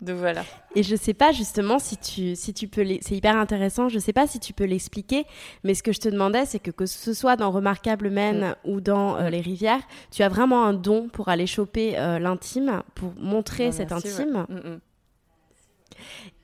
Donc 0.02 0.18
voilà. 0.18 0.43
Et 0.76 0.84
je 0.84 0.95
sais 0.95 1.14
pas 1.14 1.32
justement 1.32 1.80
si 1.80 1.97
tu, 1.97 2.36
si 2.36 2.54
tu 2.54 2.68
peux, 2.68 2.86
c'est 3.02 3.16
hyper 3.16 3.38
intéressant. 3.38 3.89
Je 3.89 4.00
sais 4.00 4.14
pas 4.14 4.28
si 4.28 4.39
tu 4.39 4.54
peux 4.54 4.66
l'expliquer, 4.66 5.26
mais 5.64 5.74
ce 5.74 5.84
que 5.84 5.91
je 5.91 6.00
te 6.00 6.10
demandais, 6.10 6.45
c'est 6.45 6.60
que 6.60 6.72
que 6.72 6.86
ce 6.86 7.14
soit 7.14 7.36
dans 7.36 7.52
Remarquable 7.52 8.10
Men 8.10 8.39
mm. 8.39 8.56
ou 8.70 8.82
dans 8.82 9.18
euh, 9.18 9.30
Les 9.30 9.41
Rivières, 9.41 9.82
tu 10.12 10.24
as 10.24 10.30
vraiment 10.30 10.66
un 10.66 10.74
don 10.74 11.08
pour 11.08 11.30
aller 11.30 11.47
choper 11.47 11.97
euh, 11.97 12.20
l'intime, 12.20 12.84
pour 12.95 13.14
montrer 13.18 13.68
ah, 13.68 13.72
cet 13.72 13.91
intime. 13.91 14.45
Mm, 14.50 14.56
mm. 14.56 14.80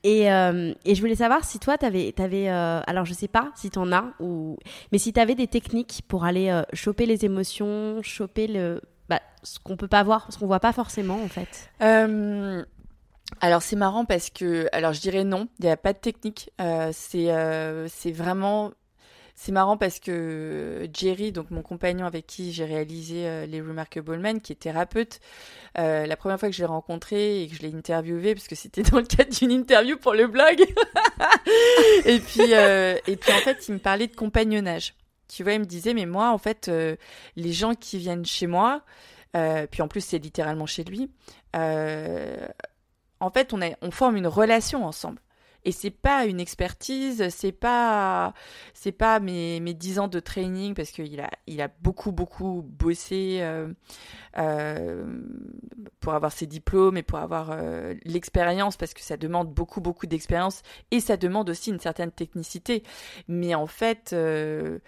Et, 0.06 0.30
euh, 0.30 0.72
et, 0.84 0.94
je 0.94 1.00
voulais 1.00 1.16
savoir 1.16 1.44
si 1.44 1.58
toi, 1.58 1.76
tu 1.76 1.84
avais, 1.84 2.14
euh, 2.48 2.80
alors 2.86 3.04
je 3.04 3.12
sais 3.12 3.26
pas 3.26 3.50
si 3.56 3.70
tu 3.70 3.78
en 3.80 3.90
as, 3.90 4.04
ou, 4.20 4.56
mais 4.92 4.98
si 4.98 5.12
tu 5.12 5.18
avais 5.18 5.34
des 5.34 5.48
techniques 5.48 6.02
pour 6.06 6.24
aller 6.24 6.48
euh, 6.48 6.62
choper 6.72 7.06
les 7.06 7.24
émotions, 7.24 8.00
choper 8.02 8.46
le, 8.46 8.80
bah, 9.08 9.20
ce 9.42 9.58
qu'on 9.58 9.76
peut 9.76 9.88
pas 9.88 10.04
voir, 10.04 10.28
ce 10.32 10.38
qu'on 10.38 10.46
voit 10.46 10.60
pas 10.60 10.72
forcément 10.72 11.20
en 11.20 11.26
fait. 11.26 11.70
alors 13.40 13.62
c'est 13.62 13.74
marrant 13.74 14.04
parce 14.04 14.30
que, 14.30 14.68
alors 14.70 14.92
je 14.92 15.00
dirais 15.00 15.24
non, 15.24 15.48
il 15.58 15.64
n'y 15.64 15.72
a 15.72 15.76
pas 15.76 15.92
de 15.92 15.98
technique. 15.98 16.50
c'est 16.92 17.88
c'est 17.88 18.12
vraiment 18.12 18.70
c'est 19.38 19.52
marrant 19.52 19.76
parce 19.76 20.00
que 20.00 20.88
Jerry, 20.94 21.30
donc 21.30 21.50
mon 21.50 21.60
compagnon 21.60 22.06
avec 22.06 22.26
qui 22.26 22.54
j'ai 22.54 22.64
réalisé 22.64 23.28
euh, 23.28 23.44
les 23.44 23.60
Remarkable 23.60 24.18
Men, 24.18 24.40
qui 24.40 24.52
est 24.52 24.56
thérapeute, 24.56 25.20
euh, 25.78 26.06
la 26.06 26.16
première 26.16 26.40
fois 26.40 26.48
que 26.48 26.54
je 26.54 26.62
l'ai 26.62 26.66
rencontré 26.66 27.42
et 27.42 27.48
que 27.48 27.54
je 27.54 27.60
l'ai 27.60 27.74
interviewé, 27.74 28.34
parce 28.34 28.48
que 28.48 28.54
c'était 28.54 28.82
dans 28.82 28.96
le 28.96 29.04
cadre 29.04 29.30
d'une 29.30 29.52
interview 29.52 29.98
pour 29.98 30.14
le 30.14 30.26
blog, 30.26 30.64
et 32.06 32.18
puis 32.18 32.54
euh, 32.54 32.96
et 33.06 33.16
puis 33.16 33.30
en 33.30 33.38
fait 33.40 33.68
il 33.68 33.74
me 33.74 33.78
parlait 33.78 34.06
de 34.06 34.16
compagnonnage. 34.16 34.94
Tu 35.28 35.42
vois, 35.42 35.52
il 35.52 35.60
me 35.60 35.66
disait 35.66 35.92
mais 35.92 36.06
moi 36.06 36.30
en 36.30 36.38
fait 36.38 36.70
les 37.36 37.52
gens 37.52 37.74
qui 37.74 37.98
viennent 37.98 38.24
chez 38.24 38.46
moi, 38.46 38.82
puis 39.70 39.82
en 39.82 39.88
plus 39.88 40.00
c'est 40.00 40.18
littéralement 40.18 40.66
chez 40.66 40.84
lui. 40.84 41.10
en 41.52 43.30
fait, 43.34 43.52
on, 43.52 43.60
a, 43.60 43.68
on 43.82 43.90
forme 43.90 44.16
une 44.16 44.28
relation 44.28 44.86
ensemble 44.86 45.20
et 45.66 45.72
c'est 45.72 45.90
pas 45.90 46.26
une 46.26 46.38
expertise, 46.38 47.28
c'est 47.30 47.50
pas 47.50 48.32
c'est 48.72 48.92
pas 48.92 49.18
mes 49.18 49.58
mes 49.58 49.74
dix 49.74 49.98
ans 49.98 50.06
de 50.06 50.20
training 50.20 50.74
parce 50.74 50.92
qu'il 50.92 51.20
a 51.20 51.28
il 51.48 51.60
a 51.60 51.68
beaucoup 51.82 52.12
beaucoup 52.12 52.62
bossé 52.64 53.38
euh, 53.40 53.68
euh, 54.38 55.20
pour 55.98 56.14
avoir 56.14 56.30
ses 56.30 56.46
diplômes 56.46 56.96
et 56.96 57.02
pour 57.02 57.18
avoir 57.18 57.50
euh, 57.50 57.94
l'expérience 58.04 58.76
parce 58.76 58.94
que 58.94 59.02
ça 59.02 59.16
demande 59.16 59.52
beaucoup 59.52 59.80
beaucoup 59.80 60.06
d'expérience 60.06 60.62
et 60.92 61.00
ça 61.00 61.16
demande 61.16 61.50
aussi 61.50 61.70
une 61.70 61.80
certaine 61.80 62.12
technicité. 62.12 62.84
Mais 63.26 63.56
en 63.56 63.66
fait 63.66 64.12
le 64.12 64.80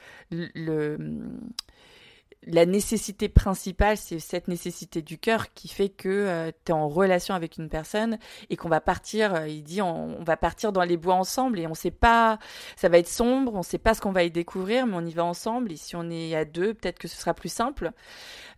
la 2.47 2.67
nécessité 2.67 3.29
principale, 3.29 3.97
c'est 3.97 4.21
cette 4.21 4.49
nécessité 4.49 5.03
du 5.03 5.19
cœur 5.19 5.53
qui 5.55 5.69
fait 5.69 5.89
que 5.89 6.09
euh, 6.09 6.51
tu 6.65 6.71
es 6.71 6.75
en 6.75 6.89
relation 6.89 7.35
avec 7.35 7.57
une 7.57 7.69
personne 7.69 8.19
et 8.49 8.57
qu'on 8.57 8.69
va 8.69 8.81
partir, 8.81 9.35
euh, 9.35 9.49
il 9.49 9.63
dit, 9.63 9.83
on, 9.83 10.23
va 10.23 10.37
partir 10.37 10.73
dans 10.73 10.85
les 10.85 10.97
bois 10.97 11.15
ensemble 11.15 11.59
et 11.59 11.67
on 11.67 11.75
sait 11.75 11.91
pas, 11.91 12.39
ça 12.77 12.89
va 12.89 12.99
être 12.99 13.09
sombre, 13.09 13.55
on 13.55 13.63
sait 13.63 13.79
pas 13.79 13.95
ce 13.95 14.01
qu'on 14.01 14.13
va 14.13 14.23
y 14.23 14.31
découvrir, 14.31 14.87
mais 14.87 14.95
on 14.97 15.05
y 15.05 15.13
va 15.13 15.25
ensemble 15.25 15.73
et 15.73 15.77
si 15.77 15.97
on 15.97 16.09
est 16.11 16.35
à 16.37 16.45
deux, 16.45 16.75
peut-être 16.75 16.99
que 16.99 17.09
ce 17.09 17.17
sera 17.17 17.35
plus 17.35 17.53
simple. 17.53 17.91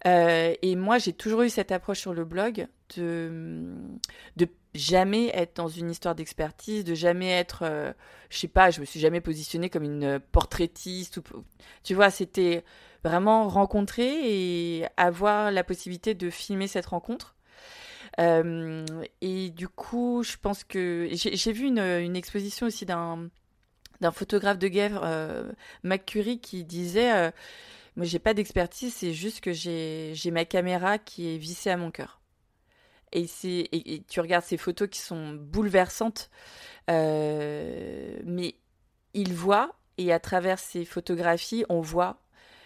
Euh, 0.07 0.55
et 0.61 0.76
moi, 0.76 0.99
j'ai 0.99 1.12
toujours 1.12 1.43
eu 1.43 1.51
cette 1.51 1.72
approche 1.72 2.01
sur 2.01 2.12
le 2.12 2.24
blog 2.24 2.66
de, 2.97 3.74
de 4.37 4.49
jamais 4.74 5.28
être 5.35 5.57
dans 5.57 5.68
une 5.68 5.91
histoire 5.91 6.14
d'expertise, 6.14 6.85
de 6.85 6.95
jamais 6.95 7.31
être, 7.31 7.64
je 8.28 8.39
sais 8.39 8.49
pas, 8.49 8.70
je 8.70 8.81
me 8.81 8.85
suis 8.85 9.01
jamais 9.01 9.20
positionnée 9.20 9.68
comme 9.68 9.83
une 9.83 10.20
portraitiste 10.33 11.16
ou, 11.16 11.22
tu 11.83 11.95
vois, 11.95 12.11
c'était 12.11 12.62
vraiment 13.05 13.48
rencontrer 13.48 14.78
et 14.78 14.86
avoir 14.96 15.51
la 15.51 15.64
possibilité 15.64 16.14
de 16.14 16.30
filmer 16.30 16.66
cette 16.66 16.86
rencontre. 16.86 17.34
Euh, 18.18 18.84
et 19.20 19.51
du 19.51 19.68
coup, 19.68 20.22
je 20.22 20.36
pense 20.36 20.64
que 20.64 21.09
j'ai 21.12 21.53
vu 21.53 21.66
une, 21.66 22.16
exposition 22.16 22.66
aussi 22.66 22.86
d'un 22.86 23.30
d'un 24.01 24.12
photographe 24.12 24.59
de 24.59 24.68
guerre, 24.68 25.01
euh, 25.05 25.53
McCurry, 25.82 26.40
qui 26.40 26.64
disait 26.64 27.12
euh, 27.12 27.30
Moi, 27.96 28.07
j'ai 28.07 28.18
pas 28.18 28.32
d'expertise, 28.34 28.94
c'est 28.94 29.12
juste 29.12 29.40
que 29.42 29.53
j'ai 29.53 30.30
ma 30.32 30.46
caméra 30.46 30.98
qui 30.98 31.34
est 31.34 31.36
vissée 31.36 31.70
à 31.70 31.76
mon 31.76 31.90
cœur. 31.90 32.20
Et, 33.12 33.26
et, 33.44 33.94
et, 33.94 34.03
tu 34.05 34.20
regardes 34.20 34.44
ces 34.44 34.57
photos 34.57 34.88
qui 34.88 35.01
sont 35.01 35.34
bouleversantes, 35.34 36.30
euh, 36.88 38.18
mais 38.24 38.55
il 39.14 39.34
voit, 39.34 39.74
et 39.98 40.12
à 40.12 40.20
travers 40.20 40.59
ces 40.59 40.84
photographies, 40.84 41.64
on 41.68 41.80
voit 41.80 42.22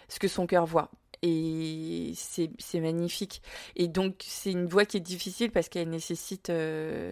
ce 0.07 0.19
que 0.19 0.27
son 0.27 0.47
cœur 0.47 0.65
voit. 0.65 0.91
Et 1.21 2.13
c'est 2.15 2.79
magnifique. 2.79 3.41
Et 3.75 3.87
donc, 3.87 4.15
c'est 4.19 4.51
une 4.51 4.67
voix 4.67 4.85
qui 4.85 4.97
est 4.97 5.01
difficile 5.01 5.51
parce 5.51 5.69
qu'elle 5.69 5.89
nécessite 5.89 6.49
euh, 6.49 7.11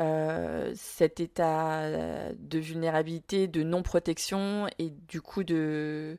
euh, 0.00 0.72
cet 0.76 1.20
état 1.20 1.88
de 2.34 2.58
vulnérabilité, 2.58 3.48
de 3.48 3.62
non-protection 3.62 4.68
et 4.78 4.90
du 5.08 5.20
coup 5.20 5.42
de 5.42 6.18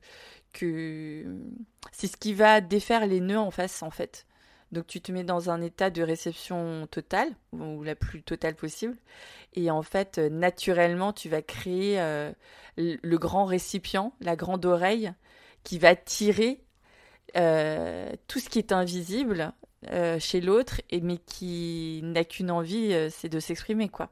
que 0.52 1.24
c'est 1.92 2.08
ce 2.08 2.18
qui 2.18 2.34
va 2.34 2.62
défaire 2.62 3.06
les 3.06 3.20
nœuds 3.20 3.40
en 3.40 3.52
face 3.52 3.84
en 3.84 3.92
fait. 3.92 4.26
Donc 4.72 4.86
tu 4.86 5.02
te 5.02 5.12
mets 5.12 5.24
dans 5.24 5.50
un 5.50 5.62
état 5.62 5.90
de 5.90 6.04
réception 6.04 6.88
totale 6.92 7.30
ou 7.54 7.84
la 7.84 7.96
plus 7.96 8.22
totale 8.22 8.56
possible 8.56 8.96
et 9.56 9.72
en 9.72 9.82
fait 9.82 10.20
naturellement 10.20 11.12
tu 11.12 11.28
vas 11.28 11.42
créer 11.42 12.00
euh, 12.00 12.32
le 12.78 13.18
grand 13.18 13.46
récipient, 13.46 14.14
la 14.22 14.36
grande 14.36 14.66
oreille 14.66 15.12
qui 15.64 15.80
va 15.80 15.96
tirer 15.96 16.64
euh, 17.38 18.12
tout 18.28 18.40
ce 18.40 18.50
qui 18.50 18.60
est 18.60 18.72
invisible 18.72 19.54
euh, 19.92 20.20
chez 20.20 20.42
l'autre, 20.42 20.82
et 20.90 21.00
mais 21.02 21.18
qui 21.18 22.02
n'a 22.04 22.24
qu'une 22.24 22.52
envie, 22.52 22.94
euh, 22.94 23.10
c'est 23.12 23.30
de 23.30 23.40
s'exprimer, 23.40 23.90
quoi. 23.90 24.10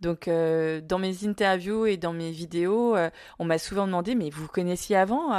Donc, 0.00 0.28
dans 0.28 0.98
mes 1.00 1.26
interviews 1.26 1.86
et 1.86 1.96
dans 1.96 2.12
mes 2.12 2.30
vidéos, 2.30 2.96
on 3.40 3.44
m'a 3.44 3.58
souvent 3.58 3.84
demandé, 3.86 4.14
mais 4.14 4.30
vous, 4.30 4.42
vous 4.42 4.48
connaissiez 4.48 4.94
avant 4.94 5.30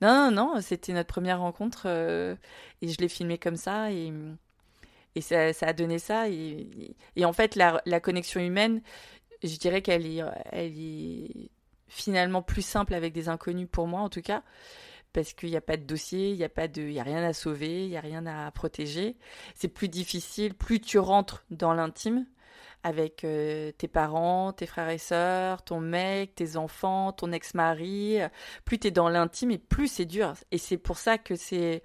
Non, 0.00 0.30
non, 0.30 0.30
non, 0.32 0.60
c'était 0.60 0.92
notre 0.92 1.06
première 1.06 1.38
rencontre, 1.38 1.86
et 1.86 2.88
je 2.88 2.98
l'ai 2.98 3.08
filmé 3.08 3.38
comme 3.38 3.54
ça, 3.54 3.92
et, 3.92 4.12
et 5.14 5.20
ça, 5.20 5.52
ça, 5.52 5.66
a 5.68 5.72
donné 5.72 6.00
ça. 6.00 6.28
Et, 6.28 6.96
et 7.14 7.24
en 7.24 7.32
fait, 7.32 7.54
la, 7.54 7.80
la, 7.86 8.00
connexion 8.00 8.40
humaine, 8.40 8.82
je 9.44 9.56
dirais 9.56 9.82
qu'elle 9.82 10.04
est, 10.04 10.20
est 10.52 11.50
finalement 11.88 12.42
plus 12.42 12.62
simple 12.62 12.94
avec 12.94 13.12
des 13.12 13.28
inconnus 13.28 13.68
pour 13.70 13.86
moi, 13.86 14.00
en 14.00 14.08
tout 14.08 14.22
cas 14.22 14.42
parce 15.16 15.32
qu'il 15.32 15.48
n'y 15.48 15.56
a 15.56 15.62
pas 15.62 15.78
de 15.78 15.82
dossier, 15.82 16.32
il 16.32 16.36
n'y 16.36 16.44
a 16.44 16.50
pas 16.50 16.68
de, 16.68 16.82
y 16.82 17.00
a 17.00 17.02
rien 17.02 17.24
à 17.24 17.32
sauver, 17.32 17.84
il 17.84 17.88
n'y 17.88 17.96
a 17.96 18.02
rien 18.02 18.26
à 18.26 18.50
protéger. 18.50 19.16
C'est 19.54 19.68
plus 19.68 19.88
difficile, 19.88 20.52
plus 20.52 20.78
tu 20.78 20.98
rentres 20.98 21.42
dans 21.48 21.72
l'intime 21.72 22.26
avec 22.82 23.24
euh, 23.24 23.72
tes 23.72 23.88
parents, 23.88 24.52
tes 24.52 24.66
frères 24.66 24.90
et 24.90 24.98
sœurs, 24.98 25.62
ton 25.62 25.80
mec, 25.80 26.34
tes 26.34 26.56
enfants, 26.58 27.12
ton 27.12 27.32
ex-mari, 27.32 28.18
plus 28.66 28.78
tu 28.78 28.88
es 28.88 28.90
dans 28.90 29.08
l'intime 29.08 29.50
et 29.50 29.58
plus 29.58 29.88
c'est 29.88 30.04
dur. 30.04 30.34
Et 30.52 30.58
c'est 30.58 30.76
pour 30.76 30.98
ça 30.98 31.16
que 31.16 31.34
c'est 31.34 31.82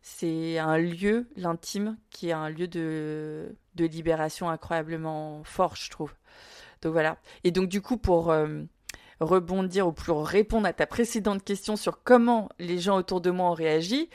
c'est 0.00 0.58
un 0.58 0.78
lieu, 0.78 1.28
l'intime, 1.36 1.98
qui 2.10 2.28
est 2.28 2.32
un 2.32 2.48
lieu 2.48 2.68
de, 2.68 3.56
de 3.74 3.84
libération 3.84 4.48
incroyablement 4.48 5.42
fort, 5.42 5.74
je 5.74 5.90
trouve. 5.90 6.14
Donc 6.82 6.92
voilà. 6.92 7.18
Et 7.44 7.50
donc 7.50 7.68
du 7.68 7.82
coup, 7.82 7.96
pour 7.98 8.30
euh, 8.30 8.62
rebondir 9.20 9.86
ou 9.86 9.92
plus 9.92 10.12
répondre 10.12 10.66
à 10.66 10.72
ta 10.72 10.86
précédente 10.86 11.44
question 11.44 11.76
sur 11.76 12.02
comment 12.02 12.48
les 12.58 12.78
gens 12.78 12.96
autour 12.96 13.20
de 13.20 13.30
moi 13.30 13.50
ont 13.50 13.54
réagi, 13.54 14.08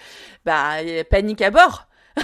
bah 0.46 0.78
panique 1.10 1.42
à 1.42 1.52
bord. 1.52 1.88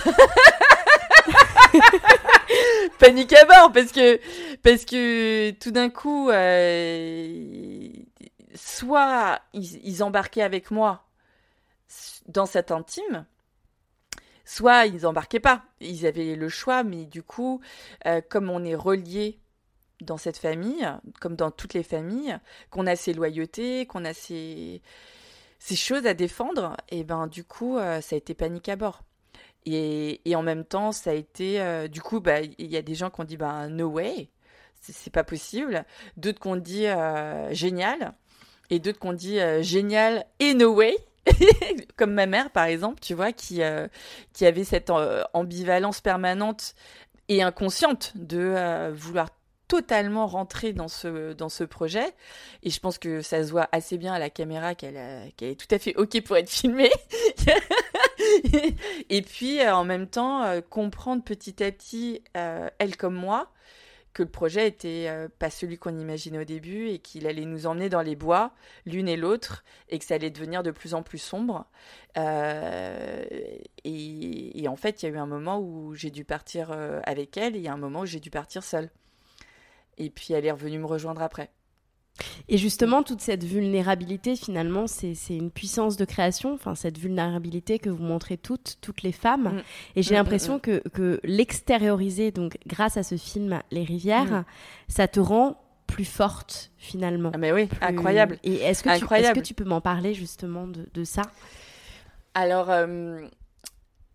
panique 3.00 3.34
à 3.34 3.46
bord 3.46 3.72
parce 3.72 3.92
que 3.92 4.20
parce 4.62 4.86
que 4.86 5.52
tout 5.52 5.72
d'un 5.72 5.90
coup 5.90 6.30
euh, 6.30 7.88
soit 8.56 9.40
ils, 9.54 10.04
embarquaient 10.04 10.44
avec 10.44 10.70
moi 10.72 11.06
dans 12.28 12.46
cette 12.46 12.72
intime 12.72 13.26
soit 14.46 14.86
ils 14.86 15.08
embarquaient 15.08 15.40
pas 15.40 15.64
ils 15.80 16.06
avaient 16.06 16.36
le 16.36 16.50
choix 16.50 16.84
mais 16.84 17.06
du 17.06 17.24
coup 17.24 17.62
euh, 18.06 18.22
comme 18.28 18.50
on 18.50 18.64
est 18.64 18.76
relié 18.76 19.39
dans 20.02 20.18
cette 20.18 20.38
famille, 20.38 20.88
comme 21.20 21.36
dans 21.36 21.52
toutes 21.52 21.74
les 21.74 21.84
familles, 21.84 22.38
qu'on 22.70 22.88
a 22.88 22.95
ses 22.95 23.14
loyautés, 23.14 23.86
qu'on 23.86 24.06
a 24.06 24.14
ses, 24.14 24.82
choses 25.60 26.06
à 26.06 26.14
défendre, 26.14 26.76
et 26.89 27.04
ben 27.04 27.28
du 27.28 27.43
coup, 27.43 27.78
euh, 27.78 28.02
ça 28.02 28.16
a 28.16 28.18
été 28.18 28.34
panique 28.34 28.70
à 28.70 28.76
bord. 28.76 29.02
Et, 29.66 30.22
en 30.36 30.41
même 30.41 30.66
temps, 30.66 30.91
ça 30.91 31.12
a 31.12 31.14
été, 31.14 31.62
euh, 31.62 31.88
du 31.88 32.02
coup, 32.02 32.22
bah, 32.22 32.41
il 32.41 32.72
y 32.72 32.78
a 32.78 32.82
des 32.82 32.95
gens 32.95 33.10
qui 33.10 33.22
ont 33.22 33.26
dit, 33.26 33.38
ben 33.38 33.68
no 33.68 33.88
way, 33.88 34.30
c'est 34.82 35.14
pas 35.14 35.24
possible. 35.24 35.86
D'autres 36.18 36.39
qui 36.39 36.47
ont 36.47 36.56
dit 36.56 36.88
euh, 36.88 37.54
génial, 37.54 38.14
et 38.70 38.80
d'autres 38.80 39.00
qui 39.00 39.08
ont 39.08 39.14
dit 39.14 39.39
génial 39.62 40.26
et 40.39 40.54
no 40.54 40.74
way. 40.74 40.95
comme 41.97 42.14
ma 42.14 42.26
mère 42.26 42.50
par 42.50 42.64
exemple, 42.64 43.00
tu 43.02 43.14
vois, 43.14 43.34
qui, 43.34 43.62
qui 44.34 44.45
avait 44.45 44.64
cette 44.64 44.89
ambivalence 45.34 46.02
permanente 46.02 46.74
et 47.28 47.43
inconsciente 47.43 48.14
de 48.16 48.89
vouloir 48.93 49.30
totalement 49.70 50.28
rentrée 50.28 50.74
dans 50.74 50.89
ce, 50.89 51.32
dans 51.34 51.47
ce 51.47 51.63
projet. 51.63 52.13
Et 52.63 52.72
je 52.72 52.82
pense 52.82 52.97
que 52.97 53.22
ça 53.22 53.45
se 53.45 53.51
voit 53.51 53.70
assez 53.72 53.97
bien 53.97 54.11
à 54.11 54.20
la 54.20 54.30
caméra 54.30 54.76
qu'elle 54.76 54.97
est 54.97 55.55
tout 55.55 55.74
à 55.74 55.80
fait 55.80 55.95
OK 55.95 56.20
pour 56.22 56.36
être 56.36 56.49
filmée. 56.49 56.91
et 59.09 59.22
puis, 59.22 59.61
euh, 59.61 59.74
en 59.74 59.86
même 59.86 60.07
temps, 60.07 60.43
euh, 60.43 60.59
comprendre 60.67 61.24
petit 61.24 61.63
à 61.63 61.72
petit, 61.72 62.22
euh, 62.36 62.67
elle 62.80 62.97
comme 62.97 63.13
moi, 63.13 63.53
que 64.13 64.24
le 64.24 64.30
projet 64.30 64.67
était 64.67 65.07
pas 65.38 65.51
celui 65.51 65.78
qu'on 65.78 65.95
imaginait 65.95 66.39
au 66.39 66.43
début 66.43 66.88
et 66.88 66.97
qu'il 66.97 67.28
allait 67.28 67.45
nous 67.45 67.67
emmener 67.67 67.89
dans 67.89 68.01
les 68.01 68.15
bois, 68.15 68.53
l'une 68.88 69.07
et 69.07 69.15
l'autre, 69.15 69.63
et 69.88 69.99
que 69.99 70.03
ça 70.03 70.15
allait 70.15 70.32
devenir 70.32 70.63
de 70.63 70.72
plus 70.72 70.95
en 70.95 71.03
plus 71.03 71.20
sombre. 71.20 71.67
et, 72.17 72.24
en 74.67 74.76
fait, 74.76 75.03
il 75.03 75.05
y 75.05 75.09
a 75.09 75.11
eu 75.11 75.20
un 75.20 75.28
moment 75.28 75.59
où 75.59 75.93
j'ai 75.93 76.09
dû 76.09 76.26
partir 76.26 76.72
avec 77.03 77.38
elle 77.38 77.55
et 77.55 77.67
un 77.67 77.78
moment 77.78 77.99
où 78.01 78.07
j'ai 78.07 78.20
dû 78.20 78.32
partir 78.32 78.63
seule. 78.63 78.89
Et 80.00 80.10
puis 80.10 80.34
elle 80.34 80.45
est 80.45 80.52
revenue 80.52 80.80
me 80.80 80.86
rejoindre 80.86 81.22
après. 81.22 81.52
Et 82.47 82.58
justement, 82.58 83.04
toute 83.04 83.22
cette 83.22 83.43
vulnérabilité, 83.43 84.36
finalement, 84.36 84.88
c'est 84.88 85.16
une 85.30 85.52
puissance 85.52 85.97
de 85.97 86.06
création, 86.06 86.54
enfin, 86.54 86.76
cette 86.76 86.97
vulnérabilité 86.97 87.80
que 87.80 87.89
vous 87.89 88.04
montrez 88.04 88.38
toutes, 88.38 88.78
toutes 88.82 89.04
les 89.04 89.12
femmes. 89.12 89.56
Mm. 89.56 89.62
Et 89.95 90.04
j'ai 90.04 90.16
mm, 90.16 90.18
l'impression 90.18 90.58
mm, 90.58 90.62
que, 90.62 90.84
que 90.89 91.20
l'extérioriser, 91.24 92.32
donc 92.32 92.58
grâce 92.68 92.97
à 92.97 93.04
ce 93.04 93.16
film 93.16 93.62
Les 93.72 93.84
Rivières, 93.84 94.43
ça 94.88 95.08
te 95.08 95.20
rend 95.20 95.62
plus 95.88 96.06
forte, 96.06 96.72
finalement. 96.78 97.32
Ah, 97.34 97.38
mais 97.38 97.52
oui, 97.52 97.68
incroyable. 97.82 98.38
Et 98.43 98.56
est-ce 98.56 98.84
que, 98.84 98.97
Tu, 98.97 99.14
est 99.14 99.34
que 99.34 99.39
tu 99.39 99.54
peux 99.54 99.64
m'en 99.64 99.82
parler, 99.82 100.14
justement, 100.14 100.68
de, 100.68 100.88
de 100.93 101.04
ça? 101.04 101.24
Alors, 102.36 102.70
euh, 102.70 103.22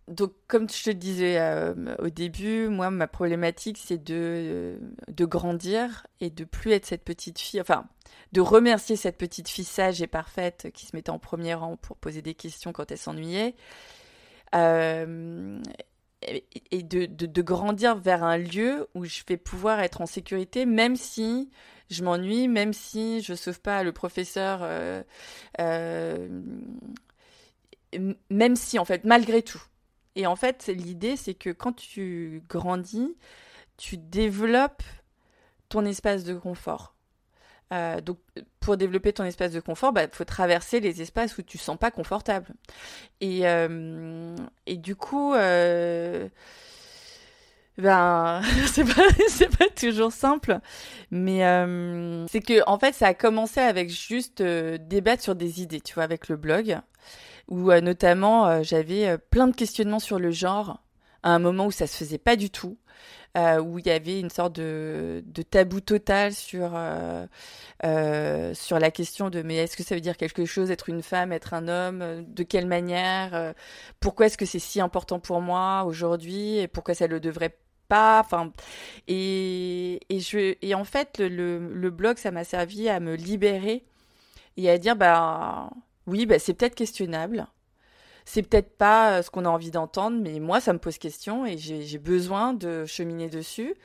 donc, 0.07 0.33
comme 0.47 0.69
je 0.69 0.83
te 0.83 0.89
disais 0.91 1.39
euh, 1.39 1.95
au 1.97 2.09
début, 2.09 2.67
moi, 2.69 2.91
ma 2.91 3.07
problématique, 3.07 3.79
c'est 3.83 4.03
de, 4.03 4.79
de 5.07 5.25
grandir 5.25 6.05
et 6.19 6.29
de 6.29 6.43
plus 6.43 6.73
être 6.73 6.85
cette 6.85 7.03
petite 7.03 7.39
fille, 7.39 7.59
enfin, 7.59 7.87
de 8.31 8.41
remercier 8.41 8.97
cette 8.97 9.17
petite 9.17 9.49
fille 9.49 9.65
sage 9.65 10.03
et 10.03 10.07
parfaite 10.07 10.69
qui 10.73 10.85
se 10.85 10.95
mettait 10.95 11.09
en 11.09 11.17
premier 11.17 11.55
rang 11.55 11.75
pour 11.77 11.97
poser 11.97 12.21
des 12.21 12.35
questions 12.35 12.71
quand 12.71 12.91
elle 12.91 12.99
s'ennuyait. 12.99 13.55
Euh, 14.53 15.59
et 16.71 16.83
de, 16.83 17.05
de, 17.05 17.41
grandir 17.41 17.95
vers 17.97 18.23
un 18.23 18.37
lieu 18.37 18.87
où 18.95 19.05
je 19.05 19.21
vais 19.27 19.37
pouvoir 19.37 19.79
être 19.79 20.01
en 20.01 20.05
sécurité, 20.05 20.65
même 20.65 20.95
si 20.95 21.49
je 21.89 22.03
m'ennuie, 22.03 22.47
même 22.47 22.73
si 22.73 23.21
je 23.21 23.33
sauve 23.33 23.59
pas 23.59 23.83
le 23.83 23.91
professeur, 23.91 24.59
euh, 24.63 25.03
même 28.29 28.55
si, 28.55 28.79
en 28.79 28.85
fait, 28.85 29.03
malgré 29.03 29.41
tout. 29.41 29.61
Et 30.15 30.27
en 30.27 30.35
fait, 30.35 30.67
l'idée, 30.67 31.17
c'est 31.17 31.33
que 31.33 31.49
quand 31.49 31.73
tu 31.73 32.43
grandis, 32.49 33.15
tu 33.77 33.97
développes 33.97 34.83
ton 35.69 35.85
espace 35.85 36.23
de 36.23 36.35
confort. 36.35 36.95
Euh, 37.73 37.99
donc, 37.99 38.19
pour 38.59 38.77
développer 38.77 39.11
ton 39.13 39.23
espace 39.23 39.51
de 39.51 39.59
confort, 39.59 39.91
il 39.91 39.95
bah, 39.95 40.07
faut 40.11 40.23
traverser 40.23 40.79
les 40.79 41.01
espaces 41.01 41.37
où 41.37 41.41
tu 41.41 41.57
ne 41.57 41.61
sens 41.61 41.77
pas 41.77 41.91
confortable. 41.91 42.47
Et, 43.21 43.47
euh, 43.47 44.35
et 44.67 44.77
du 44.77 44.95
coup, 44.95 45.33
euh, 45.33 46.29
ben, 47.77 48.41
c'est 48.67 48.85
pas, 48.85 49.57
pas 49.59 49.69
toujours 49.75 50.11
simple, 50.11 50.59
mais 51.11 51.39
c'est 52.29 52.41
que 52.41 52.61
en 52.67 52.77
fait, 52.77 52.93
ça 52.93 53.07
a 53.07 53.13
commencé 53.13 53.59
avec 53.59 53.89
juste 53.89 54.41
débattre 54.41 55.23
sur 55.23 55.35
des 55.35 55.61
idées, 55.61 55.81
tu 55.81 55.95
vois, 55.95 56.03
avec 56.03 56.29
le 56.29 56.37
blog 56.37 56.79
où 57.47 57.71
euh, 57.71 57.81
notamment 57.81 58.47
euh, 58.47 58.63
j'avais 58.63 59.07
euh, 59.07 59.17
plein 59.17 59.47
de 59.47 59.55
questionnements 59.55 59.99
sur 59.99 60.19
le 60.19 60.31
genre 60.31 60.81
à 61.23 61.31
un 61.31 61.39
moment 61.39 61.67
où 61.67 61.71
ça 61.71 61.87
se 61.87 61.97
faisait 61.97 62.17
pas 62.17 62.35
du 62.35 62.49
tout. 62.49 62.77
Où 63.37 63.79
il 63.79 63.85
y 63.85 63.91
avait 63.91 64.21
une 64.21 64.29
sorte 64.29 64.55
de, 64.55 65.21
tabou 65.51 65.81
total 65.81 66.31
sur 66.33 66.69
sur 67.83 68.79
la 68.79 68.91
question 68.91 69.29
de 69.29 69.41
mais 69.41 69.57
est-ce 69.57 69.75
que 69.75 69.83
ça 69.83 69.93
veut 69.93 69.99
dire 69.99 70.15
quelque 70.15 70.45
chose 70.45 70.71
être 70.71 70.87
une 70.87 71.01
femme, 71.03 71.33
être 71.33 71.53
un 71.53 71.67
homme, 71.67 72.23
de 72.25 72.43
quelle 72.43 72.65
manière, 72.65 73.53
pourquoi 73.99 74.27
est-ce 74.27 74.37
que 74.37 74.45
c'est 74.45 74.59
si 74.59 74.79
important 74.79 75.19
pour 75.19 75.41
moi 75.41 75.83
aujourd'hui 75.85 76.59
et 76.59 76.69
pourquoi 76.69 76.93
ça 76.93 77.07
le 77.07 77.19
devrait 77.19 77.57
pas, 77.89 78.25
et 79.09 79.99
et 80.07 80.19
je 80.21 80.55
et 80.61 80.73
en 80.73 80.85
fait 80.85 81.17
le, 81.19 81.27
le, 81.27 81.73
le 81.73 81.89
blog 81.89 82.17
ça 82.17 82.31
m'a 82.31 82.45
servi 82.45 82.87
à 82.87 83.01
me 83.01 83.15
libérer 83.15 83.83
et 84.57 84.69
à 84.69 84.77
dire 84.77 84.95
bah 84.95 85.69
oui, 86.07 86.25
bah, 86.25 86.39
c'est 86.39 86.53
peut-être 86.53 86.75
questionnable. 86.75 87.47
C'est 88.25 88.41
peut-être 88.41 88.75
pas 88.77 89.19
euh, 89.19 89.21
ce 89.21 89.29
qu'on 89.29 89.45
a 89.45 89.49
envie 89.49 89.71
d'entendre, 89.71 90.17
mais 90.19 90.39
moi, 90.39 90.59
ça 90.59 90.73
me 90.73 90.79
pose 90.79 90.97
question 90.97 91.45
et 91.45 91.57
j'ai 91.57 91.97
besoin 91.99 92.53
de 92.53 92.85
cheminer 92.85 93.29
dessus. 93.29 93.75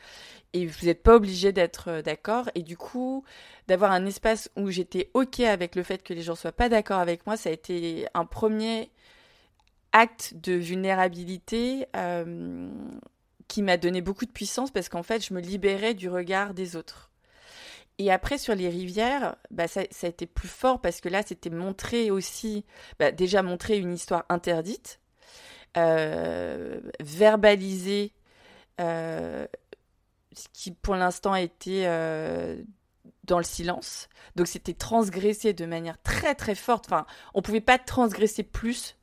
Et 0.53 0.67
vous 0.67 0.87
n'êtes 0.87 1.03
pas 1.03 1.15
obligé 1.15 1.53
d'être 1.53 1.89
euh, 1.89 2.03
d'accord. 2.03 2.51
Et 2.55 2.63
du 2.63 2.77
coup, 2.77 3.25
d'avoir 3.69 3.93
un 3.93 4.07
espace 4.07 4.51
où 4.57 4.71
j'étais 4.71 5.11
OK 5.15 5.41
avec 5.41 5.77
le 5.77 5.83
fait 5.83 6.03
que 6.03 6.15
les 6.15 6.23
gens 6.23 6.35
soient 6.35 6.53
pas 6.53 6.69
d'accord 6.69 6.99
avec 6.99 7.27
moi, 7.27 7.37
ça 7.37 7.51
a 7.51 7.53
été 7.53 8.07
un 8.15 8.25
premier 8.25 8.91
acte 9.93 10.35
de 10.35 10.55
vulnérabilité 10.55 11.87
euh, 11.97 12.71
qui 13.49 13.63
m'a 13.63 13.77
donné 13.77 14.01
beaucoup 14.01 14.25
de 14.25 14.31
puissance 14.31 14.71
parce 14.71 14.89
qu'en 14.89 15.03
fait, 15.03 15.25
je 15.25 15.35
me 15.35 15.41
libérais 15.41 15.95
du 15.95 16.09
regard 16.09 16.55
des 16.55 16.77
autres. 16.77 17.10
Et 18.01 18.11
après, 18.11 18.39
sur 18.39 18.55
les 18.55 18.71
rivières, 18.71 19.37
bah, 19.51 19.69
ça, 19.69 19.83
a 19.83 20.07
été 20.07 20.25
plus 20.25 20.49
fort 20.49 20.81
parce 20.81 21.03
que 21.03 21.11
là, 21.11 21.23
c'était 21.23 21.51
montrer 21.51 22.11
aussi, 22.11 22.65
bah, 22.99 23.13
déjà 23.13 23.43
montrer 23.43 23.77
une 23.77 23.93
histoire 23.93 24.25
interdite, 24.31 25.01
euh, 25.77 26.81
verbaliser 26.99 28.15
euh, 28.81 29.47
ce 30.33 30.47
qui 30.55 30.71
pour 30.71 30.95
l'instant 30.95 31.35
a 31.35 31.43
été 31.43 31.87
euh, 31.87 32.57
dans 33.25 33.37
le 33.37 33.45
silence. 33.45 34.09
Donc 34.35 34.47
c'était 34.47 34.73
transgressé 34.73 35.53
de 35.53 35.67
manière 35.67 36.01
très 36.01 36.35
très 36.35 36.55
forte. 36.55 36.87
Enfin, 36.87 37.05
on 37.35 37.43
pouvait 37.43 37.61
pas 37.61 37.77
transgresser 37.77 38.45
plus 38.45 38.97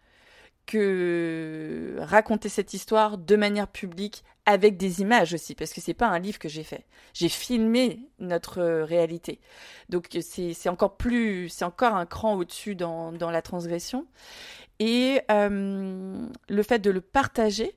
que 0.68 1.96
raconter 2.00 2.50
cette 2.50 2.74
histoire 2.74 3.18
de 3.18 3.36
manière 3.36 3.68
publique 3.68 4.24
avec 4.46 4.78
des 4.78 5.02
images 5.02 5.34
aussi, 5.34 5.56
parce 5.56 5.74
que 5.74 5.82
c'est 5.82 5.96
pas 5.96 6.08
un 6.08 6.20
livre 6.20 6.38
que 6.38 6.50
j'ai 6.50 6.64
fait. 6.64 6.86
J'ai 7.14 7.30
filmé 7.30 8.08
notre 8.20 8.62
réalité. 8.62 9.40
Donc 9.90 10.16
c'est 10.22 10.70
encore 10.70 10.98
plus, 10.98 11.50
c'est 11.50 11.66
encore 11.66 11.96
un 11.96 12.06
cran 12.06 12.36
au-dessus 12.36 12.76
dans, 12.76 13.12
dans, 13.12 13.32
la 13.32 13.42
transgression. 13.42 14.06
Et 14.80 15.22
euh, 15.32 16.28
le 16.50 16.64
fait 16.64 16.80
de 16.80 16.92
le 16.92 17.02
partager 17.02 17.76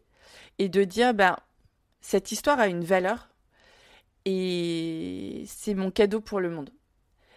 et 0.59 0.69
de 0.69 0.85
dire, 0.85 1.15
ben, 1.15 1.37
cette 2.01 2.33
histoire 2.33 2.61
a 2.61 2.67
une 2.67 2.85
valeur 2.85 3.31
et 4.27 5.45
c'est 5.47 5.75
mon 5.75 5.91
cadeau 5.91 6.21
pour 6.21 6.41
le 6.41 6.51
monde 6.51 6.71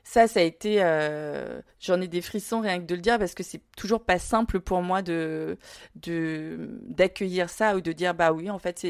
ça, 0.04 0.28
ça 0.28 0.42
a 0.42 0.44
été, 0.44 0.84
euh, 0.84 1.62
j'en 1.80 2.02
ai 2.02 2.10
des 2.10 2.22
frissons 2.22 2.60
rien 2.60 2.80
que 2.80 2.86
de 2.86 2.96
le 2.96 3.02
dire 3.02 3.18
parce 3.18 3.34
que 3.34 3.44
c'est 3.44 3.62
toujours 3.78 4.04
pas 4.04 4.20
simple 4.20 4.60
pour 4.60 4.82
moi 4.82 5.02
de 5.02 5.58
d'accueillir 5.96 7.50
ça 7.50 7.76
ou 7.78 7.82
de 7.82 7.94
dire 7.94 8.14
bah 8.14 8.34
oui 8.34 8.50
en 8.50 8.60
fait 8.60 8.86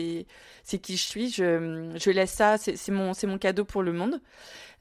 c'est 0.64 0.80
qui 0.80 0.98
je 0.98 1.04
suis, 1.04 1.30
je, 1.30 1.92
je 1.96 2.10
laisse 2.10 2.32
ça, 2.32 2.58
c'est 2.58 2.90
mon 2.92 3.12
mon 3.26 3.38
cadeau 3.38 3.64
pour 3.64 3.84
le 3.84 3.94
monde. 3.94 4.22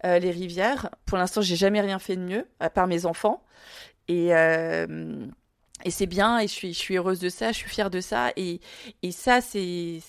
Euh, 0.05 0.19
les 0.19 0.31
rivières, 0.31 0.91
pour 1.07 1.19
l'instant 1.19 1.43
j'ai 1.43 1.57
jamais 1.57 1.81
rien 1.81 1.99
fait 1.99 2.17
de 2.17 2.23
mieux 2.23 2.47
à 2.61 2.71
part 2.71 2.87
mes 2.87 3.07
enfants 3.07 3.45
et 4.09 4.35
euh, 4.35 5.27
et 5.85 5.91
c'est 5.91 6.07
bien 6.07 6.39
et 6.39 6.49
je 6.49 6.53
suis 6.53 6.73
je 6.73 6.79
suis 6.79 6.97
heureuse 6.97 7.21
de 7.21 7.29
ça, 7.29 7.53
je 7.53 7.59
suis 7.59 7.71
fière 7.71 7.91
de 7.91 8.01
ça 8.01 8.33
et 8.37 8.61
et 9.03 9.13
ça 9.13 9.41
c'est 9.43 10.01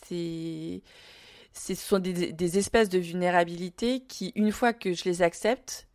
ce 1.53 1.75
sont 1.75 1.99
des, 1.99 2.33
des 2.33 2.57
espèces 2.57 2.89
de 2.89 2.99
vulnérabilité 2.99 4.01
qui, 4.01 4.31
une 4.35 4.51
fois 4.51 4.73
que 4.73 4.93
je 4.93 5.03
les 5.05 5.21
accepte, 5.21 5.87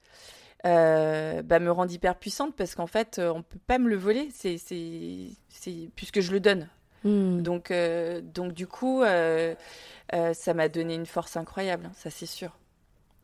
euh, 0.67 1.43
bah, 1.43 1.61
me 1.61 1.71
rend 1.71 1.87
hyper 1.87 2.17
puissante 2.17 2.55
parce 2.57 2.75
qu'en 2.75 2.87
fait, 2.87 3.19
euh, 3.19 3.33
on 3.33 3.43
peut 3.43 3.61
pas 3.67 3.79
me 3.79 3.89
le 3.89 3.97
voler, 3.97 4.29
c'est, 4.33 4.59
c'est, 4.59 5.29
c'est 5.49 5.91
puisque 5.95 6.21
je 6.21 6.33
le 6.33 6.41
donne. 6.41 6.69
Hmm. 7.05 7.43
Donc, 7.43 7.71
euh, 7.71 8.21
donc 8.21 8.53
du 8.53 8.67
coup, 8.67 9.03
ça 9.03 10.55
m'a 10.55 10.69
donné 10.69 10.95
une 10.95 11.07
force 11.07 11.37
incroyable, 11.37 11.87
hein, 11.87 11.93
ça 11.95 12.11
c'est 12.11 12.27
sûr. 12.27 12.57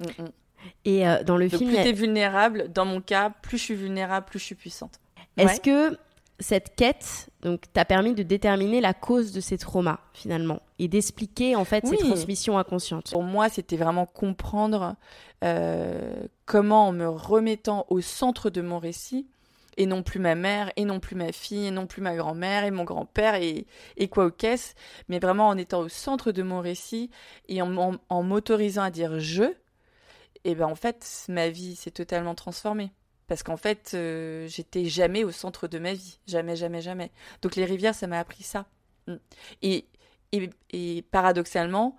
Mm, 0.01 0.23
mm. 0.23 0.29
Et 0.87 1.05
dans 1.27 1.37
le 1.37 1.49
film, 1.49 1.71
plus 1.71 1.83
tu 1.83 1.89
es 1.89 1.93
vulnérable, 1.93 2.73
dans 2.73 2.87
mon 2.87 3.01
cas, 3.01 3.31
plus 3.43 3.59
je 3.59 3.65
suis 3.65 3.75
vulnérable, 3.75 4.27
plus 4.27 4.39
je 4.39 4.45
suis 4.45 4.55
puissante. 4.55 4.99
Est-ce 5.37 5.61
que 5.61 5.99
cette 6.45 6.77
quête 6.77 7.31
donc 7.41 7.63
t'a 7.73 7.87
permis 7.87 8.13
de 8.13 8.23
déterminer 8.23 8.83
la 8.83 8.93
cause 8.93 9.33
de 9.33 9.41
ces 9.41 9.57
traumas 9.57 10.01
finalement 10.13 10.61
et 10.79 10.89
d'expliquer 10.89 11.57
en 11.57 11.65
fait 11.65 11.87
ces 11.87 11.97
transmissions 11.97 12.59
inconscientes. 12.59 13.13
Pour 13.13 13.23
moi, 13.23 13.49
c'était 13.49 13.79
vraiment 13.79 14.05
comprendre 14.05 14.95
euh, 15.43 16.27
comment 16.45 16.89
en 16.89 16.93
me 16.93 17.09
remettant 17.09 17.87
au 17.89 18.03
centre 18.03 18.51
de 18.51 18.61
mon 18.61 18.79
récit 18.79 19.27
et 19.79 19.87
non 19.87 20.03
plus 20.03 20.21
ma 20.21 20.35
mère 20.35 20.71
et 20.77 20.85
non 20.85 21.01
plus 21.01 21.17
ma 21.17 21.33
fille 21.33 21.67
et 21.67 21.71
non 21.71 21.87
plus 21.87 22.03
ma 22.03 22.15
grand-mère 22.15 22.65
et 22.65 22.71
mon 22.71 22.85
grand-père 22.85 23.37
et, 23.37 23.67
et 23.97 24.09
quoi 24.09 24.27
au 24.27 24.31
caisse, 24.31 24.75
mais 25.09 25.19
vraiment 25.19 25.49
en 25.49 25.57
étant 25.57 25.81
au 25.81 25.89
centre 25.89 26.31
de 26.31 26.43
mon 26.43 26.61
récit 26.61 27.11
et 27.49 27.63
en, 27.63 27.99
en, 28.09 28.23
m'autorisant 28.23 28.83
à 28.83 28.91
dire 28.91 29.19
je, 29.19 29.45
et 30.45 30.55
ben 30.55 30.67
en 30.67 30.75
fait 30.75 31.25
ma 31.29 31.49
vie 31.49 31.75
s'est 31.75 31.91
totalement 31.91 32.35
transformée. 32.35 32.93
Parce 33.27 33.43
qu'en 33.43 33.57
fait, 33.57 33.93
euh, 33.95 34.47
j'étais 34.49 34.85
jamais 34.85 35.25
au 35.25 35.31
centre 35.31 35.67
de 35.67 35.79
ma 35.79 35.95
vie. 35.95 36.19
Jamais, 36.27 36.57
jamais, 36.57 36.83
jamais. 36.83 37.11
Donc 37.43 37.57
les 37.57 37.65
rivières, 37.65 37.95
ça 37.95 38.07
m'a 38.07 38.19
appris 38.19 38.43
ça. 38.43 38.67
Mm. 39.07 39.15
Et, 39.63 39.87
et, 40.73 41.03
paradoxalement, 41.11 41.97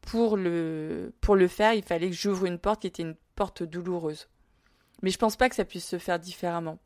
pour 0.00 0.36
le, 0.36 1.12
pour 1.20 1.36
le 1.36 1.48
faire, 1.48 1.74
il 1.74 1.82
fallait 1.82 2.10
que 2.10 2.16
j'ouvre 2.16 2.46
une 2.46 2.58
porte 2.58 2.82
qui 2.82 2.86
était 2.86 3.02
une 3.02 3.16
porte 3.34 3.62
douloureuse. 3.62 4.28
Mais 5.02 5.10
je 5.10 5.18
pense 5.18 5.36
pas 5.36 5.48
que 5.48 5.54
ça 5.56 5.64
puisse 5.64 5.86
se 5.86 5.98
faire 5.98 6.18
différemment. 6.18 6.78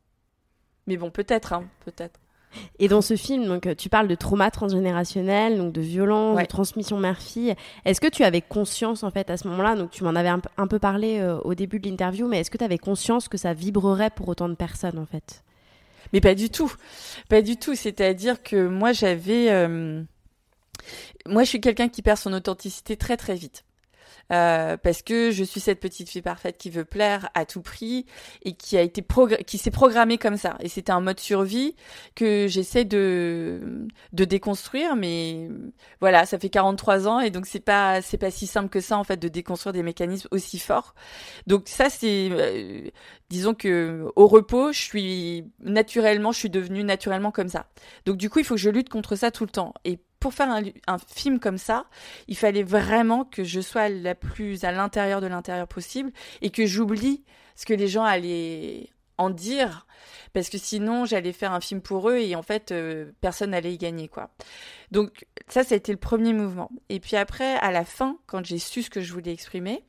Mais 0.87 0.97
bon, 0.97 1.11
peut-être, 1.11 1.53
hein, 1.53 1.69
peut-être. 1.85 2.19
Et 2.79 2.87
dans 2.87 3.01
ce 3.01 3.15
film, 3.15 3.45
donc, 3.45 3.67
tu 3.77 3.89
parles 3.89 4.07
de 4.07 4.15
trauma 4.15 4.51
transgénérationnel, 4.51 5.57
donc 5.57 5.73
de 5.73 5.81
violence, 5.81 6.39
de 6.39 6.45
transmission 6.45 6.97
mère-fille. 6.99 7.55
Est-ce 7.85 8.01
que 8.01 8.07
tu 8.07 8.23
avais 8.23 8.41
conscience, 8.41 9.03
en 9.03 9.11
fait, 9.11 9.29
à 9.29 9.37
ce 9.37 9.47
moment-là, 9.47 9.75
donc 9.75 9.91
tu 9.91 10.03
m'en 10.03 10.15
avais 10.15 10.29
un, 10.29 10.67
peu 10.67 10.79
parlé 10.79 11.19
euh, 11.19 11.39
au 11.39 11.55
début 11.55 11.79
de 11.79 11.87
l'interview, 11.89 12.27
mais 12.27 12.39
est-ce 12.39 12.51
que 12.51 12.57
tu 12.57 12.63
avais 12.63 12.77
conscience 12.77 13.27
que 13.27 13.37
ça 13.37 13.53
vibrerait 13.53 14.11
pour 14.11 14.27
autant 14.29 14.49
de 14.49 14.55
personnes, 14.55 14.99
en 14.99 15.05
fait? 15.05 15.43
Mais 16.13 16.21
pas 16.21 16.35
du 16.35 16.49
tout. 16.49 16.71
Pas 17.29 17.41
du 17.41 17.57
tout. 17.57 17.75
C'est-à-dire 17.75 18.41
que 18.41 18.67
moi, 18.67 18.93
j'avais... 18.93 19.51
Euh, 19.51 20.03
moi, 21.25 21.43
je 21.43 21.49
suis 21.49 21.61
quelqu'un 21.61 21.89
qui 21.89 22.01
perd 22.01 22.17
son 22.17 22.33
authenticité 22.33 22.95
très, 22.95 23.17
très 23.17 23.35
vite. 23.35 23.65
Euh, 24.31 24.75
parce 24.77 25.01
que 25.01 25.31
je 25.31 25.43
suis 25.43 25.59
cette 25.59 25.79
petite 25.79 26.09
fille 26.09 26.21
parfaite 26.21 26.57
qui 26.57 26.69
veut 26.69 26.83
plaire 26.83 27.29
à 27.33 27.45
tout 27.45 27.61
prix 27.61 28.05
et 28.43 28.53
qui 28.53 28.77
a 28.77 28.81
été 28.81 29.03
qui 29.45 29.57
s'est 29.57 29.71
programmée 29.71 30.17
comme 30.17 30.37
ça. 30.37 30.57
Et 30.59 30.69
c'était 30.69 30.91
un 30.91 30.99
mode 30.99 31.19
survie 31.19 31.75
que 32.15 32.47
j'essaie 32.47 32.85
de 32.85 33.87
de 34.13 34.25
déconstruire, 34.25 34.95
mais 34.95 35.49
voilà, 36.01 36.25
ça 36.25 36.39
fait 36.39 36.49
43 36.49 37.07
ans 37.07 37.19
et 37.19 37.29
donc 37.29 37.45
c'est 37.45 37.59
pas 37.59 38.01
c'est 38.01 38.17
pas 38.17 38.31
si 38.31 38.47
simple 38.47 38.69
que 38.69 38.81
ça 38.81 38.97
en 38.97 39.03
fait 39.03 39.17
de 39.17 39.27
déconstruire 39.29 39.73
des 39.73 39.83
mécanismes 39.83 40.27
aussi 40.31 40.59
forts. 40.59 40.93
Donc 41.47 41.67
ça 41.67 41.89
c'est 41.89 42.29
euh, 42.31 42.89
disons 43.29 43.53
que 43.53 44.05
au 44.15 44.27
repos, 44.27 44.71
je 44.71 44.79
suis 44.79 45.45
naturellement, 45.59 46.31
je 46.31 46.39
suis 46.39 46.49
devenue 46.49 46.83
naturellement 46.83 47.31
comme 47.31 47.49
ça. 47.49 47.67
Donc 48.05 48.17
du 48.17 48.29
coup, 48.29 48.39
il 48.39 48.45
faut 48.45 48.55
que 48.55 48.61
je 48.61 48.69
lutte 48.69 48.89
contre 48.89 49.15
ça 49.15 49.31
tout 49.31 49.43
le 49.43 49.49
temps. 49.49 49.73
Et 49.85 49.99
pour 50.19 50.33
faire 50.33 50.49
un, 50.49 50.97
film 51.13 51.39
comme 51.39 51.57
ça, 51.57 51.85
il 52.27 52.37
fallait 52.37 52.63
vraiment 52.63 53.23
que 53.23 53.43
je 53.43 53.61
sois 53.61 53.89
la 53.89 54.15
plus 54.15 54.63
à 54.63 54.71
l'intérieur 54.71 55.21
de 55.21 55.27
l'intérieur 55.27 55.67
possible 55.67 56.11
et 56.41 56.49
que 56.49 56.65
j'oublie 56.65 57.23
ce 57.55 57.65
que 57.65 57.73
les 57.73 57.87
gens 57.87 58.03
allaient 58.03 58.89
en 59.17 59.29
dire 59.29 59.87
parce 60.33 60.49
que 60.49 60.57
sinon 60.57 61.05
j'allais 61.05 61.33
faire 61.33 61.53
un 61.53 61.59
film 61.59 61.81
pour 61.81 62.09
eux 62.09 62.17
et 62.17 62.35
en 62.35 62.43
fait 62.43 62.71
euh, 62.71 63.11
personne 63.21 63.51
n'allait 63.51 63.73
y 63.73 63.77
gagner 63.77 64.07
quoi. 64.07 64.29
Donc 64.91 65.25
ça 65.47 65.63
ça 65.63 65.73
a 65.73 65.77
été 65.77 65.91
le 65.91 65.97
premier 65.97 66.33
mouvement 66.33 66.69
et 66.89 66.99
puis 66.99 67.15
après 67.15 67.55
à 67.57 67.71
la 67.71 67.85
fin 67.85 68.17
quand 68.27 68.45
j'ai 68.45 68.59
su 68.59 68.83
ce 68.83 68.89
que 68.89 69.01
je 69.01 69.11
voulais 69.13 69.33
exprimer 69.33 69.83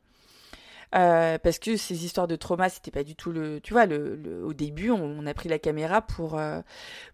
euh, 0.95 1.39
parce 1.39 1.59
que 1.59 1.76
ces 1.76 2.05
histoires 2.05 2.26
de 2.26 2.36
trauma, 2.36 2.68
c'était 2.68 2.91
pas 2.91 3.05
du 3.05 3.14
tout 3.14 3.30
le. 3.30 3.61
Tu 3.61 3.72
vois, 3.72 3.86
le, 3.86 4.43
au 4.45 4.55
début, 4.55 4.91
on, 4.91 5.26
a 5.26 5.34
pris 5.34 5.49
la 5.49 5.59
caméra 5.59 6.01
pour 6.01 6.39
euh, 6.39 6.61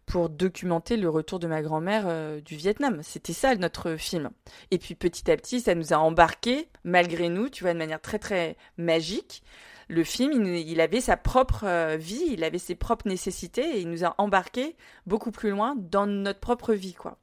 pour 0.06 0.28
documenter 0.28 0.96
le 0.96 1.08
retour 1.08 1.38
de 1.38 1.46
ma 1.46 1.62
grand-mère 1.62 2.04
euh, 2.06 2.40
du 2.40 2.56
Vietnam. 2.56 3.00
C'était 3.02 3.32
ça 3.32 3.54
notre 3.56 3.96
film. 3.96 4.30
Et 4.70 4.78
puis 4.78 4.94
petit 4.94 5.30
à 5.30 5.36
petit, 5.36 5.60
ça 5.60 5.74
nous 5.74 5.92
a 5.92 5.96
embarqué 5.96 6.68
malgré 6.84 7.28
nous, 7.28 7.48
tu 7.48 7.64
vois, 7.64 7.72
de 7.72 7.78
manière 7.78 8.00
très 8.00 8.18
très 8.18 8.56
magique. 8.78 9.42
Le 9.88 10.02
film, 10.02 10.46
il, 10.46 10.80
avait 10.80 11.02
sa 11.02 11.18
propre 11.18 11.96
vie, 11.96 12.24
il 12.30 12.42
avait 12.42 12.58
ses 12.58 12.74
propres 12.74 13.06
nécessités 13.06 13.76
et 13.76 13.80
il 13.80 13.90
nous 13.90 14.02
a 14.02 14.14
embarqué 14.16 14.76
beaucoup 15.06 15.30
plus 15.30 15.50
loin 15.50 15.74
dans 15.76 16.06
notre 16.06 16.40
propre 16.40 16.72
vie, 16.72 16.94
quoi. 16.94 17.18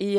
Et 0.00 0.18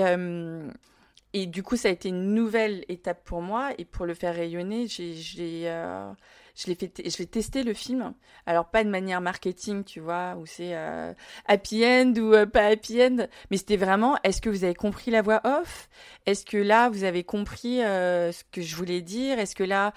et 1.34 1.48
du 1.48 1.64
coup, 1.64 1.78
ça 1.78 1.88
a 1.88 1.92
été 1.92 2.10
une 2.10 2.36
nouvelle 2.36 2.86
étape 2.90 3.24
pour 3.24 3.42
moi. 3.42 3.72
Et 3.80 3.86
pour 3.86 4.06
le 4.06 4.14
faire 4.14 4.36
rayonner, 4.36 4.86
j'ai, 4.88 5.68
euh, 5.68 6.12
je 6.56 6.68
l'ai 6.68 6.76
fait, 6.76 7.02
je 7.10 7.18
l'ai 7.18 7.26
testé 7.26 7.64
le 7.64 7.74
film. 7.74 8.14
Alors 8.46 8.70
pas 8.70 8.84
de 8.84 8.90
manière 8.90 9.20
marketing, 9.20 9.84
tu 9.84 10.00
vois, 10.00 10.36
où 10.38 10.46
c'est 10.46 10.76
euh, 10.76 11.12
happy 11.48 11.84
end 11.86 12.14
ou 12.18 12.36
euh, 12.36 12.46
pas 12.46 12.68
happy 12.68 13.02
end, 13.02 13.28
mais 13.50 13.58
c'était 13.58 13.78
vraiment. 13.78 14.16
Est-ce 14.24 14.42
que 14.42 14.50
vous 14.50 14.64
avez 14.64 14.76
compris 14.76 15.10
la 15.10 15.24
voix 15.24 15.42
off? 15.44 15.90
Est-ce 16.28 16.46
que 16.46 16.58
là 16.58 16.90
vous 16.90 17.04
avez 17.04 17.24
compris 17.24 17.80
ce 17.80 18.44
que 18.52 18.62
je 18.62 18.76
voulais 18.76 19.02
dire? 19.02 19.40
Est-ce 19.40 19.56
que 19.56 19.64
là 19.64 19.94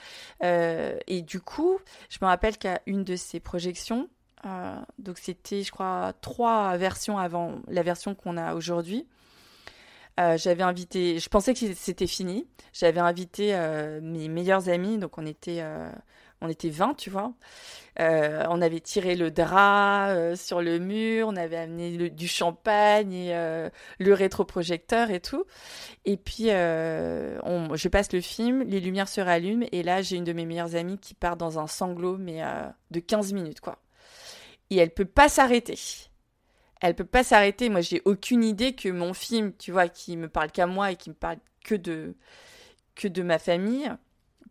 et 1.07 1.23
du 1.23 1.41
coup, 1.41 1.79
je 2.09 2.19
me 2.23 2.27
rappelle 2.27 2.57
qu'à 2.57 2.81
une 2.87 3.05
de 3.05 3.17
ces 3.17 3.41
projections, 3.41 4.09
donc 4.99 5.19
c'était, 5.19 5.63
je 5.63 5.71
crois, 5.71 6.15
trois 6.23 6.77
versions 6.79 7.19
avant 7.19 7.57
la 7.69 7.83
version 7.83 8.15
qu'on 8.15 8.39
a 8.39 8.55
aujourd'hui. 8.55 9.07
Euh, 10.19 10.39
j'avais 10.39 10.63
invité, 10.63 11.19
je 11.19 11.29
pensais 11.29 11.53
que 11.53 11.75
c'était 11.75 12.07
fini. 12.07 12.47
J'avais 12.73 13.01
invité 13.01 13.55
euh, 13.55 14.01
mes 14.03 14.29
meilleurs 14.29 14.69
amis, 14.69 14.99
donc 14.99 15.19
on 15.19 15.27
était, 15.27 15.59
euh, 15.61 15.91
on 16.41 16.49
était 16.49 16.71
20, 16.71 16.95
tu 16.95 17.11
vois. 17.11 17.35
on 17.99 18.63
avait 18.63 18.81
tiré 18.81 19.15
le 19.15 19.31
drap 19.31 20.35
sur 20.37 20.63
le 20.63 20.79
mur, 20.79 21.29
on 21.29 21.37
avait 21.37 21.57
amené 21.57 22.11
du 22.11 22.29
champagne 22.29 23.13
et 23.13 23.69
le 23.99 24.15
rétroprojecteur 24.15 25.11
et 25.11 25.21
tout. 25.21 25.45
Et 26.05 26.17
puis, 26.17 26.45
je 26.47 27.89
passe 27.89 28.13
le 28.13 28.21
film, 28.21 28.63
les 28.63 28.81
lumières 28.81 29.09
se 29.09 29.21
rallument 29.21 29.67
et 29.73 29.83
là, 29.83 30.03
j'ai 30.03 30.17
une 30.17 30.25
de 30.25 30.33
mes 30.33 30.47
meilleures 30.47 30.77
amies 30.77 30.99
qui 30.99 31.15
part 31.15 31.37
dans 31.37 31.59
un 31.59 31.67
sanglot, 31.67 32.19
mais 32.19 32.43
de 32.91 33.01
15 33.01 33.33
minutes, 33.33 33.61
quoi. 33.61 33.79
Et 34.71 34.77
elle 34.77 34.91
peut 34.91 35.05
pas 35.05 35.29
s'arrêter. 35.29 35.79
Elle 36.81 36.95
peut 36.95 37.05
pas 37.05 37.25
s'arrêter. 37.25 37.69
Moi, 37.69 37.81
j'ai 37.81 38.03
aucune 38.05 38.45
idée 38.45 38.75
que 38.75 38.89
mon 38.89 39.15
film, 39.15 39.53
tu 39.57 39.73
vois, 39.73 39.89
qui 39.89 40.17
me 40.17 40.29
parle 40.29 40.51
qu'à 40.51 40.67
moi 40.67 40.93
et 40.93 40.97
qui 40.97 41.11
me 41.11 41.15
parle 41.15 41.39
que 41.65 41.75
de 41.75 42.15
que 42.95 43.09
de 43.09 43.23
ma 43.23 43.39
famille, 43.39 43.91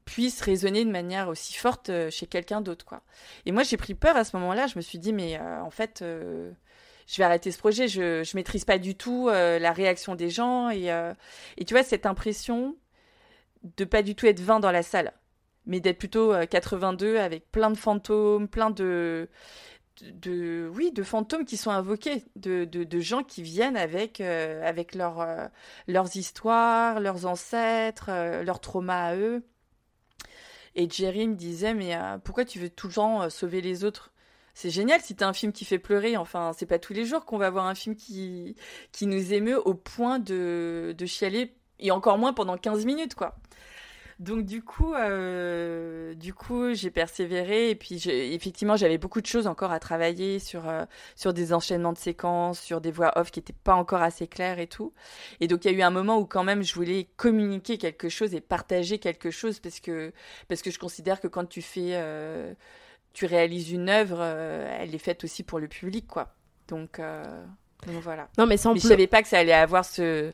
puisse 0.05 0.41
résonner 0.41 0.85
de 0.85 0.91
manière 0.91 1.29
aussi 1.29 1.55
forte 1.55 1.89
euh, 1.89 2.11
chez 2.11 2.27
quelqu'un 2.27 2.61
d'autre, 2.61 2.85
quoi. 2.85 3.01
Et 3.45 3.51
moi, 3.51 3.63
j'ai 3.63 3.77
pris 3.77 3.95
peur 3.95 4.15
à 4.15 4.23
ce 4.23 4.37
moment-là. 4.37 4.67
Je 4.67 4.77
me 4.77 4.81
suis 4.81 4.99
dit, 4.99 5.13
mais 5.13 5.39
euh, 5.39 5.61
en 5.61 5.71
fait, 5.71 6.01
euh, 6.03 6.51
je 7.07 7.17
vais 7.17 7.23
arrêter 7.23 7.51
ce 7.51 7.57
projet. 7.57 7.87
Je 7.87 8.23
je 8.23 8.37
maîtrise 8.37 8.65
pas 8.65 8.77
du 8.77 8.95
tout 8.95 9.29
la 9.29 9.71
réaction 9.71 10.15
des 10.15 10.29
gens 10.29 10.69
et 10.69 10.87
et 11.57 11.65
tu 11.65 11.73
vois 11.73 11.83
cette 11.83 12.05
impression 12.05 12.75
de 13.77 13.85
pas 13.85 14.01
du 14.03 14.15
tout 14.15 14.27
être 14.27 14.39
20 14.39 14.59
dans 14.59 14.71
la 14.71 14.83
salle, 14.83 15.13
mais 15.65 15.79
d'être 15.79 15.99
plutôt 15.99 16.33
82 16.49 17.17
avec 17.17 17.51
plein 17.51 17.69
de 17.71 17.77
fantômes, 17.77 18.47
plein 18.47 18.71
de 18.71 19.29
de, 20.01 20.69
oui, 20.73 20.91
de 20.91 21.03
fantômes 21.03 21.45
qui 21.45 21.57
sont 21.57 21.71
invoqués, 21.71 22.23
de, 22.35 22.65
de, 22.65 22.99
gens 22.99 23.23
qui 23.23 23.41
viennent 23.41 23.77
avec, 23.77 24.21
euh, 24.21 24.67
avec 24.67 24.95
euh, 24.95 25.47
leurs 25.87 26.15
histoires, 26.17 26.99
leurs 26.99 27.25
ancêtres, 27.25 28.09
euh, 28.09 28.43
leurs 28.43 28.59
traumas 28.59 29.07
à 29.07 29.15
eux. 29.15 29.43
Et 30.75 30.89
Jerry 30.89 31.27
me 31.27 31.35
disait, 31.35 31.73
mais 31.73 31.97
pourquoi 32.25 32.43
tu 32.43 32.59
veux 32.59 32.69
tout 32.69 32.87
le 32.87 32.93
temps 32.93 33.29
sauver 33.29 33.61
les 33.61 33.85
autres? 33.85 34.11
C'est 34.53 34.69
génial 34.69 34.99
si 35.01 35.15
t'as 35.15 35.27
un 35.27 35.33
film 35.33 35.53
qui 35.53 35.63
fait 35.63 35.79
pleurer. 35.79 36.17
Enfin, 36.17 36.51
c'est 36.57 36.65
pas 36.65 36.79
tous 36.79 36.91
les 36.91 37.05
jours 37.05 37.23
qu'on 37.23 37.37
va 37.37 37.49
voir 37.49 37.65
un 37.65 37.75
film 37.75 37.95
qui, 37.95 38.55
qui 38.91 39.07
nous 39.07 39.33
émeut 39.33 39.57
au 39.65 39.73
point 39.73 40.19
de, 40.19 40.93
de 40.97 41.05
chialer, 41.05 41.55
et 41.79 41.91
encore 41.91 42.17
moins 42.17 42.33
pendant 42.33 42.57
15 42.57 42.85
minutes, 42.85 43.15
quoi. 43.15 43.37
Donc 44.19 44.45
du 44.45 44.63
coup, 44.63 44.93
euh, 44.93 46.13
du 46.13 46.33
coup, 46.33 46.73
j'ai 46.73 46.89
persévéré 46.89 47.69
et 47.69 47.75
puis 47.75 48.01
effectivement, 48.07 48.77
j'avais 48.77 48.97
beaucoup 48.97 49.19
de 49.19 49.25
choses 49.25 49.45
encore 49.45 49.71
à 49.71 49.79
travailler 49.79 50.39
sur 50.39 50.69
euh, 50.69 50.85
sur 51.17 51.33
des 51.33 51.51
enchaînements 51.51 51.91
de 51.91 51.97
séquences, 51.97 52.59
sur 52.61 52.79
des 52.79 52.91
voix 52.91 53.17
off 53.17 53.29
qui 53.29 53.39
n'étaient 53.39 53.51
pas 53.51 53.75
encore 53.75 54.01
assez 54.01 54.27
claires 54.27 54.59
et 54.59 54.67
tout. 54.67 54.93
Et 55.41 55.47
donc 55.47 55.65
il 55.65 55.71
y 55.71 55.75
a 55.75 55.77
eu 55.77 55.81
un 55.81 55.89
moment 55.89 56.17
où 56.17 56.25
quand 56.25 56.45
même 56.45 56.63
je 56.63 56.73
voulais 56.73 57.09
communiquer 57.17 57.77
quelque 57.77 58.07
chose 58.07 58.33
et 58.33 58.39
partager 58.39 58.99
quelque 58.99 59.31
chose 59.31 59.59
parce 59.59 59.81
que 59.81 60.13
parce 60.47 60.61
que 60.61 60.71
je 60.71 60.79
considère 60.79 61.19
que 61.19 61.27
quand 61.27 61.45
tu 61.45 61.61
fais 61.61 61.91
euh, 61.95 62.53
tu 63.11 63.25
réalises 63.25 63.71
une 63.71 63.89
œuvre, 63.89 64.21
elle 64.21 64.93
est 64.95 64.99
faite 64.99 65.23
aussi 65.23 65.43
pour 65.43 65.59
le 65.59 65.67
public, 65.69 66.05
quoi. 66.05 66.35
Donc, 66.67 66.99
donc 66.99 68.01
voilà. 68.01 68.27
Non, 68.37 68.45
mais 68.45 68.57
sans. 68.57 68.73
Mais 68.73 68.79
je 68.79 68.87
savais 68.87 69.07
pas 69.07 69.21
que 69.21 69.29
ça 69.29 69.39
allait 69.39 69.53
avoir 69.53 69.85
ce 69.85 70.33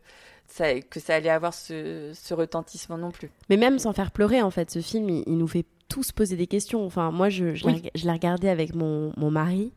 que 0.90 1.00
ça 1.00 1.16
allait 1.16 1.30
avoir 1.30 1.54
ce, 1.54 2.34
retentissement 2.34 2.98
non 2.98 3.12
plus. 3.12 3.30
Mais 3.50 3.58
même 3.58 3.80
sans 3.80 3.94
faire 3.94 4.12
pleurer, 4.12 4.42
en 4.42 4.52
fait, 4.52 4.72
ce 4.72 4.80
film, 4.80 5.10
il, 5.10 5.38
nous 5.38 5.48
fait 5.48 5.66
tous 5.88 6.12
poser 6.12 6.36
des 6.36 6.48
questions. 6.48 6.86
Enfin, 6.86 7.12
moi, 7.12 7.30
je, 7.30 7.56
je 7.56 7.68
l'ai 7.68 8.12
regardé 8.12 8.50
avec 8.50 8.76
mon, 8.76 9.14
mon 9.18 9.32
mari. 9.32 9.72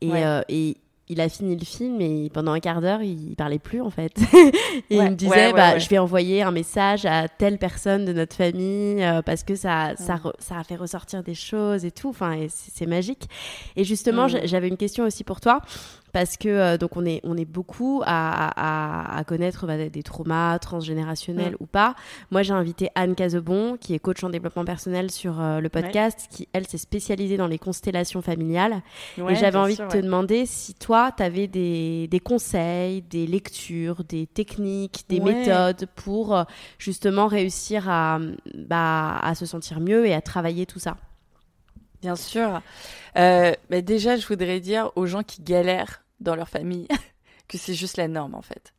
Et, 0.00 0.10
euh, 0.12 0.40
et 0.48 0.76
il 1.10 1.20
a 1.20 1.28
fini 1.28 1.56
le 1.56 1.64
film 1.64 2.00
et 2.00 2.30
pendant 2.32 2.52
un 2.52 2.60
quart 2.60 2.80
d'heure, 2.80 3.02
il 3.02 3.34
parlait 3.34 3.58
plus 3.58 3.80
en 3.80 3.90
fait. 3.90 4.12
et 4.90 4.96
il 4.96 5.02
me 5.02 5.14
disait, 5.14 5.52
bah, 5.52 5.76
je 5.76 5.88
vais 5.88 5.98
envoyer 5.98 6.42
un 6.42 6.52
message 6.52 7.04
à 7.04 7.26
telle 7.26 7.58
personne 7.58 8.04
de 8.04 8.12
notre 8.12 8.36
famille 8.36 9.02
euh, 9.02 9.20
parce 9.20 9.42
que 9.42 9.56
ça, 9.56 9.94
ça, 9.96 10.20
ça, 10.38 10.58
a 10.58 10.62
fait 10.62 10.76
ressortir 10.76 11.24
des 11.24 11.34
choses 11.34 11.84
et 11.84 11.90
tout. 11.90 12.10
Enfin, 12.10 12.46
c'est 12.48 12.86
magique. 12.86 13.28
Et 13.74 13.82
justement, 13.82 14.26
mm. 14.26 14.42
j'avais 14.44 14.68
une 14.68 14.76
question 14.76 15.04
aussi 15.04 15.24
pour 15.24 15.40
toi 15.40 15.62
parce 16.12 16.36
que 16.36 16.48
euh, 16.48 16.78
donc 16.78 16.96
on 16.96 17.04
est 17.04 17.20
on 17.24 17.36
est 17.36 17.44
beaucoup 17.44 18.02
à, 18.04 19.16
à, 19.18 19.24
connaître 19.24 19.66
bah, 19.66 19.88
des 19.88 20.02
traumas 20.02 20.58
transgénérationnels 20.58 21.52
mm. 21.52 21.56
ou 21.60 21.66
pas. 21.66 21.94
Moi, 22.30 22.42
j'ai 22.42 22.52
invité 22.52 22.88
Anne 22.94 23.14
Cazebon, 23.14 23.76
qui 23.76 23.94
est 23.94 23.98
coach 23.98 24.22
en 24.24 24.30
développement 24.30 24.64
personnel 24.64 25.10
sur 25.10 25.40
euh, 25.40 25.60
le 25.60 25.68
podcast, 25.68 26.28
qui 26.30 26.48
elle 26.52 26.66
s'est 26.66 26.78
spécialisée 26.78 27.36
dans 27.36 27.46
les 27.46 27.58
constellations 27.58 28.22
familiales. 28.22 28.82
et 29.18 29.34
j'avais 29.34 29.58
envie 29.58 29.76
de 29.76 29.86
te 29.86 29.98
demander 29.98 30.46
si 30.46 30.74
toi, 30.74 31.12
tu 31.16 31.22
avais 31.22 31.46
des, 31.46 32.08
des, 32.08 32.20
conseils, 32.20 33.02
des 33.02 33.26
lectures, 33.26 34.04
des 34.04 34.26
techniques, 34.26 35.04
des 35.08 35.20
méthodes 35.20 35.86
pour 35.96 36.36
euh, 36.36 36.44
justement 36.78 37.26
réussir 37.26 37.88
à 37.88 38.18
bah, 38.54 39.18
à 39.22 39.34
se 39.34 39.46
sentir 39.46 39.80
mieux 39.80 40.06
et 40.06 40.14
à 40.14 40.20
travailler 40.20 40.66
tout 40.66 40.78
ça. 40.78 40.96
Bien 42.00 42.16
sûr. 42.16 42.62
Euh, 43.16 43.52
mais 43.68 43.82
déjà, 43.82 44.16
je 44.16 44.26
voudrais 44.26 44.60
dire 44.60 44.90
aux 44.96 45.06
gens 45.06 45.22
qui 45.22 45.42
galèrent 45.42 46.02
dans 46.20 46.34
leur 46.34 46.48
famille 46.48 46.88
que 47.48 47.58
c'est 47.58 47.74
juste 47.74 47.96
la 47.96 48.08
norme, 48.08 48.34
en 48.34 48.42
fait. 48.42 48.72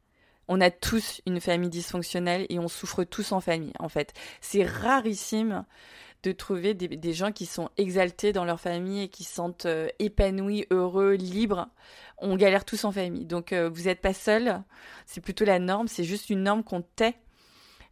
On 0.47 0.59
a 0.59 0.71
tous 0.71 1.21
une 1.25 1.39
famille 1.39 1.69
dysfonctionnelle 1.69 2.45
et 2.49 2.59
on 2.59 2.67
souffre 2.67 3.03
tous 3.03 3.31
en 3.31 3.39
famille, 3.39 3.73
en 3.79 3.89
fait. 3.89 4.13
C'est 4.41 4.65
rarissime 4.65 5.65
de 6.23 6.31
trouver 6.31 6.73
des, 6.73 7.13
gens 7.13 7.31
qui 7.31 7.45
sont 7.45 7.69
exaltés 7.77 8.31
dans 8.31 8.45
leur 8.45 8.59
famille 8.59 9.03
et 9.03 9.07
qui 9.07 9.23
se 9.23 9.33
sentent 9.33 9.65
euh, 9.65 9.87
épanouis, 9.97 10.67
heureux, 10.69 11.13
libres. 11.13 11.67
On 12.19 12.35
galère 12.35 12.63
tous 12.63 12.85
en 12.85 12.91
famille. 12.91 13.25
Donc, 13.25 13.53
euh, 13.53 13.69
vous 13.69 13.83
n'êtes 13.83 14.01
pas 14.01 14.13
seul. 14.13 14.61
C'est 15.07 15.21
plutôt 15.21 15.45
la 15.45 15.57
norme. 15.57 15.87
C'est 15.87 16.03
juste 16.03 16.29
une 16.29 16.43
norme 16.43 16.63
qu'on 16.63 16.81
tait 16.81 17.15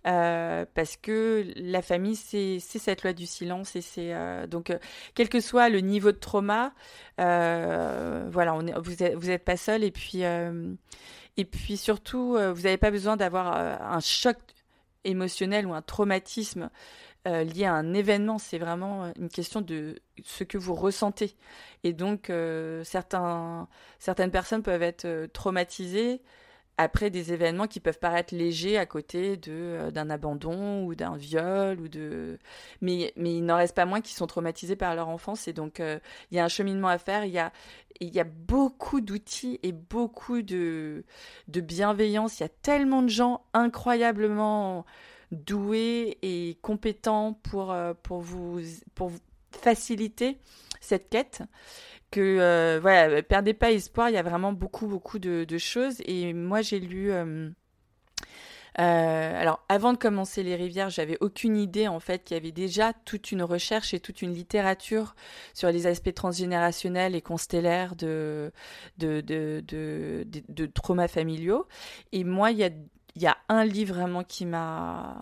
euh, 0.07 0.65
parce 0.73 0.95
que 0.95 1.45
la 1.57 1.81
famille, 1.81 2.15
c'est 2.15 2.59
cette 2.59 3.03
loi 3.03 3.13
du 3.13 3.25
silence 3.25 3.75
et 3.75 3.83
euh, 3.97 4.47
donc 4.47 4.69
euh, 4.69 4.77
quel 5.13 5.27
que 5.27 5.41
soit 5.41 5.67
le 5.67 5.81
niveau 5.81 6.11
de 6.11 6.17
trauma, 6.17 6.73
voilà, 7.17 8.53
vous 8.77 8.91
n'êtes 8.91 9.27
êtes 9.27 9.43
pas 9.43 9.57
seul 9.57 9.83
et 9.83 9.91
puis 9.91 10.23
et 10.23 11.45
puis 11.45 11.77
surtout, 11.77 12.37
vous 12.37 12.61
n'avez 12.61 12.77
pas 12.77 12.91
besoin 12.91 13.17
d'avoir 13.17 13.53
un 13.55 13.99
choc 13.99 14.37
émotionnel 15.03 15.65
ou 15.65 15.73
un 15.73 15.81
traumatisme 15.81 16.69
lié 17.25 17.65
à 17.65 17.73
un 17.73 17.93
événement. 17.93 18.37
C'est 18.37 18.57
vraiment 18.57 19.11
une 19.17 19.29
question 19.29 19.61
de 19.61 19.95
ce 20.23 20.43
que 20.43 20.57
vous 20.57 20.75
ressentez. 20.75 21.35
Et 21.83 21.93
donc, 21.93 22.31
certains, 22.83 23.67
certaines 23.99 24.31
personnes 24.31 24.63
peuvent 24.63 24.83
être 24.83 25.27
traumatisées 25.33 26.21
après 26.79 27.09
des 27.09 27.33
événements 27.33 27.67
qui 27.67 27.81
peuvent 27.81 27.99
paraître 27.99 28.33
légers 28.33 28.77
à 28.77 28.85
côté 28.85 29.35
de 29.35 29.51
euh, 29.51 29.91
d'un 29.91 30.09
abandon 30.09 30.85
ou 30.85 30.95
d'un 30.95 31.17
viol 31.17 31.77
ou 31.81 31.89
de 31.89 32.39
mais 32.79 33.11
mais 33.17 33.35
il 33.35 33.45
n'en 33.45 33.57
reste 33.57 33.75
pas 33.75 33.85
moins 33.85 33.99
qui 33.99 34.13
sont 34.13 34.27
traumatisés 34.27 34.77
par 34.77 34.95
leur 34.95 35.09
enfance 35.09 35.49
et 35.49 35.53
donc 35.53 35.81
euh, 35.81 35.99
il 36.31 36.37
y 36.37 36.39
a 36.39 36.45
un 36.45 36.47
cheminement 36.47 36.87
à 36.87 36.97
faire. 36.97 37.25
Il 37.25 37.31
y 37.31 37.37
a 37.37 37.51
il 37.99 38.15
y 38.15 38.19
a 38.21 38.23
beaucoup 38.23 39.01
d'outils 39.01 39.59
et 39.61 39.73
beaucoup 39.73 40.41
de 40.41 41.03
de 41.49 41.59
bienveillance. 41.59 42.39
Il 42.39 42.43
y 42.43 42.45
a 42.45 42.49
tellement 42.61 43.01
de 43.01 43.09
gens 43.09 43.41
incroyablement 43.53 44.85
doués 45.33 46.17
et 46.21 46.57
compétents 46.61 47.33
pour 47.43 47.73
euh, 47.73 47.93
pour 48.03 48.21
vous 48.21 48.61
pour 48.95 49.11
faciliter 49.51 50.37
cette 50.79 51.09
quête 51.09 51.43
que 52.11 52.37
euh, 52.39 52.79
voilà, 52.81 53.21
perdez 53.21 53.53
pas 53.53 53.71
espoir, 53.71 54.09
il 54.09 54.13
y 54.15 54.17
a 54.17 54.23
vraiment 54.23 54.53
beaucoup 54.53 54.87
beaucoup 54.87 55.19
de, 55.19 55.45
choses. 55.57 56.01
Et 56.05 56.33
moi 56.33 56.61
j'ai 56.61 56.79
lu 56.79 57.11
euh, 57.11 57.49
euh, 58.79 59.41
alors 59.41 59.63
avant 59.69 59.93
de 59.93 59.97
commencer 59.97 60.43
les 60.43 60.55
rivières, 60.55 60.89
j'avais 60.89 61.17
aucune 61.21 61.57
idée 61.57 61.87
en 61.87 61.99
fait 61.99 62.23
qu'il 62.23 62.35
y 62.35 62.39
avait 62.39 62.51
déjà 62.51 62.93
toute 63.05 63.31
une 63.31 63.43
recherche 63.43 63.93
et 63.93 63.99
toute 63.99 64.21
une 64.21 64.33
littérature 64.33 65.15
sur 65.53 65.71
les 65.71 65.87
aspects 65.87 66.13
transgénérationnels 66.13 67.15
et 67.15 67.21
constellaires 67.21 67.95
de 67.95 68.51
de, 68.97 69.21
de, 69.21 69.63
de, 69.67 70.25
de 70.25 70.65
traumas 70.65 71.07
familiaux. 71.07 71.67
Et 72.11 72.23
moi 72.23 72.51
il 72.51 72.57
y 72.57 72.63
a, 72.63 72.69
y 73.15 73.27
a 73.27 73.37
un 73.49 73.65
livre 73.65 73.95
vraiment 73.95 74.23
qui 74.23 74.45
m'a 74.45 75.21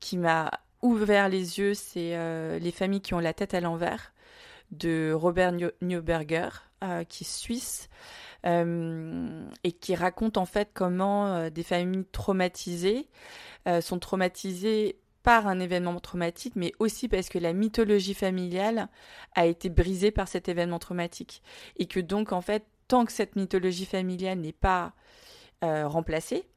qui 0.00 0.16
m'a 0.18 0.50
ouvert 0.82 1.28
les 1.28 1.58
yeux, 1.58 1.74
c'est 1.74 2.16
Les 2.60 2.70
familles 2.72 3.00
qui 3.00 3.14
ont 3.14 3.18
la 3.20 3.34
tête 3.34 3.54
à 3.54 3.60
l'envers 3.60 4.12
de 4.70 5.12
Robert 5.12 5.52
Neuberger, 5.80 6.48
euh, 6.84 7.04
qui 7.04 7.24
est 7.24 7.26
suisse, 7.26 7.88
euh, 8.46 9.44
et 9.64 9.72
qui 9.72 9.94
raconte 9.94 10.36
en 10.36 10.46
fait 10.46 10.70
comment 10.72 11.26
euh, 11.26 11.50
des 11.50 11.62
familles 11.62 12.06
traumatisées 12.12 13.08
sont 13.82 13.98
traumatisées 13.98 14.98
par 15.22 15.46
un 15.46 15.60
événement 15.60 16.00
traumatique, 16.00 16.54
mais 16.56 16.72
aussi 16.78 17.06
parce 17.06 17.28
que 17.28 17.38
la 17.38 17.52
mythologie 17.52 18.14
familiale 18.14 18.88
a 19.34 19.44
été 19.44 19.68
brisée 19.68 20.10
par 20.10 20.26
cet 20.26 20.48
événement 20.48 20.78
traumatique. 20.78 21.42
Et 21.76 21.84
que 21.84 22.00
donc, 22.00 22.32
en 22.32 22.40
fait, 22.40 22.64
tant 22.86 23.04
que 23.04 23.12
cette 23.12 23.36
mythologie 23.36 23.84
familiale 23.84 24.38
n'est 24.38 24.54
pas 24.54 24.94
remplacée, 25.60 26.48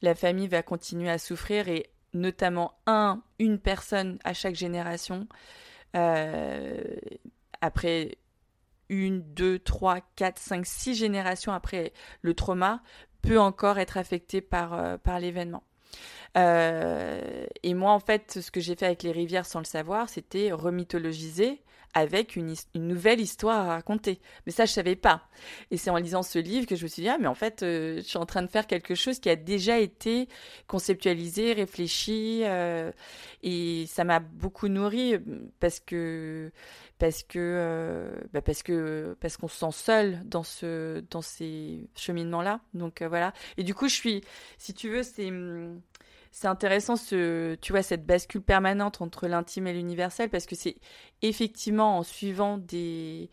la 0.00 0.14
famille 0.14 0.48
va 0.48 0.62
continuer 0.62 1.10
à 1.10 1.18
souffrir 1.18 1.68
et 1.68 1.90
notamment 2.14 2.72
un, 2.86 3.22
une 3.38 3.58
personne 3.58 4.18
à 4.24 4.32
chaque 4.32 4.54
génération 4.54 5.28
après 7.60 8.18
une, 8.88 9.22
deux, 9.34 9.58
trois, 9.58 10.00
quatre, 10.16 10.38
cinq, 10.38 10.66
six 10.66 10.94
générations 10.94 11.52
après 11.52 11.92
le 12.22 12.34
trauma, 12.34 12.82
peut 13.22 13.38
encore 13.38 13.78
être 13.78 13.96
affecté 13.96 14.40
par, 14.40 14.74
euh, 14.74 14.98
par 14.98 15.18
l'événement. 15.18 15.62
Euh, 16.36 17.46
et 17.62 17.74
moi, 17.74 17.92
en 17.92 18.00
fait, 18.00 18.40
ce 18.40 18.50
que 18.50 18.60
j'ai 18.60 18.74
fait 18.74 18.86
avec 18.86 19.02
les 19.02 19.12
rivières 19.12 19.46
sans 19.46 19.60
le 19.60 19.64
savoir, 19.64 20.08
c'était 20.08 20.52
remythologiser 20.52 21.62
avec 21.96 22.34
une, 22.34 22.52
nouvelle 22.74 23.20
histoire 23.20 23.68
à 23.68 23.74
raconter. 23.74 24.20
Mais 24.44 24.52
ça, 24.52 24.66
je 24.66 24.72
savais 24.72 24.96
pas. 24.96 25.28
Et 25.70 25.76
c'est 25.76 25.90
en 25.90 25.96
lisant 25.96 26.24
ce 26.24 26.40
livre 26.40 26.66
que 26.66 26.74
je 26.74 26.82
me 26.82 26.88
suis 26.88 27.02
dit, 27.02 27.08
ah, 27.08 27.18
mais 27.20 27.28
en 27.28 27.36
fait, 27.36 27.62
euh, 27.62 27.98
je 27.98 28.02
suis 28.02 28.18
en 28.18 28.26
train 28.26 28.42
de 28.42 28.48
faire 28.48 28.66
quelque 28.66 28.96
chose 28.96 29.20
qui 29.20 29.30
a 29.30 29.36
déjà 29.36 29.78
été 29.78 30.28
conceptualisé, 30.66 31.52
réfléchi, 31.52 32.42
et 33.44 33.86
ça 33.86 34.02
m'a 34.02 34.18
beaucoup 34.18 34.66
nourri 34.66 35.14
parce 35.60 35.78
que 35.78 36.50
parce 37.04 37.22
que 37.22 37.38
euh, 37.38 38.16
bah 38.32 38.40
que 38.40 39.14
parce 39.20 39.36
qu'on 39.36 39.46
se 39.46 39.58
sent 39.58 39.72
seul 39.72 40.22
dans 40.24 40.42
ce 40.42 41.04
dans 41.10 41.20
ces 41.20 41.86
cheminements 41.94 42.40
là. 42.40 42.60
Donc 42.72 43.02
voilà. 43.02 43.34
Et 43.58 43.62
du 43.62 43.74
coup, 43.74 43.88
je 43.88 44.20
si 44.56 44.72
tu 44.72 44.88
veux, 44.88 45.02
c'est 45.02 45.30
c'est 46.30 46.48
intéressant 46.48 46.96
ce, 46.96 47.56
tu 47.56 47.72
vois, 47.72 47.82
cette 47.82 48.06
bascule 48.06 48.40
permanente 48.40 49.02
entre 49.02 49.28
l'intime 49.28 49.66
et 49.66 49.74
l'universel 49.74 50.30
parce 50.30 50.46
que 50.46 50.56
c'est 50.56 50.76
effectivement 51.20 51.98
en 51.98 52.02
suivant 52.02 52.56
des, 52.56 53.28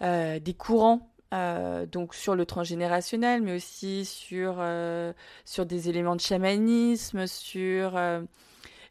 euh, 0.00 0.40
des 0.40 0.54
courants 0.54 1.12
euh, 1.34 1.84
donc 1.84 2.14
sur 2.14 2.34
le 2.34 2.46
transgénérationnel, 2.46 3.42
mais 3.42 3.54
aussi 3.54 4.06
sur, 4.06 4.56
euh, 4.60 5.12
sur 5.44 5.66
des 5.66 5.90
éléments 5.90 6.16
de 6.16 6.22
chamanisme, 6.22 7.26
sur, 7.26 8.00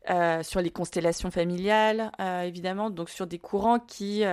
sur 0.08 0.62
les 0.62 0.72
constellations 0.72 1.32
familiales, 1.32 2.12
évidemment, 2.20 2.90
donc 2.90 3.10
sur 3.10 3.28
des 3.28 3.40
courants 3.40 3.80
qui, 3.80 4.24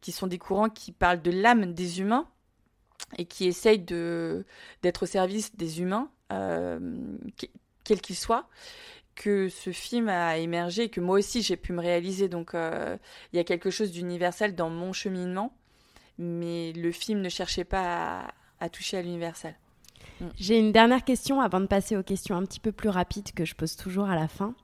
qui 0.00 0.12
sont 0.12 0.26
des 0.26 0.38
courants 0.38 0.68
qui 0.68 0.92
parlent 0.92 1.22
de 1.22 1.30
l'âme 1.30 1.72
des 1.72 2.00
humains 2.00 2.26
et 3.18 3.24
qui 3.24 3.46
essayent 3.46 3.78
d'être 3.78 5.02
au 5.04 5.06
service 5.06 5.54
des 5.56 5.80
humains, 5.80 6.10
quel 7.84 8.00
qu'il 8.00 8.16
soit, 8.16 8.48
que 9.20 9.50
ce 9.50 9.70
film 9.70 10.08
a 10.08 10.38
émergé 10.38 10.84
et 10.84 10.88
que 10.88 11.00
moi 11.00 11.18
aussi 11.18 11.42
j'ai 11.42 11.58
pu 11.58 11.74
me 11.74 11.80
réaliser. 11.80 12.28
Donc 12.28 12.54
euh, 12.54 12.96
il 13.32 13.36
y 13.36 13.38
a 13.38 13.44
quelque 13.44 13.70
chose 13.70 13.92
d'universel 13.92 14.54
dans 14.54 14.70
mon 14.70 14.94
cheminement, 14.94 15.52
mais 16.18 16.72
le 16.72 16.90
film 16.90 17.20
ne 17.20 17.28
cherchait 17.28 17.64
pas 17.64 18.32
à, 18.60 18.68
toucher 18.70 18.96
à 18.96 19.02
l'universel. 19.02 19.54
Mm. 20.20 20.24
J'ai 20.36 20.58
une 20.58 20.72
dernière 20.72 21.04
question 21.04 21.40
avant 21.40 21.60
de 21.60 21.66
passer 21.66 21.96
aux 21.96 22.02
questions 22.02 22.36
un 22.36 22.44
petit 22.44 22.60
peu 22.60 22.72
plus 22.72 22.88
rapides 22.88 23.32
que 23.32 23.44
je 23.44 23.54
pose 23.54 23.76
toujours 23.76 24.08
à 24.08 24.14
la 24.14 24.28
fin. 24.28 24.54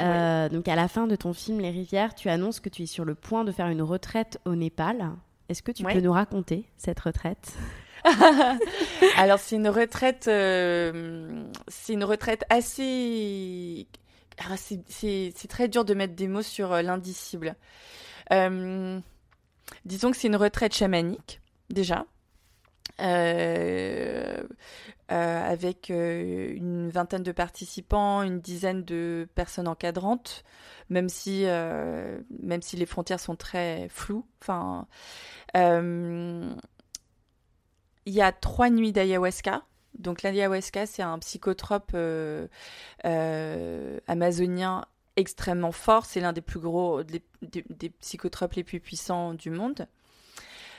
Euh, 0.00 0.48
donc 0.50 0.68
à 0.68 0.76
la 0.76 0.88
fin 0.88 1.06
de 1.06 1.16
ton 1.16 1.32
film 1.32 1.60
Les 1.60 1.70
Rivières, 1.70 2.14
tu 2.14 2.28
annonces 2.28 2.60
que 2.60 2.68
tu 2.68 2.82
es 2.82 2.86
sur 2.86 3.04
le 3.04 3.14
point 3.14 3.44
de 3.44 3.52
faire 3.52 3.68
une 3.68 3.82
retraite 3.82 4.38
au 4.44 4.54
Népal. 4.54 5.10
Est-ce 5.48 5.62
que 5.62 5.72
tu 5.72 5.84
peux 5.84 6.00
nous 6.00 6.12
raconter 6.12 6.64
cette 6.76 7.00
retraite? 7.00 7.54
Alors 9.16 9.38
c'est 9.38 9.56
une 9.56 9.68
retraite, 9.68 10.28
euh, 10.28 11.44
c'est 11.68 11.92
une 11.92 12.04
retraite 12.04 12.44
assez. 12.50 13.86
c'est 14.88 15.48
très 15.48 15.68
dur 15.68 15.84
de 15.84 15.94
mettre 15.94 16.14
des 16.14 16.28
mots 16.28 16.42
sur 16.42 16.72
euh, 16.72 16.82
l'indicible. 16.82 17.56
Euh, 18.32 18.98
disons 19.84 20.10
que 20.10 20.16
c'est 20.16 20.28
une 20.28 20.36
retraite 20.36 20.74
chamanique 20.74 21.40
déjà. 21.70 22.06
Avec 25.08 25.88
une 25.88 26.90
vingtaine 26.90 27.22
de 27.22 27.32
participants, 27.32 28.22
une 28.22 28.40
dizaine 28.40 28.84
de 28.84 29.28
personnes 29.34 29.68
encadrantes, 29.68 30.44
même 30.90 31.08
si, 31.08 31.44
même 31.44 32.62
si 32.62 32.76
les 32.76 32.86
frontières 32.86 33.20
sont 33.20 33.36
très 33.36 33.88
floues. 33.88 34.26
Enfin, 34.42 34.86
il 38.06 38.14
y 38.14 38.22
a 38.22 38.32
trois 38.32 38.70
nuits 38.70 38.92
d'ayahuasca. 38.92 39.64
Donc 39.98 40.22
l'ayahuasca, 40.22 40.86
c'est 40.86 41.02
un 41.02 41.18
psychotrope 41.18 41.92
euh, 41.94 42.46
euh, 43.04 43.98
amazonien 44.06 44.84
extrêmement 45.16 45.72
fort. 45.72 46.06
C'est 46.06 46.20
l'un 46.20 46.32
des 46.32 46.40
plus 46.40 46.60
gros, 46.60 47.02
des, 47.02 47.22
psychotropes 48.00 48.54
les 48.54 48.64
plus 48.64 48.80
puissants 48.80 49.34
du 49.34 49.50
monde. 49.50 49.86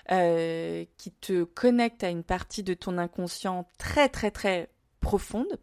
Euh, 0.10 0.86
qui 0.98 1.12
te 1.12 1.44
connecte 1.44 2.02
à 2.02 2.10
une 2.10 2.24
partie 2.24 2.64
de 2.64 2.74
ton 2.74 2.98
inconscient 2.98 3.68
très 3.78 4.08
très 4.08 4.32
très 4.32 4.70
profonde 5.02 5.60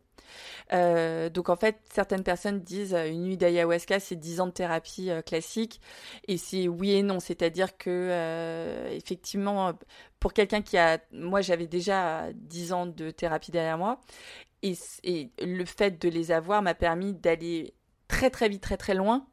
euh, 0.72 1.30
donc 1.30 1.48
en 1.48 1.56
fait, 1.56 1.78
certaines 1.92 2.24
personnes 2.24 2.60
disent 2.60 2.94
euh, 2.94 3.08
une 3.08 3.22
nuit 3.22 3.36
d'ayahuasca, 3.36 4.00
c'est 4.00 4.16
10 4.16 4.40
ans 4.40 4.46
de 4.46 4.52
thérapie 4.52 5.10
classique. 5.24 5.80
Et 6.26 6.36
c'est 6.38 6.66
oui 6.66 6.92
et 6.92 7.02
non. 7.02 7.20
C'est-à-dire 7.20 7.76
que, 7.76 8.88
effectivement, 8.90 9.74
pour 10.18 10.32
quelqu'un 10.32 10.60
qui 10.62 10.76
a. 10.76 10.98
Moi, 11.12 11.40
j'avais 11.40 11.68
déjà 11.68 12.32
10 12.34 12.72
ans 12.72 12.86
de 12.86 13.10
thérapie 13.10 13.52
derrière 13.52 13.78
moi. 13.78 14.00
Et, 14.62 14.74
et 15.04 15.30
le 15.40 15.64
fait 15.64 16.02
de 16.02 16.08
les 16.08 16.32
avoir 16.32 16.62
m'a 16.62 16.74
permis 16.74 17.14
d'aller 17.14 17.74
très 18.08 18.30
très 18.30 18.48
vite, 18.48 18.62
très 18.62 18.76
très 18.76 18.94
loin 18.94 19.26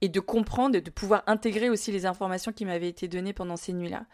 et 0.00 0.08
de 0.08 0.20
comprendre 0.20 0.76
et 0.76 0.80
de 0.80 0.90
pouvoir 0.90 1.22
intégrer 1.26 1.68
aussi 1.68 1.92
les 1.92 2.06
informations 2.06 2.52
qui 2.52 2.64
m'avaient 2.64 2.88
été 2.88 3.08
données 3.08 3.32
pendant 3.32 3.56
ces 3.56 3.72
nuits-là. 3.72 4.04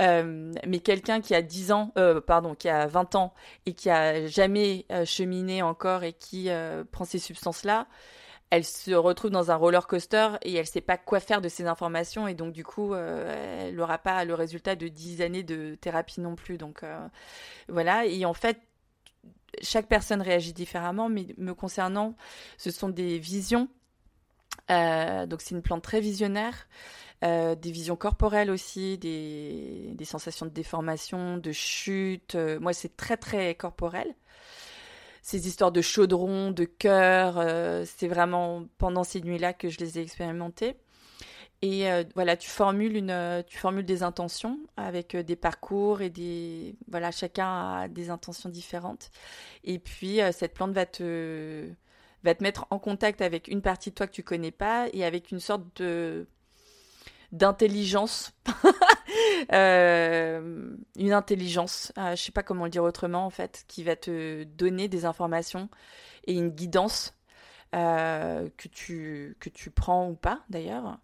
Euh, 0.00 0.52
mais 0.66 0.78
quelqu'un 0.78 1.20
qui 1.20 1.34
a 1.34 1.42
10 1.42 1.72
ans, 1.72 1.92
euh, 1.98 2.20
pardon, 2.20 2.54
qui 2.54 2.68
a 2.68 2.86
20 2.86 3.14
ans 3.16 3.34
et 3.66 3.74
qui 3.74 3.90
a 3.90 4.26
jamais 4.26 4.86
euh, 4.92 5.04
cheminé 5.04 5.62
encore 5.62 6.04
et 6.04 6.12
qui 6.12 6.48
prend 6.92 7.04
ces 7.04 7.18
substances-là, 7.18 7.86
elle 8.50 8.64
se 8.64 8.92
retrouve 8.92 9.32
dans 9.32 9.50
un 9.50 9.56
roller 9.56 9.86
coaster 9.86 10.28
et 10.42 10.54
elle 10.54 10.66
sait 10.66 10.80
pas 10.80 10.96
quoi 10.96 11.18
faire 11.18 11.40
de 11.40 11.48
ces 11.48 11.66
informations 11.66 12.28
et 12.28 12.34
donc 12.34 12.52
du 12.52 12.62
coup 12.62 12.94
elle 12.94 13.74
n'aura 13.74 13.98
pas 13.98 14.24
le 14.24 14.34
résultat 14.34 14.76
de 14.76 14.86
10 14.86 15.22
années 15.22 15.42
de 15.42 15.74
thérapie 15.74 16.20
non 16.20 16.36
plus. 16.36 16.56
Donc 16.56 16.82
voilà, 17.68 18.06
et 18.06 18.24
en 18.24 18.34
fait 18.34 18.60
chaque 19.62 19.86
personne 19.86 20.22
réagit 20.22 20.52
différemment, 20.52 21.08
mais 21.08 21.26
me 21.38 21.54
concernant, 21.54 22.14
ce 22.58 22.70
sont 22.70 22.88
des 22.88 23.18
visions 23.18 23.68
euh, 24.70 25.26
donc 25.26 25.40
c'est 25.42 25.54
une 25.54 25.62
plante 25.62 25.82
très 25.82 26.00
visionnaire. 26.00 26.66
Euh, 27.24 27.54
des 27.54 27.70
visions 27.70 27.96
corporelles 27.96 28.50
aussi, 28.50 28.98
des, 28.98 29.96
sensations 30.04 30.46
de 30.46 30.50
déformation, 30.50 31.38
de 31.38 31.52
chute. 31.52 32.34
Euh, 32.34 32.60
moi, 32.60 32.72
c'est 32.72 32.96
très, 32.96 33.16
très 33.16 33.54
corporel. 33.54 34.14
Ces 35.22 35.48
histoires 35.48 35.72
de 35.72 35.80
chaudron, 35.80 36.50
de 36.50 36.64
cœur, 36.64 37.42
c'est 37.86 38.08
vraiment 38.08 38.66
pendant 38.76 39.04
ces 39.04 39.22
nuits-là 39.22 39.54
que 39.54 39.70
je 39.70 39.78
les 39.78 39.98
ai 39.98 40.02
expérimentées. 40.02 40.76
Et 41.62 41.86
voilà, 42.14 42.36
tu 42.36 42.50
formules, 42.50 42.94
une, 42.94 43.42
tu 43.46 43.56
formules 43.56 43.86
des 43.86 44.02
intentions 44.02 44.58
avec 44.76 45.16
des 45.16 45.36
parcours 45.36 46.02
et 46.02 46.10
des. 46.10 46.76
Voilà, 46.88 47.10
chacun 47.10 47.46
a 47.46 47.88
des 47.88 48.10
intentions 48.10 48.50
différentes. 48.50 49.10
Et 49.64 49.78
puis, 49.78 50.20
cette 50.32 50.52
plante 50.52 50.72
va 50.72 50.84
te 50.84 51.70
va 52.24 52.34
te 52.34 52.42
mettre 52.42 52.66
en 52.70 52.78
contact 52.78 53.20
avec 53.20 53.48
une 53.48 53.62
partie 53.62 53.90
de 53.90 53.94
toi 53.94 54.06
que 54.06 54.12
tu 54.12 54.22
connais 54.22 54.50
pas 54.50 54.88
et 54.92 55.04
avec 55.04 55.30
une 55.30 55.40
sorte 55.40 55.64
de 55.76 56.26
d'intelligence, 57.32 58.32
euh, 59.52 60.76
une 60.96 61.12
intelligence, 61.12 61.92
je 61.96 62.00
euh, 62.00 62.16
je 62.16 62.22
sais 62.22 62.32
pas 62.32 62.44
comment 62.44 62.64
le 62.64 62.70
dire 62.70 62.84
autrement 62.84 63.26
en 63.26 63.30
fait, 63.30 63.64
qui 63.66 63.82
va 63.82 63.96
te 63.96 64.44
donner 64.44 64.86
des 64.86 65.04
informations 65.04 65.68
et 66.26 66.34
une 66.34 66.50
guidance 66.50 67.14
euh, 67.74 68.48
que 68.56 68.68
tu 68.68 69.70
prends 69.74 70.08
ou 70.08 70.14
pas 70.14 70.44
d'ailleurs. 70.48 71.00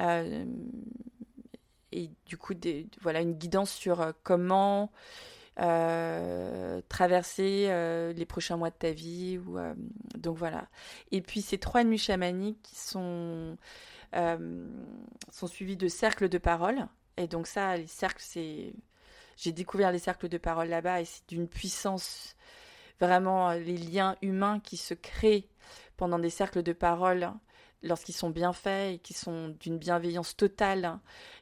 et 0.00 2.10
du 2.26 2.36
coup, 2.36 2.54
voilà 3.00 3.20
une 3.20 3.34
guidance 3.34 3.70
sur 3.70 4.12
comment 4.24 4.90
euh, 5.60 6.80
traverser 6.88 7.66
euh, 7.68 8.12
les 8.12 8.26
prochains 8.26 8.56
mois 8.56 8.70
de 8.70 8.76
ta 8.76 8.92
vie. 8.92 9.38
Ou, 9.38 9.58
euh, 9.58 9.74
donc 10.16 10.36
voilà. 10.36 10.68
Et 11.10 11.20
puis 11.20 11.42
ces 11.42 11.58
trois 11.58 11.84
nuits 11.84 11.98
chamaniques 11.98 12.68
sont, 12.72 13.56
sont 14.12 15.46
suivies 15.46 15.76
de 15.76 15.88
cercles 15.88 16.28
de 16.28 16.38
parole. 16.38 16.86
Et 17.16 17.26
donc 17.26 17.46
ça, 17.46 17.76
les 17.76 17.86
cercles, 17.86 18.22
c'est... 18.24 18.72
J'ai 19.36 19.52
découvert 19.52 19.92
les 19.92 20.00
cercles 20.00 20.28
de 20.28 20.38
parole 20.38 20.68
là-bas 20.68 21.00
et 21.00 21.04
c'est 21.04 21.28
d'une 21.28 21.46
puissance, 21.46 22.34
vraiment 23.00 23.52
les 23.52 23.76
liens 23.76 24.16
humains 24.20 24.58
qui 24.58 24.76
se 24.76 24.94
créent 24.94 25.48
pendant 25.96 26.18
des 26.18 26.30
cercles 26.30 26.64
de 26.64 26.72
parole 26.72 27.30
lorsqu'ils 27.82 28.14
sont 28.14 28.30
bien 28.30 28.52
faits 28.52 28.94
et 28.94 28.98
qui 28.98 29.14
sont 29.14 29.48
d'une 29.60 29.78
bienveillance 29.78 30.36
totale, 30.36 30.98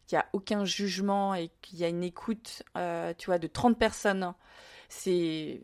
qu'il 0.06 0.16
n'y 0.16 0.22
a 0.22 0.26
aucun 0.32 0.64
jugement 0.64 1.34
et 1.34 1.50
qu'il 1.62 1.78
y 1.78 1.84
a 1.84 1.88
une 1.88 2.04
écoute, 2.04 2.62
euh, 2.76 3.12
tu 3.16 3.26
vois, 3.26 3.38
de 3.38 3.46
30 3.46 3.78
personnes, 3.78 4.34
c'est 4.88 5.60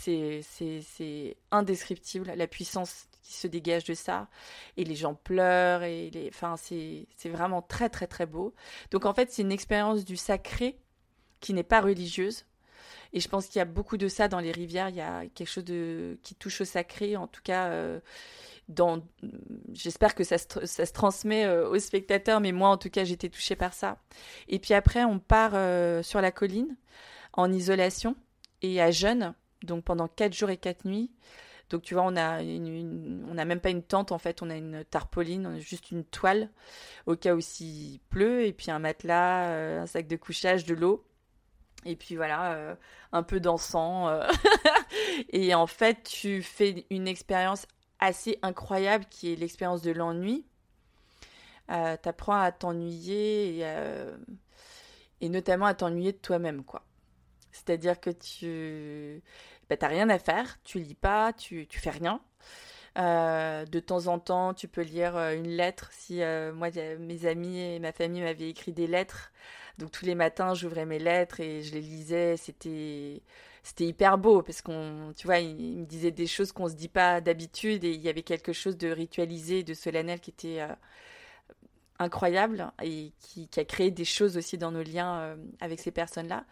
c'est 0.00 1.36
indescriptible 1.50 2.32
la 2.34 2.46
puissance 2.46 3.08
qui 3.22 3.34
se 3.34 3.46
dégage 3.46 3.84
de 3.84 3.94
ça. 3.94 4.28
Et 4.78 4.84
les 4.84 4.94
gens 4.94 5.14
pleurent 5.14 5.82
et 5.82 6.08
les 6.10 6.30
enfin 6.32 6.56
c'est 6.56 7.06
vraiment 7.26 7.60
très 7.60 7.90
très 7.90 8.06
très 8.06 8.26
beau. 8.26 8.54
Donc 8.90 9.04
en 9.04 9.12
fait 9.12 9.30
c'est 9.30 9.42
une 9.42 9.52
expérience 9.52 10.04
du 10.04 10.16
sacré 10.16 10.78
qui 11.40 11.52
n'est 11.52 11.62
pas 11.62 11.80
religieuse. 11.80 12.46
Et 13.12 13.20
je 13.20 13.28
pense 13.28 13.46
qu'il 13.46 13.58
y 13.58 13.62
a 13.62 13.66
beaucoup 13.66 13.96
de 13.96 14.08
ça 14.08 14.28
dans 14.28 14.40
les 14.40 14.52
rivières. 14.52 14.88
Il 14.88 14.96
y 14.96 15.00
a 15.00 15.26
quelque 15.34 15.48
chose 15.48 15.64
de 15.64 16.18
qui 16.22 16.34
touche 16.34 16.62
au 16.62 16.64
sacré. 16.64 17.16
En 17.16 17.26
tout 17.26 17.42
cas 17.42 17.68
euh, 17.68 18.00
j'espère 19.72 20.14
que 20.14 20.24
ça 20.24 20.38
se, 20.38 20.92
transmet 20.92 21.44
euh, 21.46 21.68
aux 21.68 21.78
spectateurs, 21.78 22.40
mais 22.40 22.52
moi 22.52 22.68
en 22.68 22.76
tout 22.76 22.90
cas 22.90 23.04
j'étais 23.04 23.28
touchée 23.28 23.56
par 23.56 23.72
ça. 23.72 23.98
Et 24.48 24.58
puis 24.58 24.74
après 24.74 25.04
on 25.04 25.18
part 25.18 25.52
euh, 25.54 26.02
sur 26.02 26.20
la 26.20 26.30
colline 26.30 26.76
en 27.32 27.52
isolation 27.52 28.16
et 28.62 28.80
à 28.80 28.90
jeûne, 28.90 29.34
donc 29.62 29.84
pendant 29.84 30.08
quatre 30.08 30.34
jours 30.34 30.50
et 30.50 30.56
quatre 30.56 30.84
nuits, 30.84 31.10
Donc 31.70 31.82
tu 31.82 31.94
vois, 31.94 32.02
on 32.04 32.16
a 32.16 32.42
une, 32.42 33.26
on 33.30 33.34
n'a 33.34 33.44
même 33.44 33.60
pas 33.60 33.70
une 33.70 33.82
tente 33.82 34.12
en 34.12 34.18
fait, 34.18 34.42
on 34.42 34.50
a 34.50 34.56
une 34.56 34.84
tarpaulin, 34.84 35.44
on 35.46 35.56
a 35.56 35.58
juste 35.60 35.90
une 35.90 36.04
toile 36.04 36.50
au 37.06 37.16
cas 37.16 37.34
où 37.34 37.40
s'il 37.40 38.00
pleut 38.10 38.44
et 38.44 38.52
puis 38.52 38.70
un 38.70 38.78
matelas, 38.78 39.48
euh, 39.48 39.82
un 39.82 39.86
sac 39.86 40.06
de 40.08 40.16
couchage, 40.16 40.64
de 40.64 40.74
l'eau. 40.74 41.04
Et 41.84 41.94
puis 41.94 42.16
voilà, 42.16 42.76
un 43.12 43.22
peu 43.22 43.38
d'encens. 43.38 44.10
Et 45.30 45.54
en 45.54 45.68
fait, 45.68 46.02
tu 46.02 46.42
fais 46.42 46.84
une 46.90 47.06
expérience 47.06 47.66
assez 48.00 48.38
incroyable 48.42 49.04
qui 49.10 49.32
est 49.32 49.36
l'expérience 49.36 49.82
de 49.82 49.90
l'ennui. 49.90 50.44
Euh, 51.70 51.96
T'apprends 52.00 52.40
à 52.40 52.52
t'ennuyer 52.52 53.58
et, 53.58 53.66
et, 55.20 55.28
notamment 55.28 55.66
à 55.66 55.74
t'ennuyer 55.74 56.12
de 56.12 56.18
toi-même, 56.18 56.64
quoi. 56.64 56.82
C'est-à-dire 57.52 58.00
que 58.00 58.10
tu 58.10 59.22
bah, 59.68 59.76
t'as 59.76 59.88
rien 59.88 60.08
à 60.08 60.18
faire, 60.18 60.58
tu 60.64 60.78
lis 60.78 60.94
pas, 60.94 61.32
tu, 61.32 61.66
tu 61.66 61.78
fais 61.78 61.90
rien. 61.90 62.20
Euh, 62.98 63.64
de 63.66 63.80
temps 63.80 64.06
en 64.08 64.18
temps, 64.18 64.54
tu 64.54 64.66
peux 64.66 64.82
lire 64.82 65.16
euh, 65.16 65.34
une 65.34 65.48
lettre. 65.48 65.90
Si 65.92 66.22
euh, 66.22 66.52
moi, 66.52 66.68
mes 66.98 67.26
amis 67.26 67.60
et 67.60 67.78
ma 67.78 67.92
famille 67.92 68.22
m'avaient 68.22 68.48
écrit 68.48 68.72
des 68.72 68.86
lettres, 68.86 69.30
donc 69.78 69.92
tous 69.92 70.04
les 70.06 70.14
matins, 70.14 70.54
j'ouvrais 70.54 70.86
mes 70.86 70.98
lettres 70.98 71.40
et 71.40 71.62
je 71.62 71.74
les 71.74 71.80
lisais. 71.80 72.36
C'était 72.36 73.22
c'était 73.68 73.86
hyper 73.86 74.16
beau 74.18 74.42
parce 74.42 74.62
qu'on, 74.62 75.12
tu 75.16 75.26
vois, 75.26 75.38
ils 75.38 75.78
me 75.78 75.84
disaient 75.84 76.10
des 76.10 76.26
choses 76.26 76.52
qu'on 76.52 76.68
se 76.68 76.74
dit 76.74 76.88
pas 76.88 77.20
d'habitude 77.20 77.84
et 77.84 77.90
il 77.90 78.00
y 78.00 78.08
avait 78.08 78.22
quelque 78.22 78.52
chose 78.52 78.78
de 78.78 78.88
ritualisé, 78.88 79.62
de 79.62 79.74
solennel 79.74 80.20
qui 80.20 80.30
était 80.30 80.62
incroyable 81.98 82.70
et 82.82 83.12
qui, 83.20 83.48
a 83.56 83.64
créé 83.64 83.90
des 83.90 84.04
choses 84.04 84.36
aussi 84.36 84.56
dans 84.56 84.70
nos 84.70 84.82
liens 84.82 85.18
euh, 85.18 85.36
avec 85.60 85.80
ces 85.80 85.90
personnes-là. 85.90 86.44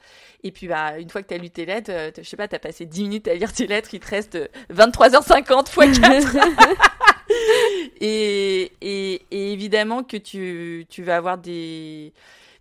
Et 0.42 0.50
puis, 0.50 0.66
bah, 0.66 0.98
une 0.98 1.08
fois 1.08 1.22
que 1.22 1.28
tu 1.28 1.34
as 1.34 1.38
lu 1.38 1.50
tes 1.50 1.66
lettres, 1.66 1.90
euh, 1.92 2.10
je 2.16 2.22
sais 2.22 2.36
pas, 2.36 2.48
tu 2.48 2.56
as 2.56 2.58
passé 2.58 2.84
10 2.84 3.02
minutes 3.02 3.28
à 3.28 3.34
lire 3.34 3.52
tes 3.52 3.66
lettres, 3.66 3.90
il 3.92 4.00
te 4.00 4.08
reste 4.08 4.38
23h50 4.72 5.88
x 5.88 6.00
4. 6.00 6.36
et, 8.00 8.72
et, 8.80 9.22
et, 9.30 9.52
évidemment 9.52 10.02
que 10.02 10.16
tu, 10.16 10.86
tu 10.88 11.02
vas 11.02 11.16
avoir 11.16 11.38
des, 11.38 12.12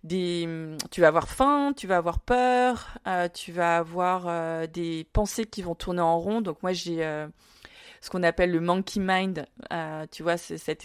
tu 0.08 1.00
vas 1.00 1.08
avoir 1.08 1.28
faim, 1.28 1.72
tu 1.76 1.86
vas 1.86 1.96
avoir 1.96 2.20
peur, 2.20 2.98
euh, 3.06 3.28
tu 3.32 3.52
vas 3.52 3.78
avoir 3.78 4.68
des 4.68 5.06
pensées 5.12 5.44
qui 5.44 5.62
vont 5.62 5.74
tourner 5.74 6.02
en 6.02 6.18
rond. 6.18 6.40
Donc 6.40 6.62
moi, 6.62 6.72
j'ai 6.72 7.02
ce 8.06 8.10
qu'on 8.10 8.22
appelle 8.22 8.52
le 8.52 8.60
monkey 8.60 9.00
mind, 9.00 9.46
euh, 9.72 10.06
tu 10.12 10.22
vois, 10.22 10.36
cet, 10.36 10.84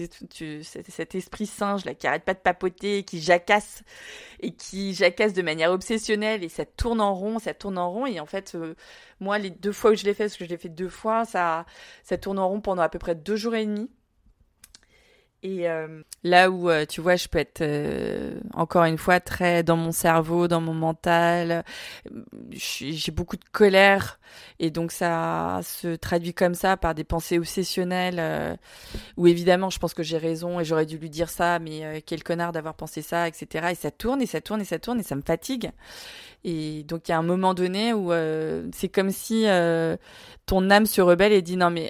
esprit 1.15 1.45
singe 1.45 1.85
là 1.85 1.93
qui 1.93 2.07
arrête 2.07 2.23
pas 2.23 2.33
de 2.33 2.39
papoter, 2.39 3.03
qui 3.03 3.21
jacasse 3.21 3.83
et 4.39 4.51
qui 4.53 4.95
jacasse 4.95 5.33
de 5.33 5.43
manière 5.43 5.71
obsessionnelle 5.71 6.43
et 6.43 6.49
ça 6.49 6.65
tourne 6.65 6.99
en 6.99 7.13
rond, 7.13 7.37
ça 7.37 7.53
tourne 7.53 7.77
en 7.77 7.91
rond 7.91 8.07
et 8.07 8.19
en 8.19 8.25
fait, 8.25 8.55
euh, 8.55 8.75
moi 9.19 9.37
les 9.37 9.51
deux 9.51 9.71
fois 9.71 9.91
où 9.91 9.95
je 9.95 10.03
l'ai 10.03 10.15
fait, 10.15 10.25
parce 10.25 10.37
que 10.37 10.45
je 10.45 10.49
l'ai 10.49 10.57
fait 10.57 10.69
deux 10.69 10.89
fois, 10.89 11.25
ça 11.25 11.65
tourne 12.19 12.39
en 12.39 12.47
rond 12.47 12.59
pendant 12.59 12.81
à 12.81 12.89
peu 12.89 12.99
près 12.99 13.13
deux 13.13 13.35
jours 13.35 13.53
et 13.53 13.65
demi. 13.65 13.89
Et 15.43 15.67
euh, 15.67 16.03
là 16.23 16.51
où, 16.51 16.69
euh, 16.69 16.85
tu 16.85 17.01
vois, 17.01 17.15
je 17.15 17.27
peux 17.27 17.39
être 17.39 17.61
euh, 17.61 18.39
encore 18.53 18.83
une 18.83 18.99
fois 18.99 19.19
très 19.19 19.63
dans 19.63 19.75
mon 19.75 19.91
cerveau, 19.91 20.47
dans 20.47 20.61
mon 20.61 20.75
mental, 20.75 21.63
j'ai 22.51 23.11
beaucoup 23.11 23.37
de 23.37 23.45
colère 23.51 24.19
et 24.59 24.69
donc 24.69 24.91
ça 24.91 25.59
se 25.63 25.95
traduit 25.95 26.35
comme 26.35 26.53
ça 26.53 26.77
par 26.77 26.93
des 26.93 27.03
pensées 27.03 27.39
obsessionnelles 27.39 28.59
où 29.17 29.25
évidemment 29.25 29.71
je 29.71 29.79
pense 29.79 29.95
que 29.95 30.03
j'ai 30.03 30.19
raison 30.19 30.59
et 30.59 30.63
j'aurais 30.63 30.85
dû 30.85 30.99
lui 30.99 31.09
dire 31.09 31.29
ça, 31.29 31.57
mais 31.57 32.03
quel 32.05 32.23
connard 32.23 32.51
d'avoir 32.51 32.75
pensé 32.75 33.01
ça, 33.01 33.27
etc. 33.27 33.69
Et 33.71 33.75
ça 33.75 33.89
tourne 33.89 34.21
et 34.21 34.27
ça 34.27 34.41
tourne 34.41 34.61
et 34.61 34.65
ça 34.65 34.77
tourne 34.77 34.99
et 34.99 35.03
ça 35.03 35.15
me 35.15 35.23
fatigue. 35.23 35.71
Et 36.43 36.83
donc 36.83 37.07
il 37.07 37.11
y 37.11 37.15
a 37.15 37.17
un 37.17 37.23
moment 37.23 37.55
donné 37.55 37.93
où 37.93 38.11
c'est 38.73 38.89
comme 38.89 39.09
si 39.09 39.47
ton 40.45 40.69
âme 40.69 40.85
se 40.85 41.01
rebelle 41.01 41.33
et 41.33 41.41
dit 41.41 41.57
non 41.57 41.71
mais 41.71 41.89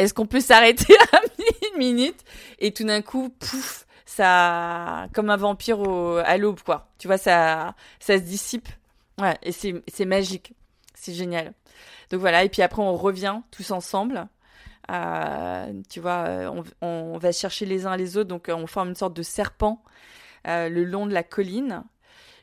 est-ce 0.00 0.14
qu'on 0.14 0.26
peut 0.26 0.40
s'arrêter 0.40 0.94
à 1.12 1.20
une 1.72 1.78
minute 1.78 2.20
Et 2.58 2.72
tout 2.72 2.84
d'un 2.84 3.02
coup, 3.02 3.30
pouf, 3.30 3.86
ça, 4.06 5.06
comme 5.14 5.30
un 5.30 5.36
vampire 5.36 5.80
à 6.24 6.36
l'aube, 6.36 6.60
quoi. 6.60 6.88
Tu 6.98 7.06
vois, 7.06 7.18
ça, 7.18 7.74
ça 7.98 8.18
se 8.18 8.22
dissipe. 8.22 8.68
Ouais, 9.20 9.36
et 9.42 9.52
c'est, 9.52 10.04
magique. 10.04 10.54
C'est 10.94 11.14
génial. 11.14 11.52
Donc 12.10 12.20
voilà, 12.20 12.44
et 12.44 12.48
puis 12.48 12.62
après, 12.62 12.82
on 12.82 12.96
revient 12.96 13.40
tous 13.50 13.70
ensemble. 13.70 14.26
Euh, 14.90 15.72
tu 15.88 16.00
vois, 16.00 16.24
on, 16.52 16.64
on, 16.80 17.18
va 17.18 17.32
chercher 17.32 17.66
les 17.66 17.86
uns 17.86 17.96
les 17.96 18.16
autres, 18.16 18.28
donc 18.28 18.50
on 18.52 18.66
forme 18.66 18.88
une 18.88 18.96
sorte 18.96 19.14
de 19.14 19.22
serpent 19.22 19.82
euh, 20.46 20.68
le 20.70 20.84
long 20.84 21.06
de 21.06 21.12
la 21.12 21.22
colline 21.22 21.84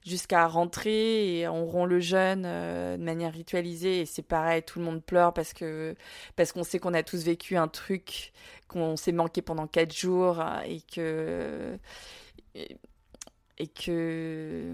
jusqu'à 0.08 0.48
rentrer 0.48 1.40
et 1.40 1.48
on 1.48 1.66
rompt 1.66 1.88
le 1.88 2.00
jeûne 2.00 2.44
euh, 2.46 2.98
de 2.98 3.04
manière 3.04 3.34
ritualisée 3.34 4.02
et 4.02 4.06
c'est 4.06 4.22
pareil, 4.22 4.64
tout 4.64 4.80
le 4.80 4.86
monde 4.86 5.04
pleure 5.04 5.34
parce 5.34 5.54
que 5.54 5.96
parce 6.36 6.52
qu'on 6.52 6.64
sait 6.64 6.80
qu'on 6.80 6.94
a 6.94 7.04
tous 7.04 7.24
vécu 7.24 7.58
un 7.58 7.68
truc 7.68 8.34
qu'on 8.68 8.96
s'est 8.98 9.12
manqué 9.12 9.42
pendant 9.42 9.68
quatre 9.68 9.96
jours 9.96 10.44
et 10.66 10.82
que 10.94 11.78
et, 12.56 13.68
que 13.68 14.74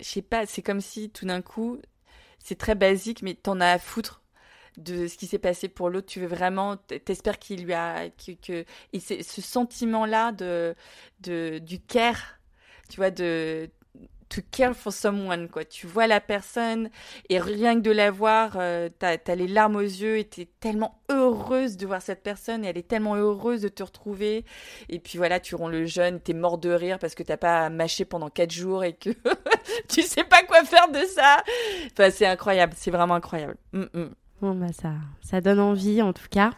je 0.00 0.04
sais 0.04 0.22
pas, 0.22 0.46
c'est 0.46 0.62
comme 0.62 0.80
si 0.80 1.10
tout 1.10 1.26
d'un 1.26 1.42
coup 1.42 1.78
c'est 2.38 2.58
très 2.58 2.74
basique 2.74 3.22
mais 3.22 3.34
t'en 3.34 3.60
as 3.60 3.72
à 3.72 3.78
foutre 3.78 4.24
de 4.76 5.06
ce 5.06 5.16
qui 5.16 5.26
s'est 5.26 5.38
passé 5.38 5.68
pour 5.68 5.90
l'autre. 5.90 6.06
Tu 6.06 6.20
veux 6.20 6.26
vraiment, 6.26 6.76
t'espères 6.76 7.38
qu'il 7.38 7.64
lui 7.64 7.74
a, 7.74 8.10
que, 8.10 8.32
que 8.32 8.64
et 8.92 9.00
ce 9.00 9.40
sentiment-là 9.40 10.32
de, 10.32 10.74
de, 11.20 11.58
du 11.58 11.80
care, 11.80 12.40
tu 12.88 12.96
vois, 12.96 13.10
de, 13.10 13.70
to 14.34 14.40
care 14.50 14.74
for 14.74 14.92
someone, 14.92 15.48
quoi. 15.48 15.64
Tu 15.64 15.86
vois 15.86 16.06
la 16.06 16.20
personne 16.20 16.90
et 17.28 17.38
rien 17.38 17.76
que 17.76 17.80
de 17.80 17.90
la 17.90 18.10
voir, 18.10 18.54
euh, 18.56 18.88
t'as 18.98 19.16
as 19.26 19.34
les 19.34 19.46
larmes 19.46 19.76
aux 19.76 19.80
yeux 19.80 20.18
et 20.18 20.24
t'es 20.24 20.48
tellement 20.60 21.00
heureuse 21.08 21.76
de 21.76 21.86
voir 21.86 22.02
cette 22.02 22.22
personne 22.22 22.64
et 22.64 22.68
elle 22.68 22.78
est 22.78 22.88
tellement 22.88 23.14
heureuse 23.14 23.62
de 23.62 23.68
te 23.68 23.82
retrouver. 23.82 24.44
Et 24.88 24.98
puis 24.98 25.18
voilà, 25.18 25.38
tu 25.38 25.54
rends 25.54 25.68
le 25.68 25.86
jeune, 25.86 26.20
t'es 26.20 26.32
mort 26.32 26.58
de 26.58 26.70
rire 26.70 26.98
parce 26.98 27.14
que 27.14 27.22
t'as 27.22 27.36
pas 27.36 27.70
mâché 27.70 28.04
pendant 28.04 28.28
quatre 28.28 28.52
jours 28.52 28.82
et 28.82 28.94
que 28.94 29.10
tu 29.88 30.02
sais 30.02 30.24
pas 30.24 30.42
quoi 30.42 30.64
faire 30.64 30.90
de 30.90 31.04
ça. 31.04 31.42
Enfin, 31.92 32.10
c'est 32.10 32.26
incroyable, 32.26 32.72
c'est 32.76 32.90
vraiment 32.90 33.14
incroyable. 33.14 33.56
Mm, 33.72 33.84
mm. 33.92 34.14
Bon, 34.40 34.54
bah 34.54 34.72
ça, 34.72 34.92
ça 35.22 35.40
donne 35.40 35.60
envie 35.60 36.02
en 36.02 36.12
tout 36.12 36.28
cas. 36.28 36.50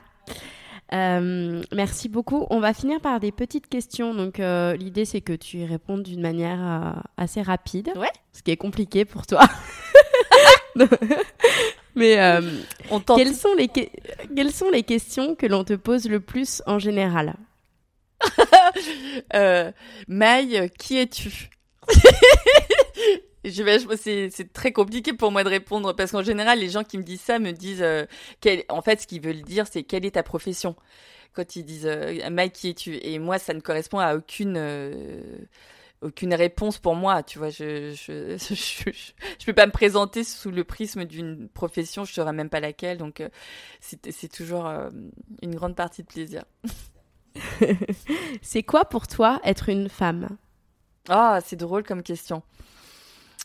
Euh, 0.92 1.62
merci 1.72 2.08
beaucoup. 2.08 2.46
On 2.50 2.60
va 2.60 2.72
finir 2.72 3.00
par 3.00 3.20
des 3.20 3.32
petites 3.32 3.68
questions. 3.68 4.14
Donc, 4.14 4.40
euh, 4.40 4.76
l'idée, 4.76 5.04
c'est 5.04 5.20
que 5.20 5.32
tu 5.32 5.58
y 5.58 5.66
répondes 5.66 6.02
d'une 6.02 6.20
manière 6.20 6.60
euh, 6.60 6.92
assez 7.16 7.42
rapide. 7.42 7.92
Ouais. 7.96 8.12
Ce 8.32 8.42
qui 8.42 8.50
est 8.50 8.56
compliqué 8.56 9.04
pour 9.04 9.26
toi. 9.26 9.44
Mais 11.96 12.18
On 12.90 13.00
quelles, 13.00 13.34
sont 13.34 13.54
les 13.54 13.68
quelles 13.68 14.52
sont 14.52 14.68
les 14.70 14.82
questions 14.82 15.34
que 15.34 15.46
l'on 15.46 15.64
te 15.64 15.72
pose 15.72 16.06
le 16.10 16.20
plus 16.20 16.62
en 16.66 16.78
général? 16.78 17.36
Maï, 20.06 20.70
qui 20.78 20.98
es-tu? 20.98 21.48
c'est 23.50 24.52
très 24.52 24.72
compliqué 24.72 25.12
pour 25.12 25.32
moi 25.32 25.44
de 25.44 25.48
répondre 25.48 25.94
parce 25.94 26.12
qu'en 26.12 26.22
général, 26.22 26.58
les 26.58 26.68
gens 26.68 26.84
qui 26.84 26.98
me 26.98 27.02
disent 27.02 27.20
ça 27.20 27.38
me 27.38 27.52
disent, 27.52 27.82
euh, 27.82 28.04
en 28.68 28.82
fait, 28.82 29.00
ce 29.00 29.06
qu'ils 29.06 29.20
veulent 29.20 29.42
dire, 29.42 29.66
c'est 29.66 29.82
quelle 29.82 30.04
est 30.04 30.12
ta 30.12 30.22
profession? 30.22 30.76
Quand 31.32 31.56
ils 31.56 31.64
disent 31.64 31.86
euh, 31.86 32.30
Mike, 32.30 32.52
qui 32.54 32.70
es-tu? 32.70 32.96
Et 33.02 33.18
moi, 33.18 33.38
ça 33.38 33.54
ne 33.54 33.60
correspond 33.60 33.98
à 33.98 34.16
aucune 34.16 34.56
euh, 34.56 35.22
aucune 36.02 36.34
réponse 36.34 36.78
pour 36.78 36.94
moi. 36.94 37.22
Tu 37.22 37.38
vois, 37.38 37.50
je 37.50 37.92
je, 37.92 38.36
je 38.54 38.90
je, 38.90 39.46
peux 39.46 39.52
pas 39.52 39.66
me 39.66 39.72
présenter 39.72 40.24
sous 40.24 40.50
le 40.50 40.64
prisme 40.64 41.04
d'une 41.04 41.48
profession, 41.48 42.04
je 42.04 42.12
saurais 42.12 42.32
même 42.32 42.50
pas 42.50 42.60
laquelle. 42.60 42.98
Donc, 42.98 43.22
c'est 43.80 44.32
toujours 44.32 44.66
une 45.42 45.54
grande 45.54 45.76
partie 45.76 46.02
de 46.02 46.08
plaisir. 46.08 46.44
c'est 48.42 48.62
quoi 48.62 48.86
pour 48.86 49.06
toi 49.06 49.40
être 49.44 49.68
une 49.68 49.88
femme? 49.88 50.36
Ah, 51.08 51.40
c'est 51.44 51.56
drôle 51.56 51.84
comme 51.84 52.02
question. 52.02 52.42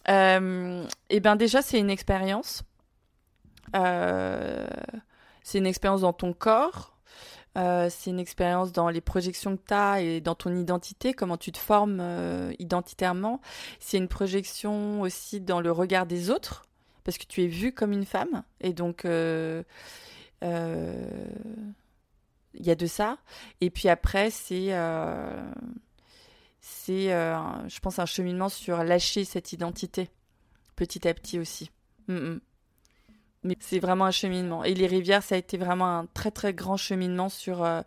Euh, 0.10 0.86
et 1.10 1.20
ben 1.20 1.36
déjà, 1.36 1.62
c'est 1.62 1.80
une 1.80 1.89
expérience. 1.89 2.64
Euh, 3.76 4.68
c'est 5.43 5.58
une 5.58 5.66
expérience 5.66 6.02
dans 6.02 6.14
ton 6.14 6.34
corps. 6.34 6.97
Euh, 7.58 7.89
c'est 7.89 8.12
une 8.12 8.20
expérience 8.20 8.72
dans 8.72 8.88
les 8.89 9.02
projections 9.02 9.58
que 9.58 9.64
tu 9.68 9.74
as 9.74 10.02
et 10.02 10.22
dans 10.22 10.36
ton 10.36 10.56
identité, 10.56 11.14
comment 11.14 11.36
tu 11.38 11.52
te 11.52 11.58
formes 11.58 12.02
identitairement. 12.60 13.41
C'est 13.80 13.97
une 13.97 14.08
projection 14.08 15.02
aussi 15.02 15.41
dans 15.41 15.60
le 15.60 15.72
regard 15.72 16.06
des 16.06 16.30
autres, 16.30 16.66
parce 17.04 17.18
que 17.18 17.26
tu 17.26 17.43
es 17.43 17.47
vue 17.47 17.74
comme 17.74 17.91
une 17.91 18.06
femme. 18.06 18.43
Et 18.62 18.72
donc, 18.74 19.02
il 19.06 19.66
y 22.54 22.72
a 22.72 22.76
de 22.76 22.86
ça. 22.86 23.18
Et 23.60 23.70
puis 23.70 23.89
après, 23.89 24.30
c'est 24.30 24.72
c'est, 26.62 27.12
euh, 27.12 27.36
je 27.68 27.80
pense, 27.80 27.99
un 27.99 28.05
cheminement 28.05 28.47
sur 28.47 28.84
lâcher 28.84 29.26
cette 29.26 29.51
identité, 29.51 30.09
petit 30.76 31.07
à 31.07 31.14
petit 31.14 31.39
aussi. 31.39 31.72
Mm, 32.07 32.14
mm. 32.14 32.41
Mais 33.43 33.57
c'est 33.59 33.80
vraiment 33.80 34.05
un 34.05 34.12
cheminement. 34.12 34.64
Et 34.64 34.76
les 34.76 34.86
rivières, 34.86 35.24
ça 35.24 35.34
a 35.34 35.38
été 35.39 35.57
vraiment 35.57 35.97
un 35.97 36.05
très 36.05 36.30
très 36.30 36.53
grand 36.53 36.78
cheminement 36.78 37.28
sur 37.28 37.64
euh, 37.64 37.82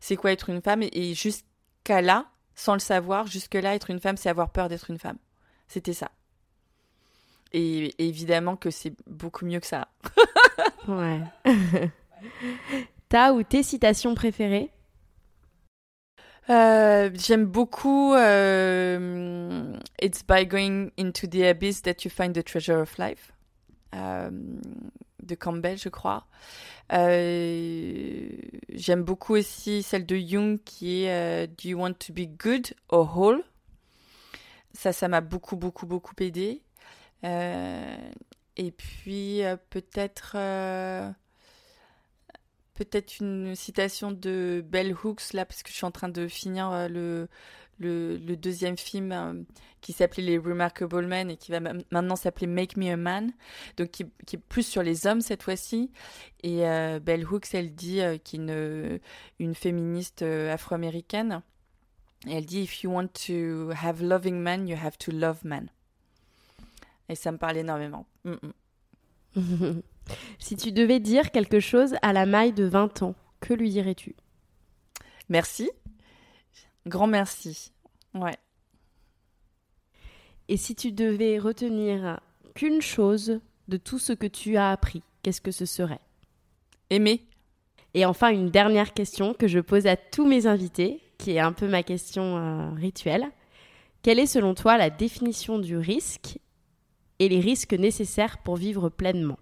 c'est 0.00 0.14
quoi 0.14 0.30
être 0.30 0.48
une 0.48 0.62
femme. 0.62 0.82
Et, 0.92 1.14
jusqu'à 1.14 2.00
là, 2.00 2.26
sans 2.54 2.74
le 2.74 2.78
savoir, 2.78 3.26
jusque 3.26 3.54
là, 3.54 3.74
être 3.74 3.90
une 3.90 3.98
femme, 3.98 4.16
c'est 4.16 4.28
avoir 4.28 4.50
peur 4.50 4.68
d'être 4.68 4.90
une 4.90 4.98
femme. 4.98 5.18
C'était 5.66 5.92
ça. 5.92 6.12
Et, 7.52 7.92
évidemment 7.98 8.54
que 8.54 8.70
c'est 8.70 8.94
beaucoup 9.08 9.44
mieux 9.44 9.60
que 9.60 9.66
ça. 9.66 9.88
Ouais. 10.88 11.20
Ta 13.08 13.34
ou 13.34 13.42
tes 13.42 13.62
citations 13.62 14.14
préférées? 14.14 14.70
Euh, 16.52 17.10
J'aime 17.14 17.46
beaucoup 17.46 18.14
euh, 18.14 19.76
It's 20.00 20.22
by 20.22 20.46
going 20.46 20.90
into 20.98 21.26
the 21.26 21.48
abyss 21.48 21.82
that 21.82 22.04
you 22.04 22.10
find 22.10 22.34
the 22.34 22.44
treasure 22.44 22.80
of 22.80 22.96
life 22.98 23.32
euh, 23.94 24.30
de 25.22 25.34
Campbell, 25.34 25.78
je 25.78 25.88
crois. 25.88 26.26
J'aime 26.90 29.02
beaucoup 29.02 29.34
aussi 29.34 29.82
celle 29.82 30.04
de 30.04 30.16
Jung 30.16 30.58
qui 30.64 31.04
est 31.04 31.46
Do 31.46 31.68
you 31.68 31.78
want 31.78 31.94
to 31.94 32.12
be 32.12 32.26
good 32.26 32.74
or 32.88 33.16
whole? 33.16 33.42
Ça, 34.74 34.92
ça 34.92 35.08
m'a 35.08 35.20
beaucoup, 35.20 35.56
beaucoup, 35.56 35.86
beaucoup 35.86 36.14
aidé. 36.20 36.62
et 37.22 38.70
puis 38.72 39.42
peut-être 39.70 40.36
peut-être 42.84 43.18
une 43.20 43.54
citation 43.54 44.12
de 44.12 44.64
Bell 44.66 44.94
Hooks, 44.94 45.32
là, 45.32 45.44
parce 45.44 45.62
que 45.62 45.70
je 45.70 45.74
suis 45.74 45.84
en 45.84 45.90
train 45.90 46.08
de 46.08 46.28
finir 46.28 46.70
euh, 46.70 46.88
le, 46.88 47.28
le, 47.78 48.36
deuxième 48.36 48.76
film 48.76 49.12
euh, 49.12 49.34
qui 49.80 49.92
s'appelait 49.92 50.22
Les 50.22 50.38
Remarkable 50.38 51.06
Men 51.06 51.30
et 51.30 51.36
qui 51.36 51.50
va 51.50 51.60
maintenant 51.60 52.16
s'appeler 52.16 52.46
Make 52.46 52.76
Me 52.76 52.92
a 52.92 52.96
Man, 52.96 53.32
donc 53.76 53.90
qui, 53.90 54.02
est 54.02 54.36
plus 54.36 54.66
sur 54.66 54.82
les 54.82 55.06
hommes 55.06 55.20
cette 55.20 55.42
fois-ci. 55.42 55.90
Et 56.42 56.66
euh, 56.66 57.00
Bell 57.00 57.26
Hooks, 57.26 57.54
elle 57.54 57.74
dit, 57.74 58.00
qui 58.24 58.36
est 58.36 59.00
une, 59.38 59.54
féministe 59.54 60.22
afro-américaine, 60.22 61.42
et 62.26 62.34
elle 62.34 62.46
dit 62.46 62.62
If 62.62 62.82
you 62.82 62.90
want 62.92 63.08
to 63.26 63.70
have 63.70 64.02
loving 64.02 64.36
men, 64.36 64.68
you 64.68 64.76
have 64.76 64.96
to 64.98 65.10
love 65.10 65.40
men. 65.44 65.68
Et 67.08 67.14
ça 67.14 67.32
me 67.32 67.38
parle 67.38 67.56
énormément. 67.56 68.06
Mm, 68.24 68.32
mm. 68.32 68.52
Si 70.38 70.56
tu 70.56 70.72
devais 70.72 71.00
dire 71.00 71.30
quelque 71.30 71.60
chose 71.60 71.94
à 72.02 72.12
la 72.12 72.26
maille 72.26 72.52
de 72.52 72.64
20 72.64 73.02
ans, 73.02 73.14
que 73.40 73.54
lui 73.54 73.70
dirais-tu? 73.70 74.16
Merci. 75.28 75.70
Grand 76.86 77.06
merci. 77.06 77.72
Ouais. 78.14 78.36
Et 80.48 80.56
si 80.56 80.74
tu 80.74 80.92
devais 80.92 81.38
retenir 81.38 82.20
qu'une 82.54 82.82
chose 82.82 83.40
de 83.68 83.76
tout 83.76 83.98
ce 83.98 84.12
que 84.12 84.26
tu 84.26 84.56
as 84.56 84.70
appris, 84.70 85.02
qu'est-ce 85.22 85.40
que 85.40 85.52
ce 85.52 85.66
serait? 85.66 86.00
Aimer. 86.90 87.24
Et 87.94 88.04
enfin, 88.04 88.30
une 88.30 88.50
dernière 88.50 88.94
question 88.94 89.34
que 89.34 89.46
je 89.46 89.60
pose 89.60 89.86
à 89.86 89.96
tous 89.96 90.26
mes 90.26 90.46
invités, 90.46 91.00
qui 91.18 91.32
est 91.32 91.40
un 91.40 91.52
peu 91.52 91.68
ma 91.68 91.82
question 91.82 92.36
euh, 92.36 92.70
rituelle. 92.74 93.30
Quelle 94.02 94.18
est 94.18 94.26
selon 94.26 94.54
toi 94.54 94.76
la 94.76 94.90
définition 94.90 95.58
du 95.58 95.76
risque 95.76 96.38
les 97.28 97.40
risques 97.40 97.74
nécessaires 97.74 98.38
pour 98.38 98.56
vivre 98.56 98.88
pleinement 98.88 99.38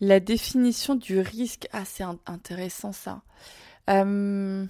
la 0.00 0.20
définition 0.20 0.94
du 0.94 1.20
risque, 1.20 1.68
ah 1.72 1.84
c'est 1.84 2.04
intéressant 2.26 2.92
ça. 2.92 3.22
Euh, 3.88 4.66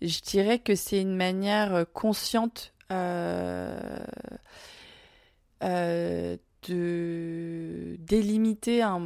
je 0.00 0.20
dirais 0.20 0.58
que 0.58 0.74
c'est 0.74 1.00
une 1.00 1.16
manière 1.16 1.74
euh, 1.74 1.84
consciente 1.84 2.74
euh, 2.90 4.04
de 6.68 7.96
délimiter 7.98 8.82
un, 8.82 9.00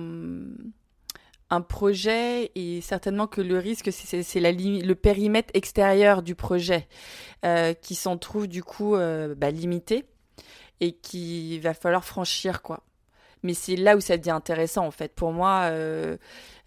un, 1.50 1.60
projet 1.60 2.50
et 2.54 2.80
certainement 2.80 3.26
que 3.26 3.40
le 3.40 3.58
risque, 3.58 3.90
c'est 3.92 4.40
le 4.40 4.94
périmètre 4.94 5.50
extérieur 5.54 6.22
du 6.22 6.34
projet 6.34 6.88
qui 7.82 7.94
s'en 7.94 8.18
trouve 8.18 8.46
du 8.46 8.62
coup 8.62 8.96
bah, 9.36 9.50
limité 9.50 10.04
et 10.80 10.92
qu'il 10.92 11.60
va 11.60 11.74
falloir 11.74 12.04
franchir 12.04 12.62
quoi. 12.62 12.82
Mais 13.42 13.54
c'est 13.54 13.76
là 13.76 13.96
où 13.96 14.00
ça 14.00 14.16
devient 14.16 14.30
intéressant 14.30 14.86
en 14.86 14.90
fait. 14.90 15.14
Pour 15.14 15.32
moi, 15.32 15.68
euh, 15.70 16.16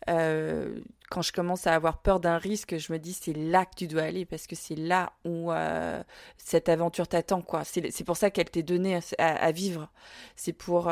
euh, 0.10 0.80
quand 1.10 1.22
je 1.22 1.34
commence 1.34 1.68
à 1.68 1.74
avoir 1.74 2.02
peur 2.02 2.20
d'un 2.20 2.38
risque, 2.38 2.78
je 2.78 2.94
me 2.94 3.00
dis 3.00 3.14
c'est 3.14 3.34
là 3.34 3.66
que 3.66 3.76
tu 3.76 3.88
dois 3.88 4.04
aller 4.04 4.26
parce 4.26 4.48
que 4.48 4.56
c'est 4.56 4.76
là 4.76 5.12
où 5.26 5.52
euh, 5.52 6.02
cette 6.38 6.70
aventure 6.70 7.08
t'attend 7.08 7.42
quoi. 7.42 7.64
C'est 7.66 8.04
pour 8.06 8.18
ça 8.18 8.30
qu'elle 8.30 8.50
t'est 8.50 8.64
donnée 8.64 9.00
à, 9.18 9.52
vivre. 9.52 9.90
C'est 10.36 10.54
pour 10.54 10.90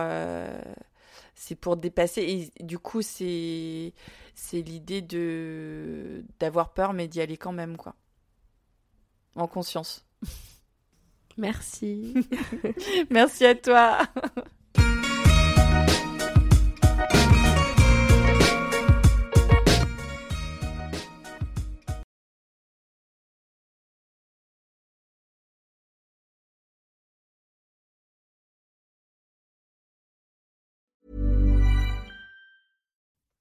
c'est 1.35 1.55
pour 1.55 1.77
dépasser 1.77 2.51
et 2.59 2.63
du 2.63 2.79
coup 2.79 3.01
c'est 3.01 3.93
c'est 4.35 4.61
l'idée 4.61 5.01
de 5.01 6.23
d'avoir 6.39 6.73
peur 6.73 6.93
mais 6.93 7.07
d'y 7.07 7.21
aller 7.21 7.37
quand 7.37 7.53
même 7.53 7.77
quoi. 7.77 7.95
En 9.35 9.47
conscience. 9.47 10.05
Merci. 11.37 12.15
Merci 13.11 13.45
à 13.45 13.55
toi. 13.55 13.99